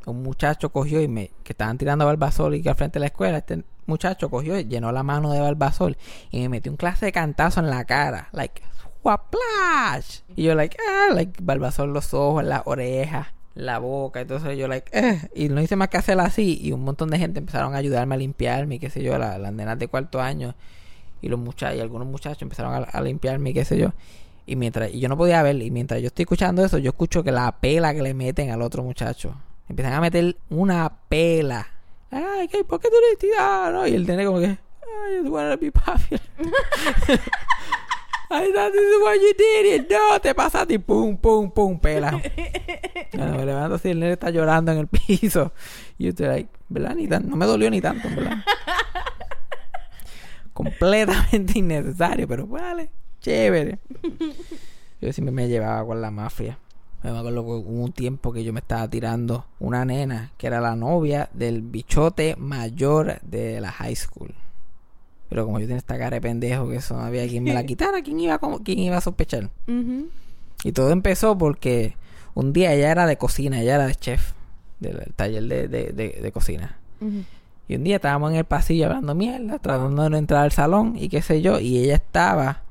un 0.06 0.22
muchacho 0.22 0.70
cogió 0.70 1.02
y 1.02 1.08
me, 1.08 1.32
que 1.42 1.52
estaban 1.52 1.76
tirando 1.76 2.06
barbasol 2.06 2.54
y 2.54 2.62
que 2.62 2.70
al 2.70 2.76
frente 2.76 2.94
de 2.94 3.00
la 3.00 3.06
escuela, 3.08 3.36
este 3.36 3.62
muchacho 3.84 4.30
cogió 4.30 4.58
y 4.58 4.64
llenó 4.64 4.90
la 4.90 5.02
mano 5.02 5.30
de 5.32 5.40
barbasol 5.40 5.98
y 6.30 6.40
me 6.40 6.48
metió 6.48 6.72
un 6.72 6.78
clase 6.78 7.04
de 7.04 7.12
cantazo 7.12 7.60
en 7.60 7.68
la 7.68 7.84
cara, 7.84 8.30
like, 8.32 8.62
¡Waplash! 9.04 10.20
Y 10.34 10.44
yo, 10.44 10.54
like, 10.54 10.76
ah, 10.88 11.12
like, 11.14 11.32
barbasol 11.42 11.88
en 11.88 11.94
los 11.94 12.14
ojos, 12.14 12.42
las 12.42 12.62
orejas, 12.64 13.28
la 13.54 13.78
boca, 13.78 14.20
entonces 14.20 14.56
yo, 14.58 14.66
like, 14.66 14.90
eh, 14.98 15.28
y 15.34 15.48
no 15.48 15.60
hice 15.60 15.76
más 15.76 15.88
que 15.88 15.98
hacerlo 15.98 16.22
así 16.22 16.58
y 16.60 16.72
un 16.72 16.82
montón 16.82 17.10
de 17.10 17.18
gente 17.18 17.38
empezaron 17.38 17.74
a 17.74 17.78
ayudarme 17.78 18.14
a 18.14 18.18
limpiarme 18.18 18.76
y 18.76 18.78
qué 18.78 18.90
sé 18.90 19.02
yo, 19.02 19.16
la- 19.18 19.38
las 19.38 19.52
nenas 19.52 19.78
de 19.78 19.88
cuarto 19.88 20.20
año 20.20 20.54
y 21.22 21.28
los 21.28 21.38
muchachos, 21.38 21.76
y 21.78 21.80
algunos 21.80 22.08
muchachos 22.08 22.42
empezaron 22.42 22.74
a, 22.74 22.78
a 22.78 23.00
limpiarme 23.02 23.50
y 23.50 23.54
qué 23.54 23.64
sé 23.64 23.78
yo. 23.78 23.92
Y 24.46 24.56
mientras, 24.56 24.92
y 24.92 25.00
yo 25.00 25.08
no 25.08 25.16
podía 25.16 25.42
ver, 25.42 25.60
y 25.62 25.70
mientras 25.70 26.00
yo 26.00 26.08
estoy 26.08 26.24
escuchando 26.24 26.64
eso, 26.64 26.78
yo 26.78 26.90
escucho 26.90 27.22
que 27.22 27.32
la 27.32 27.50
pela 27.52 27.94
que 27.94 28.02
le 28.02 28.12
meten 28.14 28.50
al 28.50 28.60
otro 28.62 28.82
muchacho. 28.82 29.34
Empiezan 29.68 29.94
a 29.94 30.00
meter 30.00 30.36
una 30.50 30.92
pela. 31.08 31.66
Ay, 32.10 32.48
¿qué? 32.48 32.62
¿por 32.64 32.78
qué 32.80 32.88
tú 32.88 32.96
le 32.96 33.72
no, 33.72 33.86
y 33.86 33.94
él 33.94 34.04
tiene 34.04 34.24
como 34.26 34.38
que, 34.40 34.46
ay, 34.46 34.58
I 35.14 35.18
just 35.20 35.30
wanted 35.30 35.52
to 35.54 35.60
be 35.60 35.70
popular. 35.72 36.20
I 38.36 38.50
thought 38.52 38.72
this 38.72 38.82
is 38.82 39.00
what 39.00 39.14
you 39.14 39.32
did. 39.38 39.88
No, 39.88 40.20
te 40.20 40.34
pasaste 40.34 40.74
y 40.74 40.78
pum, 40.78 41.16
pum, 41.16 41.52
pum, 41.52 41.78
pela. 41.78 42.10
Cuando 43.14 43.38
me 43.38 43.46
levanto 43.46 43.76
así, 43.76 43.90
el 43.90 44.00
nene 44.00 44.14
está 44.14 44.30
llorando 44.30 44.72
en 44.72 44.78
el 44.78 44.88
piso. 44.88 45.52
Y 45.98 46.08
estoy 46.08 46.26
like, 46.26 46.50
¿verdad? 46.68 46.96
Ni 46.96 47.06
tan, 47.06 47.28
no 47.28 47.36
me 47.36 47.46
dolió 47.46 47.70
ni 47.70 47.80
tanto, 47.80 48.08
¿verdad? 48.08 48.38
completamente 50.52 51.60
innecesario, 51.60 52.26
pero 52.26 52.48
vale, 52.48 52.90
chévere. 53.20 53.78
Yo 55.00 55.12
siempre 55.12 55.32
me 55.32 55.48
llevaba 55.48 55.86
con 55.86 56.00
la 56.00 56.10
mafia. 56.10 56.58
Me 57.04 57.10
acuerdo 57.10 57.44
que 57.44 57.50
hubo 57.50 57.84
un 57.84 57.92
tiempo 57.92 58.32
que 58.32 58.42
yo 58.42 58.52
me 58.52 58.60
estaba 58.60 58.88
tirando 58.88 59.46
una 59.60 59.84
nena 59.84 60.32
que 60.38 60.48
era 60.48 60.60
la 60.60 60.74
novia 60.74 61.28
del 61.34 61.62
bichote 61.62 62.34
mayor 62.36 63.20
de 63.20 63.60
la 63.60 63.70
high 63.70 63.94
school. 63.94 64.34
Pero 65.34 65.46
como 65.46 65.58
yo 65.58 65.64
tenía 65.66 65.78
esta 65.78 65.98
cara 65.98 66.10
de 66.14 66.20
pendejo 66.20 66.68
que 66.68 66.76
eso 66.76 66.94
no 66.94 67.00
había 67.02 67.26
quien 67.26 67.42
me 67.42 67.52
la 67.54 67.66
quitara, 67.66 68.02
¿quién 68.02 68.20
iba 68.20 68.38
como- 68.38 68.60
quién 68.62 68.78
iba 68.78 68.98
a 68.98 69.00
sospechar? 69.00 69.50
Y 70.62 70.70
todo 70.70 70.90
empezó 70.92 71.36
porque 71.36 71.96
un 72.34 72.52
día 72.52 72.72
ella 72.72 72.92
era 72.92 73.04
de 73.04 73.16
cocina, 73.18 73.60
ella 73.60 73.74
era 73.74 73.86
de 73.88 73.96
chef 73.96 74.32
del 74.78 75.12
taller 75.16 75.42
de, 75.42 75.66
de- 75.66 75.92
de- 75.92 76.20
de 76.22 76.30
cocina. 76.32 76.78
Y 77.66 77.74
un 77.74 77.82
día 77.82 77.96
estábamos 77.96 78.30
en 78.30 78.36
el 78.36 78.44
pasillo 78.44 78.86
hablando 78.86 79.16
mierda, 79.16 79.58
tratando 79.58 80.04
de 80.04 80.10
no 80.10 80.16
entrar 80.18 80.44
al 80.44 80.52
salón 80.52 80.94
y 80.96 81.08
qué 81.08 81.20
sé 81.20 81.42
yo, 81.42 81.58
y 81.58 81.78
ella 81.78 81.96
estaba, 81.96 82.62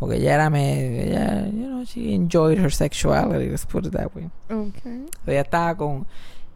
porque 0.00 0.16
ella 0.16 0.34
era, 0.34 0.50
me, 0.50 1.04
ella, 1.04 1.46
you 1.46 1.66
know, 1.66 1.84
she 1.84 2.12
enjoyed 2.12 2.58
her 2.58 2.72
sexuality, 2.72 3.48
let's 3.50 3.64
put 3.66 3.86
it 3.86 3.92
that 3.92 4.08
way. 4.16 4.28
Okay. 4.50 5.06
Ella 5.28 5.42
estaba 5.42 5.76
con 5.76 6.06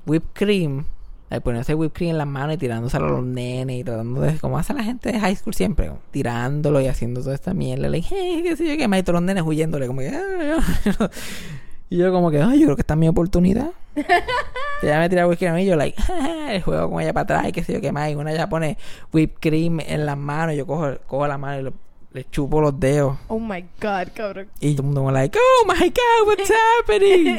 whipped 0.04 0.30
cream, 0.34 0.84
like, 1.30 1.42
poniéndose 1.42 1.74
whipped 1.74 1.96
cream 1.96 2.10
en 2.12 2.18
las 2.18 2.26
manos 2.26 2.54
y 2.54 2.58
tirándoselo 2.58 3.06
a 3.06 3.10
los 3.10 3.24
nenes 3.24 3.76
y 3.80 3.84
tratando 3.84 4.20
de, 4.20 4.38
como 4.38 4.58
hace 4.58 4.74
la 4.74 4.82
gente 4.84 5.12
de 5.12 5.20
high 5.20 5.36
school 5.36 5.54
siempre, 5.54 5.88
como 5.88 6.00
tirándolo 6.10 6.80
y 6.80 6.86
haciendo 6.88 7.22
toda 7.22 7.34
esta 7.34 7.54
mierda, 7.54 7.88
le 7.88 7.98
dije, 7.98 8.14
"Hey, 8.18 8.40
qué 8.42 8.56
sé 8.56 8.66
yo, 8.66 8.76
qué 8.76 8.88
más, 8.88 9.00
y 9.00 9.02
todos 9.02 9.14
los 9.14 9.22
nenes 9.22 9.42
huyéndole, 9.46 9.86
como 9.86 10.00
que, 10.00 10.10
y 11.90 11.96
yo 11.96 12.12
como 12.12 12.30
que, 12.30 12.40
ay, 12.42 12.60
yo 12.60 12.66
creo 12.66 12.76
que 12.76 12.82
esta 12.82 12.94
es 12.94 12.98
mi 13.00 13.08
oportunidad. 13.08 13.70
Y 13.96 14.00
ella 14.86 15.00
me 15.00 15.08
tira 15.08 15.26
whipped 15.26 15.38
cream 15.38 15.54
a 15.54 15.56
mí 15.56 15.62
y 15.62 15.66
yo, 15.66 15.76
like, 15.76 16.00
el 16.50 16.62
juego 16.62 16.90
con 16.90 17.00
ella 17.02 17.12
para 17.12 17.22
atrás 17.24 17.48
y 17.48 17.52
qué 17.52 17.64
sé 17.64 17.72
yo 17.72 17.80
qué 17.80 17.92
más. 17.92 18.10
Y 18.10 18.14
una 18.14 18.32
ya 18.32 18.48
pone 18.48 18.76
whipped 19.12 19.38
cream 19.40 19.80
en 19.80 20.06
las 20.06 20.16
manos. 20.16 20.54
Yo 20.56 20.66
cojo, 20.66 20.86
cojo 21.06 21.26
la 21.26 21.38
mano 21.38 21.60
y 21.60 21.62
lo- 21.64 21.72
le 22.12 22.24
chupo 22.30 22.60
los 22.60 22.78
dedos. 22.78 23.18
Oh 23.28 23.38
my 23.38 23.62
god, 23.80 24.08
cabrón. 24.14 24.48
Y 24.60 24.72
todo 24.74 24.82
el 24.82 24.86
mundo 24.94 25.04
me 25.04 25.12
like, 25.12 25.36
oh 25.38 25.66
my 25.66 25.88
god, 25.88 26.26
what's 26.26 26.50
happening? 26.80 27.38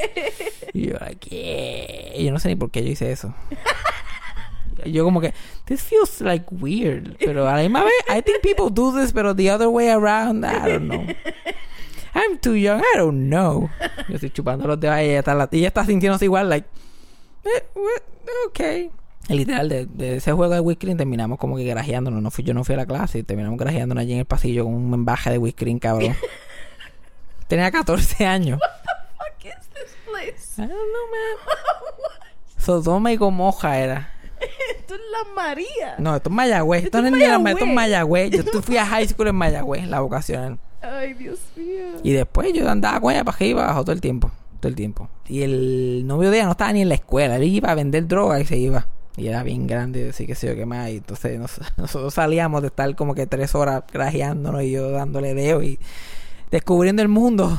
y 0.74 0.88
yo, 0.90 0.98
like, 1.00 1.30
yeah. 1.30 2.18
Y 2.20 2.26
yo 2.26 2.32
no 2.32 2.40
sé 2.40 2.50
ni 2.50 2.56
por 2.56 2.70
qué 2.72 2.84
yo 2.84 2.92
hice 2.92 3.12
eso. 3.12 3.34
Yo 4.86 5.04
como 5.04 5.22
que, 5.22 5.34
this 5.66 5.82
feels 5.82 6.22
like 6.22 6.46
weird. 6.52 7.16
Pero 7.20 7.48
a 7.48 7.56
la 7.56 7.62
misma 7.62 7.84
vez, 7.84 7.94
I 8.10 8.22
think 8.22 8.42
people 8.42 8.70
do 8.74 8.92
this, 8.98 9.12
pero 9.14 9.36
the 9.36 9.52
other 9.52 9.68
way 9.68 9.90
around, 9.90 10.44
I 10.46 10.70
don't 10.70 10.88
know. 10.88 11.06
I'm 12.16 12.38
too 12.40 12.56
young, 12.56 12.80
I 12.82 12.98
don't 12.98 13.30
know. 13.30 13.70
Yo 14.08 14.16
estoy 14.16 14.32
chupando 14.32 14.68
los 14.68 14.80
dedos 14.80 14.98
y 14.98 15.02
ella 15.10 15.20
está, 15.20 15.48
ella 15.52 15.68
está 15.68 15.86
sintiéndose 15.86 16.26
igual, 16.26 16.50
like, 16.50 16.68
eh, 17.46 17.64
what- 17.76 18.04
ok. 18.48 18.92
Literal, 19.30 19.70
de, 19.70 19.86
de 19.86 20.16
ese 20.18 20.32
juego 20.32 20.68
de 20.70 20.78
cream 20.78 20.98
terminamos 20.98 21.38
como 21.38 21.56
que 21.56 21.64
garajeándonos. 21.64 22.20
No 22.22 22.32
fui, 22.32 22.44
yo 22.44 22.56
no 22.56 22.64
fui 22.64 22.74
a 22.74 22.80
la 22.80 22.86
clase 22.88 23.20
y 23.20 23.24
terminamos 23.24 23.60
garajeándonos 23.60 24.02
allí 24.02 24.14
en 24.14 24.20
el 24.20 24.26
pasillo 24.26 24.64
con 24.64 24.74
un 24.74 24.92
embaje 24.94 25.38
de 25.38 25.54
cream, 25.54 25.78
cabrón. 25.78 26.16
Tenía 27.48 27.70
14 27.70 28.26
años. 28.26 28.60
Fuck 29.18 29.46
is 29.46 29.68
this 29.76 29.96
place? 30.06 30.60
I 30.62 30.68
don't 30.68 30.72
know, 30.72 31.08
man. 31.12 31.54
Sodoma 32.58 33.12
y 33.12 33.18
Gomorra 33.18 33.78
era. 33.78 34.10
Esto 34.78 34.96
es 34.96 35.02
la 35.12 35.34
María. 35.36 35.96
No, 36.00 36.16
esto 36.16 36.30
es 36.30 36.36
Mayagüez. 36.36 36.84
Esto, 36.86 36.98
Esto 36.98 37.02
no 37.02 37.08
es 37.08 37.14
es 37.14 37.20
ni 37.20 37.32
la- 37.32 37.40
Mayagüez. 37.40 37.54
esto 37.62 37.66
es 37.70 37.76
Mayagüez. 37.76 38.30
Yo 38.32 38.44
tu- 38.46 38.62
fui 38.62 38.78
a 38.78 38.86
high 38.88 39.08
school 39.08 39.28
en 39.28 39.36
Mayagüez, 39.36 39.88
la 39.88 40.00
vocacional. 40.00 40.60
Ay, 40.82 41.14
Dios 41.14 41.40
mío. 41.56 42.00
Y 42.04 42.12
después 42.14 42.54
yo 42.54 42.70
andaba 42.70 43.00
con 43.02 43.12
ella 43.14 43.24
para 43.24 43.36
arriba, 43.36 43.64
abajo 43.66 43.82
todo 43.84 43.92
el 43.94 44.02
tiempo. 44.02 44.32
Todo 44.60 44.70
el 44.70 44.76
tiempo. 44.76 45.10
Y 45.28 45.42
el 45.44 46.04
novio 46.06 46.32
de 46.32 46.38
ella 46.38 46.46
no 46.46 46.52
estaba 46.52 46.72
ni 46.74 46.82
en 46.82 46.90
la 46.90 46.96
escuela. 46.96 47.36
Él 47.36 47.44
iba 47.44 47.70
a 47.72 47.76
vender 47.76 48.08
droga 48.08 48.40
y 48.40 48.46
se 48.46 48.58
iba. 48.58 48.88
Y 49.18 49.28
era 49.28 49.44
bien 49.44 49.68
grande, 49.68 50.10
así 50.10 50.26
que 50.26 50.36
sé 50.36 50.48
yo 50.48 50.56
qué 50.56 50.66
más. 50.66 50.90
Y 50.90 50.98
entonces 50.98 51.38
nos- 51.40 51.60
nosotros 51.78 52.14
salíamos 52.14 52.62
de 52.62 52.68
estar 52.68 52.96
como 52.96 53.14
que 53.16 53.28
tres 53.28 53.56
horas 53.56 53.84
grajeándonos 53.92 54.64
y 54.64 54.72
yo 54.72 54.90
dándole 54.92 55.34
dedo 55.34 55.62
y 55.62 55.80
descubriendo 56.52 57.02
el 57.02 57.08
mundo. 57.10 57.58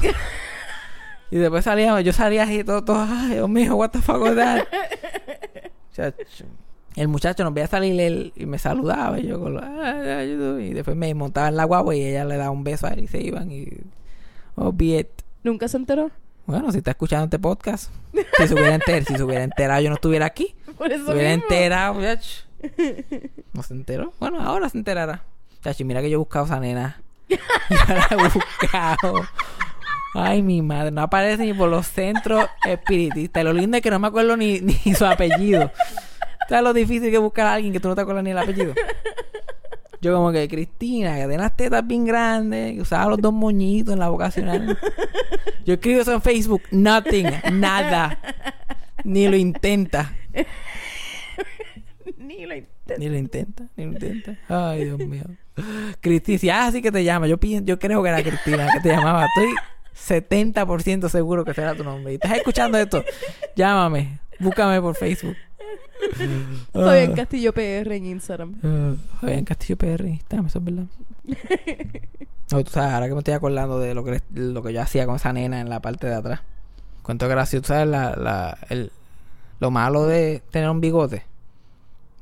y 1.31 1.37
después 1.37 1.65
salíamos, 1.65 2.03
yo 2.05 2.13
salía 2.13 2.45
así 2.45 2.65
todo, 2.65 2.83
todo, 2.85 3.07
ay 3.09 3.35
Dios 3.35 3.49
mío, 3.49 3.77
what 3.77 3.91
the 3.91 4.01
fuck 4.01 4.21
was 4.21 4.35
that? 4.37 4.65
Chacho. 5.95 6.47
El 6.97 7.09
muchacho 7.09 7.45
nos 7.45 7.55
veía 7.55 7.67
salir 7.69 7.99
él 8.01 8.33
y 8.37 8.47
me 8.47 8.59
saludaba 8.59 9.19
y 9.21 9.27
yo 9.29 9.41
con 9.41 9.55
lo, 9.55 9.61
"Ay, 9.63 10.09
ay, 10.09 10.31
you 10.33 10.39
doing?" 10.39 10.67
y 10.71 10.75
después 10.75 10.97
me 10.97 11.15
montaba 11.15 11.49
en 11.49 11.57
la 11.57 11.65
guagua 11.65 11.95
y 11.95 12.03
ella 12.05 12.25
le 12.25 12.37
daba 12.37 12.51
un 12.51 12.65
beso 12.65 12.87
a 12.87 12.91
él 12.91 13.05
y 13.05 13.07
se 13.07 13.21
iban 13.23 13.51
y 13.53 13.69
oh 14.57 14.75
it. 14.81 15.09
¿Nunca 15.45 15.69
se 15.69 15.77
enteró? 15.77 16.11
Bueno, 16.47 16.73
si 16.73 16.79
está 16.79 16.91
escuchando 16.91 17.25
este 17.27 17.39
podcast, 17.39 17.91
si 18.39 18.49
se 18.49 18.55
hubiera 18.55 18.75
enterado, 18.75 19.05
si 19.07 19.15
se 19.17 19.23
hubiera 19.23 19.45
enterado, 19.45 19.81
yo 19.83 19.89
no 19.89 19.95
estuviera 19.95 20.27
aquí. 20.27 20.55
Por 20.79 20.91
eso 20.91 21.07
Se 21.07 21.13
hubiera 21.13 21.31
mismo. 21.31 21.45
enterado, 21.45 21.95
muchacho. 21.95 22.43
No 23.53 23.63
se 23.63 23.75
enteró. 23.75 24.13
Bueno, 24.19 24.41
ahora 24.43 24.69
se 24.69 24.77
enterará. 24.79 25.23
Chacho, 25.63 25.85
mira 25.85 26.01
que 26.03 26.11
yo 26.11 26.15
he 26.15 26.19
buscado 26.19 26.45
a 26.45 26.49
esa 26.49 26.61
nena. 26.61 27.01
Yo 27.29 27.37
la 27.89 28.07
he 28.11 28.17
buscado. 28.17 29.15
Ay, 30.15 30.43
mi 30.43 30.61
madre, 30.63 30.91
no 30.91 31.03
aparece 31.03 31.45
ni 31.45 31.55
por 31.55 31.69
los 31.69 31.87
centros 31.87 32.47
espiritistas. 32.67 33.45
Lo 33.45 33.53
lindo 33.53 33.77
es 33.77 33.83
que 33.83 33.91
no 33.91 33.99
me 34.01 34.09
acuerdo 34.09 34.37
ni, 34.37 34.61
ni 34.61 34.75
su 34.95 35.05
apellido. 35.07 35.71
¿Sabes 36.51 36.65
lo 36.65 36.73
difícil 36.75 37.11
que 37.13 37.19
buscar 37.19 37.47
a 37.47 37.55
alguien 37.55 37.73
que 37.73 37.79
tú 37.79 37.87
no 37.89 37.95
te 37.95 38.01
acuerdas 38.01 38.25
ni 38.25 38.31
el 38.33 38.39
apellido? 38.39 38.75
Yo 40.03 40.13
como 40.15 40.33
que, 40.33 40.49
Cristina, 40.49 41.13
que 41.15 41.21
tiene 41.29 41.39
las 41.39 41.57
tetas 41.57 41.87
bien 41.87 42.05
grandes, 42.05 42.75
que 42.75 42.81
usaba 42.81 43.09
los 43.11 43.21
dos 43.21 43.33
moñitos 43.33 43.93
en 43.95 44.01
la 44.01 44.09
vocacional. 44.09 44.77
Yo 45.65 45.75
escribo 45.75 46.01
eso 46.01 46.13
en 46.13 46.21
Facebook, 46.23 46.63
nothing, 46.73 47.27
nada. 47.53 48.19
Ni 49.05 49.29
lo 49.29 49.37
intenta. 49.37 50.13
Ni 52.19 52.47
lo 52.47 52.55
intento. 52.57 52.95
Ni 52.99 53.09
lo 53.09 53.17
intenta, 53.17 53.65
ni 53.77 53.85
lo 53.85 53.93
intenta. 53.93 54.37
Ay, 54.49 54.85
Dios 54.87 54.99
mío. 54.99 55.23
Cristina, 56.01 56.39
si 56.39 56.51
ah, 56.51 56.67
así 56.67 56.83
que 56.83 56.91
te 56.91 57.05
llama. 57.05 57.29
Yo, 57.29 57.39
pi- 57.39 57.61
yo 57.63 57.79
creo 57.79 58.03
que 58.03 58.09
era 58.09 58.23
Cristina 58.25 58.67
que 58.73 58.81
te 58.81 58.89
llamaba. 58.89 59.27
Estoy 59.27 59.55
70% 60.19 61.09
seguro 61.09 61.45
que 61.45 61.55
será 61.55 61.75
tu 61.77 61.85
nombre. 61.85 62.13
Y 62.13 62.15
estás 62.17 62.33
escuchando 62.33 62.79
esto, 62.79 63.05
llámame. 63.55 64.19
Búscame 64.41 64.81
por 64.81 64.97
Facebook. 64.97 65.37
Fabián 66.73 67.13
Castillo 67.15 67.53
PR 67.53 67.93
en 67.93 68.07
Instagram. 68.07 68.55
Uh, 68.63 68.97
Fabián 69.21 69.45
Castillo 69.45 69.77
PR, 69.77 70.07
Instagram, 70.07 70.47
eso 70.47 70.59
es 70.59 70.65
verdad. 70.65 70.87
No, 72.51 72.65
tú 72.65 72.73
sabes, 72.73 72.93
ahora 72.93 73.07
que 73.07 73.13
me 73.13 73.21
estoy 73.21 73.35
acordando 73.35 73.79
de 73.79 73.95
lo 73.95 74.03
que, 74.03 74.21
lo 74.35 74.61
que 74.61 74.73
yo 74.73 74.83
hacía 74.83 75.07
con 75.07 75.15
esa 75.15 75.33
nena 75.33 75.61
en 75.61 75.71
la 75.71 75.79
parte 75.79 76.09
de 76.09 76.17
atrás. 76.17 76.41
Cuento 77.03 77.29
gracioso, 77.29 77.63
tú 77.63 77.69
sabes 77.69 77.87
la, 77.87 78.17
la, 78.17 78.59
el, 78.69 78.91
lo 79.61 79.71
malo 79.71 80.07
de 80.07 80.43
tener 80.51 80.69
un 80.69 80.81
bigote. 80.81 81.23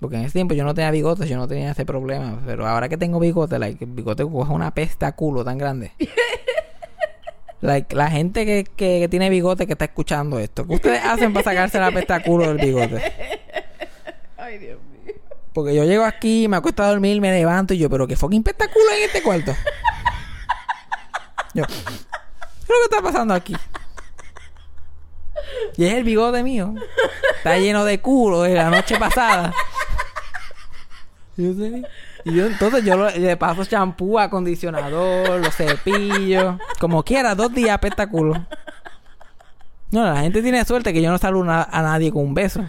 Porque 0.01 0.17
en 0.17 0.23
ese 0.23 0.35
tiempo 0.35 0.55
yo 0.55 0.65
no 0.65 0.75
tenía 0.75 0.91
bigotes, 0.91 1.29
yo 1.29 1.37
no 1.37 1.49
tenía 1.49 1.71
ese 1.71 1.87
problema. 1.87 2.41
Pero 2.45 2.67
ahora 2.67 2.89
que 2.89 2.99
tengo 2.99 3.19
bigote, 3.19 3.59
like, 3.59 3.83
el 3.83 3.91
bigote 3.91 4.25
coge 4.25 4.53
una 4.53 4.73
pesta 4.73 5.13
culo 5.13 5.45
tan 5.45 5.57
grande. 5.57 5.93
like, 7.63 7.97
la 7.97 8.11
gente 8.11 8.45
que, 8.45 8.65
que, 8.65 9.01
que 9.01 9.09
tiene 9.09 9.31
bigote 9.31 9.67
que 9.67 9.73
está 9.73 9.87
escuchando 9.87 10.39
esto, 10.39 10.67
¿qué 10.67 10.75
ustedes 10.75 11.05
hacen 11.05 11.33
para 11.33 11.45
sacarse 11.45 11.81
la 11.81 11.91
pesta 11.91 12.23
culo 12.23 12.49
del 12.49 12.59
bigote? 12.59 13.03
Ay, 14.49 14.57
Dios 14.57 14.79
mío. 14.91 15.15
Porque 15.53 15.75
yo 15.75 15.85
llego 15.85 16.05
aquí, 16.05 16.49
me 16.49 16.57
acuesto 16.57 16.83
a 16.83 16.89
dormir, 16.89 17.21
me 17.21 17.31
levanto 17.31 17.75
y 17.75 17.79
yo, 17.79 17.91
pero 17.91 18.07
qué 18.07 18.17
fucking 18.17 18.39
espectáculo 18.39 18.87
en 18.97 19.05
este 19.05 19.23
cuarto. 19.23 19.55
Yo, 21.53 21.67
¿qué 21.67 21.73
es 21.75 22.69
lo 22.69 22.75
que 22.77 22.85
está 22.85 23.03
pasando 23.03 23.35
aquí? 23.35 23.55
Y 25.77 25.85
es 25.85 25.93
el 25.93 26.05
bigote 26.05 26.43
mío. 26.43 26.75
Está 27.37 27.59
lleno 27.59 27.85
de 27.85 28.01
culo 28.01 28.43
de 28.43 28.55
la 28.55 28.71
noche 28.71 28.99
pasada. 28.99 29.53
Y 31.37 31.55
yo, 32.25 32.47
entonces 32.47 32.85
yo 32.85 33.11
le 33.11 33.37
paso 33.37 33.67
champú, 33.67 34.19
acondicionador, 34.19 35.41
los 35.41 35.55
cepillos. 35.55 36.57
Como 36.81 37.03
quiera, 37.03 37.35
dos 37.35 37.53
días 37.53 37.75
espectáculo. 37.75 38.47
No, 39.91 40.05
la 40.05 40.21
gente 40.21 40.43
tiene 40.43 40.65
suerte 40.65 40.93
que 40.93 41.01
yo 41.01 41.11
no 41.11 41.19
saludo 41.19 41.51
a, 41.51 41.63
a 41.63 41.83
nadie 41.83 42.13
con 42.13 42.25
un 42.25 42.35
beso. 42.35 42.65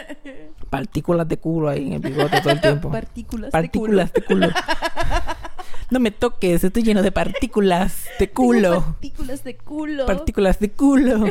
Partículas 0.70 1.28
de 1.28 1.36
culo 1.36 1.68
ahí 1.68 1.86
en 1.86 1.92
el 1.94 2.00
bigote 2.00 2.40
todo 2.40 2.52
el 2.52 2.60
tiempo. 2.60 2.90
Partículas, 2.90 3.50
Partículas 3.50 4.12
de 4.12 4.22
culo. 4.22 4.48
No 5.90 6.00
me 6.00 6.10
toques, 6.10 6.64
estoy 6.64 6.82
lleno 6.82 7.02
de 7.02 7.12
partículas 7.12 8.04
de 8.18 8.26
de 8.26 8.32
culo. 8.32 8.80
Partículas 8.80 9.44
de 9.44 9.56
culo. 9.56 10.06
Partículas 10.06 10.58
de 10.58 10.70
culo. 10.72 11.26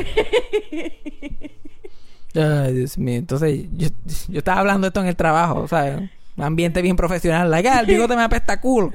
Ay, 2.34 2.72
Dios 2.72 2.96
mío. 2.96 3.16
Entonces, 3.16 3.66
yo, 3.72 3.88
yo 4.28 4.38
estaba 4.38 4.60
hablando 4.60 4.86
esto 4.86 5.00
en 5.00 5.06
el 5.06 5.16
trabajo, 5.16 5.66
¿sabes? 5.68 6.08
Un 6.36 6.44
ambiente 6.44 6.82
bien 6.82 6.96
profesional. 6.96 7.50
Like, 7.50 7.68
ah, 7.68 7.80
el 7.80 7.86
bigote 7.86 8.16
me 8.16 8.22
apesta 8.22 8.60
culo. 8.60 8.90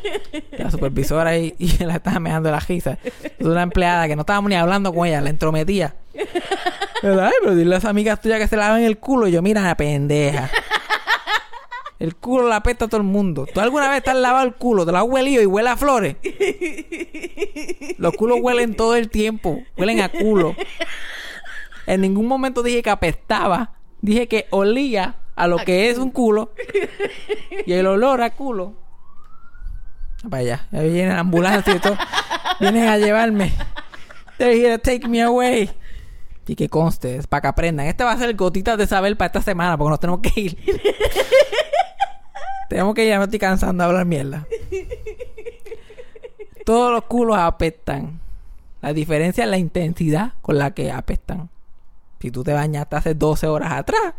La 0.58 0.70
supervisora 0.70 1.30
ahí 1.30 1.54
y 1.58 1.78
la 1.84 1.96
estaba 1.96 2.18
meando 2.18 2.50
la 2.50 2.58
risa. 2.60 2.98
Es 3.04 3.46
una 3.46 3.62
empleada 3.62 4.08
que 4.08 4.16
no 4.16 4.22
estábamos 4.22 4.48
ni 4.48 4.56
hablando 4.56 4.92
con 4.92 5.06
ella, 5.06 5.20
la 5.20 5.30
entrometía. 5.30 5.94
Pero, 7.00 7.22
Ay, 7.22 7.32
pero 7.40 7.54
dile 7.54 7.74
a 7.74 7.78
esas 7.78 7.90
amigas 7.90 8.20
tuyas 8.20 8.38
que 8.38 8.48
se 8.48 8.56
laven 8.56 8.84
el 8.84 8.98
culo. 8.98 9.28
Y 9.28 9.32
yo, 9.32 9.42
mira, 9.42 9.62
la 9.62 9.76
pendeja. 9.76 10.50
El 11.98 12.16
culo 12.16 12.48
la 12.48 12.56
apesta 12.56 12.86
a 12.86 12.88
todo 12.88 13.00
el 13.00 13.06
mundo. 13.06 13.46
¿Tú 13.52 13.60
alguna 13.60 13.88
vez 13.88 14.02
te 14.02 14.10
has 14.10 14.16
lavado 14.16 14.44
el 14.44 14.54
culo? 14.54 14.84
¿Te 14.84 14.90
lo 14.90 14.98
has 14.98 15.04
huelido 15.04 15.40
y 15.40 15.46
huele 15.46 15.68
a 15.68 15.76
flores? 15.76 16.16
Los 17.96 18.14
culos 18.14 18.38
huelen 18.42 18.74
todo 18.74 18.96
el 18.96 19.08
tiempo. 19.08 19.62
Huelen 19.76 20.00
a 20.00 20.08
culo. 20.08 20.56
En 21.86 22.00
ningún 22.00 22.26
momento 22.26 22.64
dije 22.64 22.82
que 22.82 22.90
apestaba. 22.90 23.74
Dije 24.00 24.26
que 24.26 24.46
olía 24.50 25.14
a 25.34 25.46
lo 25.46 25.58
que 25.58 25.90
es 25.90 25.98
un 25.98 26.10
culo. 26.10 26.52
Y 27.66 27.72
el 27.72 27.86
olor 27.86 28.22
a 28.22 28.30
culo. 28.30 28.74
Allá. 30.30 30.66
Ahí 30.72 30.90
viene 30.90 31.12
la 31.12 31.20
ambulancia 31.20 31.74
y 31.74 31.78
todo. 31.78 31.96
Vienen 32.60 32.88
a 32.88 32.98
llevarme. 32.98 33.52
They're 34.38 34.56
here 34.56 34.78
to 34.78 34.82
take 34.82 35.08
me 35.08 35.22
away. 35.22 35.70
Y 36.46 36.56
que 36.56 36.68
conste, 36.68 37.16
es 37.16 37.26
para 37.26 37.42
que 37.42 37.48
aprendan. 37.48 37.86
Este 37.86 38.04
va 38.04 38.12
a 38.12 38.18
ser 38.18 38.34
gotitas 38.34 38.76
de 38.76 38.86
saber 38.86 39.16
para 39.16 39.26
esta 39.26 39.42
semana, 39.42 39.78
porque 39.78 39.90
nos 39.90 40.00
tenemos 40.00 40.20
que 40.20 40.40
ir. 40.40 40.58
tenemos 42.68 42.94
que 42.94 43.04
ir, 43.04 43.10
ya 43.10 43.18
me 43.18 43.24
estoy 43.24 43.38
cansando 43.38 43.82
de 43.82 43.88
hablar 43.88 44.06
mierda. 44.06 44.46
Todos 46.64 46.92
los 46.92 47.04
culos 47.04 47.38
apestan. 47.38 48.20
La 48.80 48.92
diferencia 48.92 49.44
es 49.44 49.50
la 49.50 49.58
intensidad 49.58 50.32
con 50.42 50.58
la 50.58 50.72
que 50.72 50.90
apestan. 50.90 51.48
Si 52.20 52.30
tú 52.30 52.42
te 52.42 52.52
bañaste 52.52 52.96
hace 52.96 53.14
12 53.14 53.46
horas 53.46 53.72
atrás, 53.72 54.14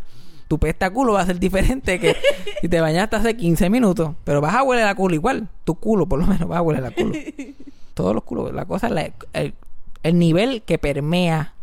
tu 0.54 0.60
pesta 0.60 0.92
culo 0.92 1.14
va 1.14 1.22
a 1.22 1.26
ser 1.26 1.40
diferente 1.40 2.00
que 2.00 2.16
si 2.62 2.70
te 2.70 2.80
bañaste 2.80 3.16
hace 3.16 3.36
15 3.36 3.72
minutos. 3.72 4.12
Pero 4.24 4.40
vas 4.40 4.54
a 4.54 4.62
hueler 4.62 4.86
a 4.86 4.94
culo 4.94 5.16
igual. 5.16 5.48
Tu 5.64 5.74
culo, 5.74 6.06
por 6.06 6.20
lo 6.20 6.28
menos, 6.28 6.48
vas 6.48 6.60
a 6.60 6.62
hueler 6.62 6.86
a 6.86 6.92
culo. 6.92 7.12
Todos 7.96 8.14
los 8.14 8.24
culos. 8.24 8.54
La 8.54 8.66
cosa 8.66 8.86
es 8.88 8.94
la- 8.94 9.12
el, 9.34 9.56
el 10.04 10.20
nivel 10.20 10.62
que 10.62 10.78
permea 10.78 11.54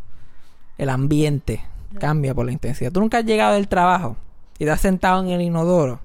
el 0.77 0.89
ambiente. 0.89 1.63
Cambia 2.01 2.35
por 2.35 2.47
la 2.47 2.53
intensidad. 2.53 2.91
Tú 2.91 2.99
nunca 3.01 3.19
has 3.19 3.25
llegado 3.25 3.55
del 3.55 3.69
trabajo 3.69 4.17
y 4.59 4.65
te 4.65 4.71
has 4.73 4.81
sentado 4.81 5.23
en 5.23 5.29
el 5.31 5.41
inodoro 5.41 6.01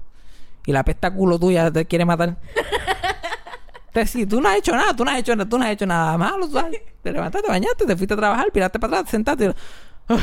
y 0.64 0.70
la 0.72 0.84
pesta 0.84 1.12
culo 1.12 1.38
tuya 1.40 1.70
te 1.72 1.86
quiere 1.86 2.04
matar. 2.04 2.36
Te 3.92 4.06
sí, 4.06 4.26
tú 4.26 4.40
no 4.42 4.48
has 4.50 4.56
hecho 4.58 4.72
nada, 4.76 4.94
tú 4.94 5.04
no 5.04 5.10
has 5.10 5.18
hecho, 5.18 5.34
tú 5.48 5.58
no 5.58 5.64
has 5.64 5.70
hecho 5.70 5.86
nada 5.86 6.18
malo, 6.18 6.46
¿sabes? 6.48 6.80
Te 7.02 7.10
levantaste, 7.12 7.46
te 7.46 7.50
bañaste, 7.52 7.86
te 7.86 7.96
fuiste 7.96 8.12
a 8.12 8.16
trabajar, 8.18 8.46
piraste 8.52 8.78
para 8.78 8.98
atrás, 8.98 9.04
te 9.06 9.10
sentaste. 9.12 9.46
y- 9.46 10.14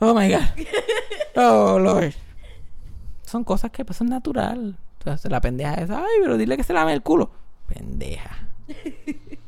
oh 0.00 0.14
my 0.14 0.28
God. 0.30 0.42
Oh 1.36 1.78
Lord. 1.78 2.12
Son 3.24 3.44
cosas 3.44 3.70
que 3.70 3.84
pasan 3.84 4.08
natural. 4.08 4.76
Entonces 4.98 5.30
la 5.30 5.40
pendeja 5.40 5.74
es, 5.74 5.90
ay, 5.90 6.04
pero 6.22 6.36
dile 6.36 6.56
que 6.56 6.64
se 6.64 6.72
lame 6.72 6.92
el 6.92 7.02
culo. 7.02 7.30
Pendeja. 7.66 8.48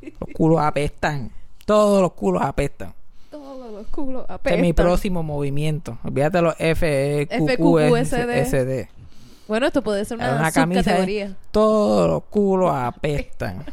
Los 0.03 0.30
culos 0.34 0.61
apestan. 0.61 1.30
Todos 1.64 2.01
los 2.03 2.12
culos 2.12 2.42
apestan. 2.42 2.94
Todos 3.30 3.72
los 3.72 3.86
culos 3.88 4.22
Este 4.22 4.32
apestan. 4.34 4.59
es 4.61 4.62
mi 4.66 4.72
próximo 4.72 5.22
movimiento. 5.22 5.98
Olvídate 6.05 6.42
los 6.42 6.55
F, 6.59 7.22
S, 7.22 7.57
FQQSD. 7.57 8.44
SD. 8.44 8.88
Bueno, 9.48 9.66
esto 9.66 9.82
puede 9.82 10.05
ser 10.05 10.18
una, 10.18 10.36
Una 10.36 10.53
camisa. 10.53 10.82
subcategoría. 10.82 11.36
Todos 11.51 12.09
los 12.09 12.22
culos 12.24 12.70
apestan. 12.72 13.64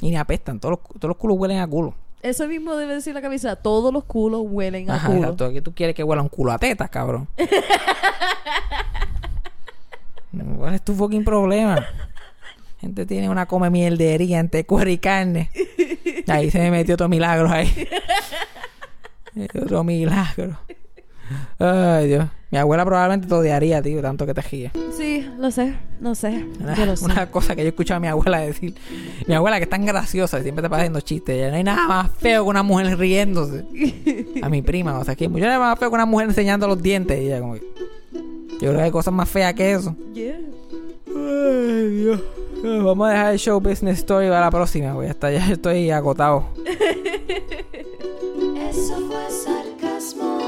Y 0.00 0.10
ni 0.10 0.16
apestan. 0.16 0.58
Todos 0.58 0.72
los, 0.78 0.80
todos 1.00 1.08
los 1.08 1.16
culos 1.16 1.38
huelen 1.38 1.58
a 1.58 1.66
culo. 1.68 1.94
Eso 2.22 2.48
mismo 2.48 2.74
debe 2.76 2.94
decir 2.94 3.14
la 3.14 3.22
camisa. 3.22 3.56
Todos 3.56 3.92
los 3.92 4.04
culos 4.04 4.42
huelen 4.44 4.90
a 4.90 4.96
Ajá, 4.96 5.08
culo. 5.08 5.18
exacto. 5.20 5.52
¿Qué 5.52 5.62
tú 5.62 5.74
quieres 5.74 5.94
que 5.94 6.02
huela 6.02 6.22
un 6.22 6.28
culo 6.28 6.52
a 6.52 6.58
tetas, 6.58 6.90
cabrón? 6.90 7.28
¿Cuál 10.58 10.74
es 10.74 10.82
tu 10.82 10.94
fucking 10.94 11.24
problema? 11.24 11.86
Gente 12.80 13.06
tiene 13.06 13.28
una 13.30 13.46
come 13.46 13.70
mierdería 13.70 14.38
entre 14.38 14.66
cuero 14.66 14.90
y 14.90 14.98
carne. 14.98 15.50
Ahí 16.26 16.50
se 16.50 16.58
me 16.58 16.70
metió 16.70 16.94
otro 16.94 17.08
milagro 17.08 17.50
ahí. 17.50 17.88
otro 19.62 19.84
milagro. 19.84 20.58
Ay, 21.58 22.08
Dios. 22.08 22.26
Mi 22.50 22.58
abuela 22.58 22.84
probablemente 22.84 23.26
te 23.26 23.34
odiaría, 23.34 23.82
tío, 23.82 24.00
tanto 24.00 24.24
que 24.24 24.32
te 24.32 24.40
ríes. 24.40 24.72
Sí, 24.96 25.28
lo 25.38 25.50
sé. 25.50 25.74
No 26.00 26.14
sé. 26.14 26.46
Una, 26.60 26.74
Yo 26.76 26.86
lo 26.86 26.96
sé. 26.96 27.04
una 27.04 27.28
cosa 27.30 27.56
que 27.56 27.62
yo 27.62 27.66
he 27.66 27.70
escuchado 27.70 27.96
a 27.98 28.00
mi 28.00 28.06
abuela 28.06 28.38
decir. 28.38 28.74
Mi 29.26 29.34
abuela 29.34 29.56
que 29.58 29.64
es 29.64 29.70
tan 29.70 29.84
graciosa 29.84 30.38
y 30.38 30.42
siempre 30.42 30.62
te 30.62 30.70
pasa 30.70 30.82
haciendo 30.82 31.00
chistes. 31.00 31.34
Ella, 31.36 31.50
no 31.50 31.56
hay 31.56 31.64
nada 31.64 31.88
más 31.88 32.10
feo 32.18 32.44
que 32.44 32.50
una 32.50 32.62
mujer 32.62 32.96
riéndose. 32.98 33.64
A 34.42 34.48
mi 34.48 34.62
prima, 34.62 34.98
o 34.98 35.04
sea, 35.04 35.16
que 35.16 35.24
yo 35.24 35.30
no 35.30 35.36
hay 35.36 35.42
nada 35.42 35.58
más 35.58 35.78
feo 35.78 35.90
que 35.90 35.94
una 35.96 36.06
mujer 36.06 36.28
enseñando 36.28 36.68
los 36.68 36.80
dientes. 36.80 37.20
Y 37.20 37.26
ella 37.26 37.40
como 37.40 37.54
que, 37.54 37.62
Yo 38.52 38.58
creo 38.58 38.76
que 38.76 38.82
hay 38.82 38.90
cosas 38.92 39.12
más 39.12 39.28
feas 39.28 39.52
que 39.54 39.72
eso. 39.72 39.96
Yeah. 40.14 40.38
Ay, 41.08 41.88
Dios. 41.96 42.22
Vamos 42.62 43.08
a 43.08 43.10
dejar 43.10 43.32
el 43.32 43.38
show 43.38 43.60
business 43.60 43.98
story 43.98 44.28
para 44.28 44.40
la 44.42 44.50
próxima, 44.50 44.92
güey. 44.92 45.08
Hasta 45.08 45.30
ya 45.32 45.46
estoy 45.50 45.90
agotado. 45.90 46.46
Eso 48.70 48.96
fue 49.08 49.30
sarcasmo. 49.30 50.38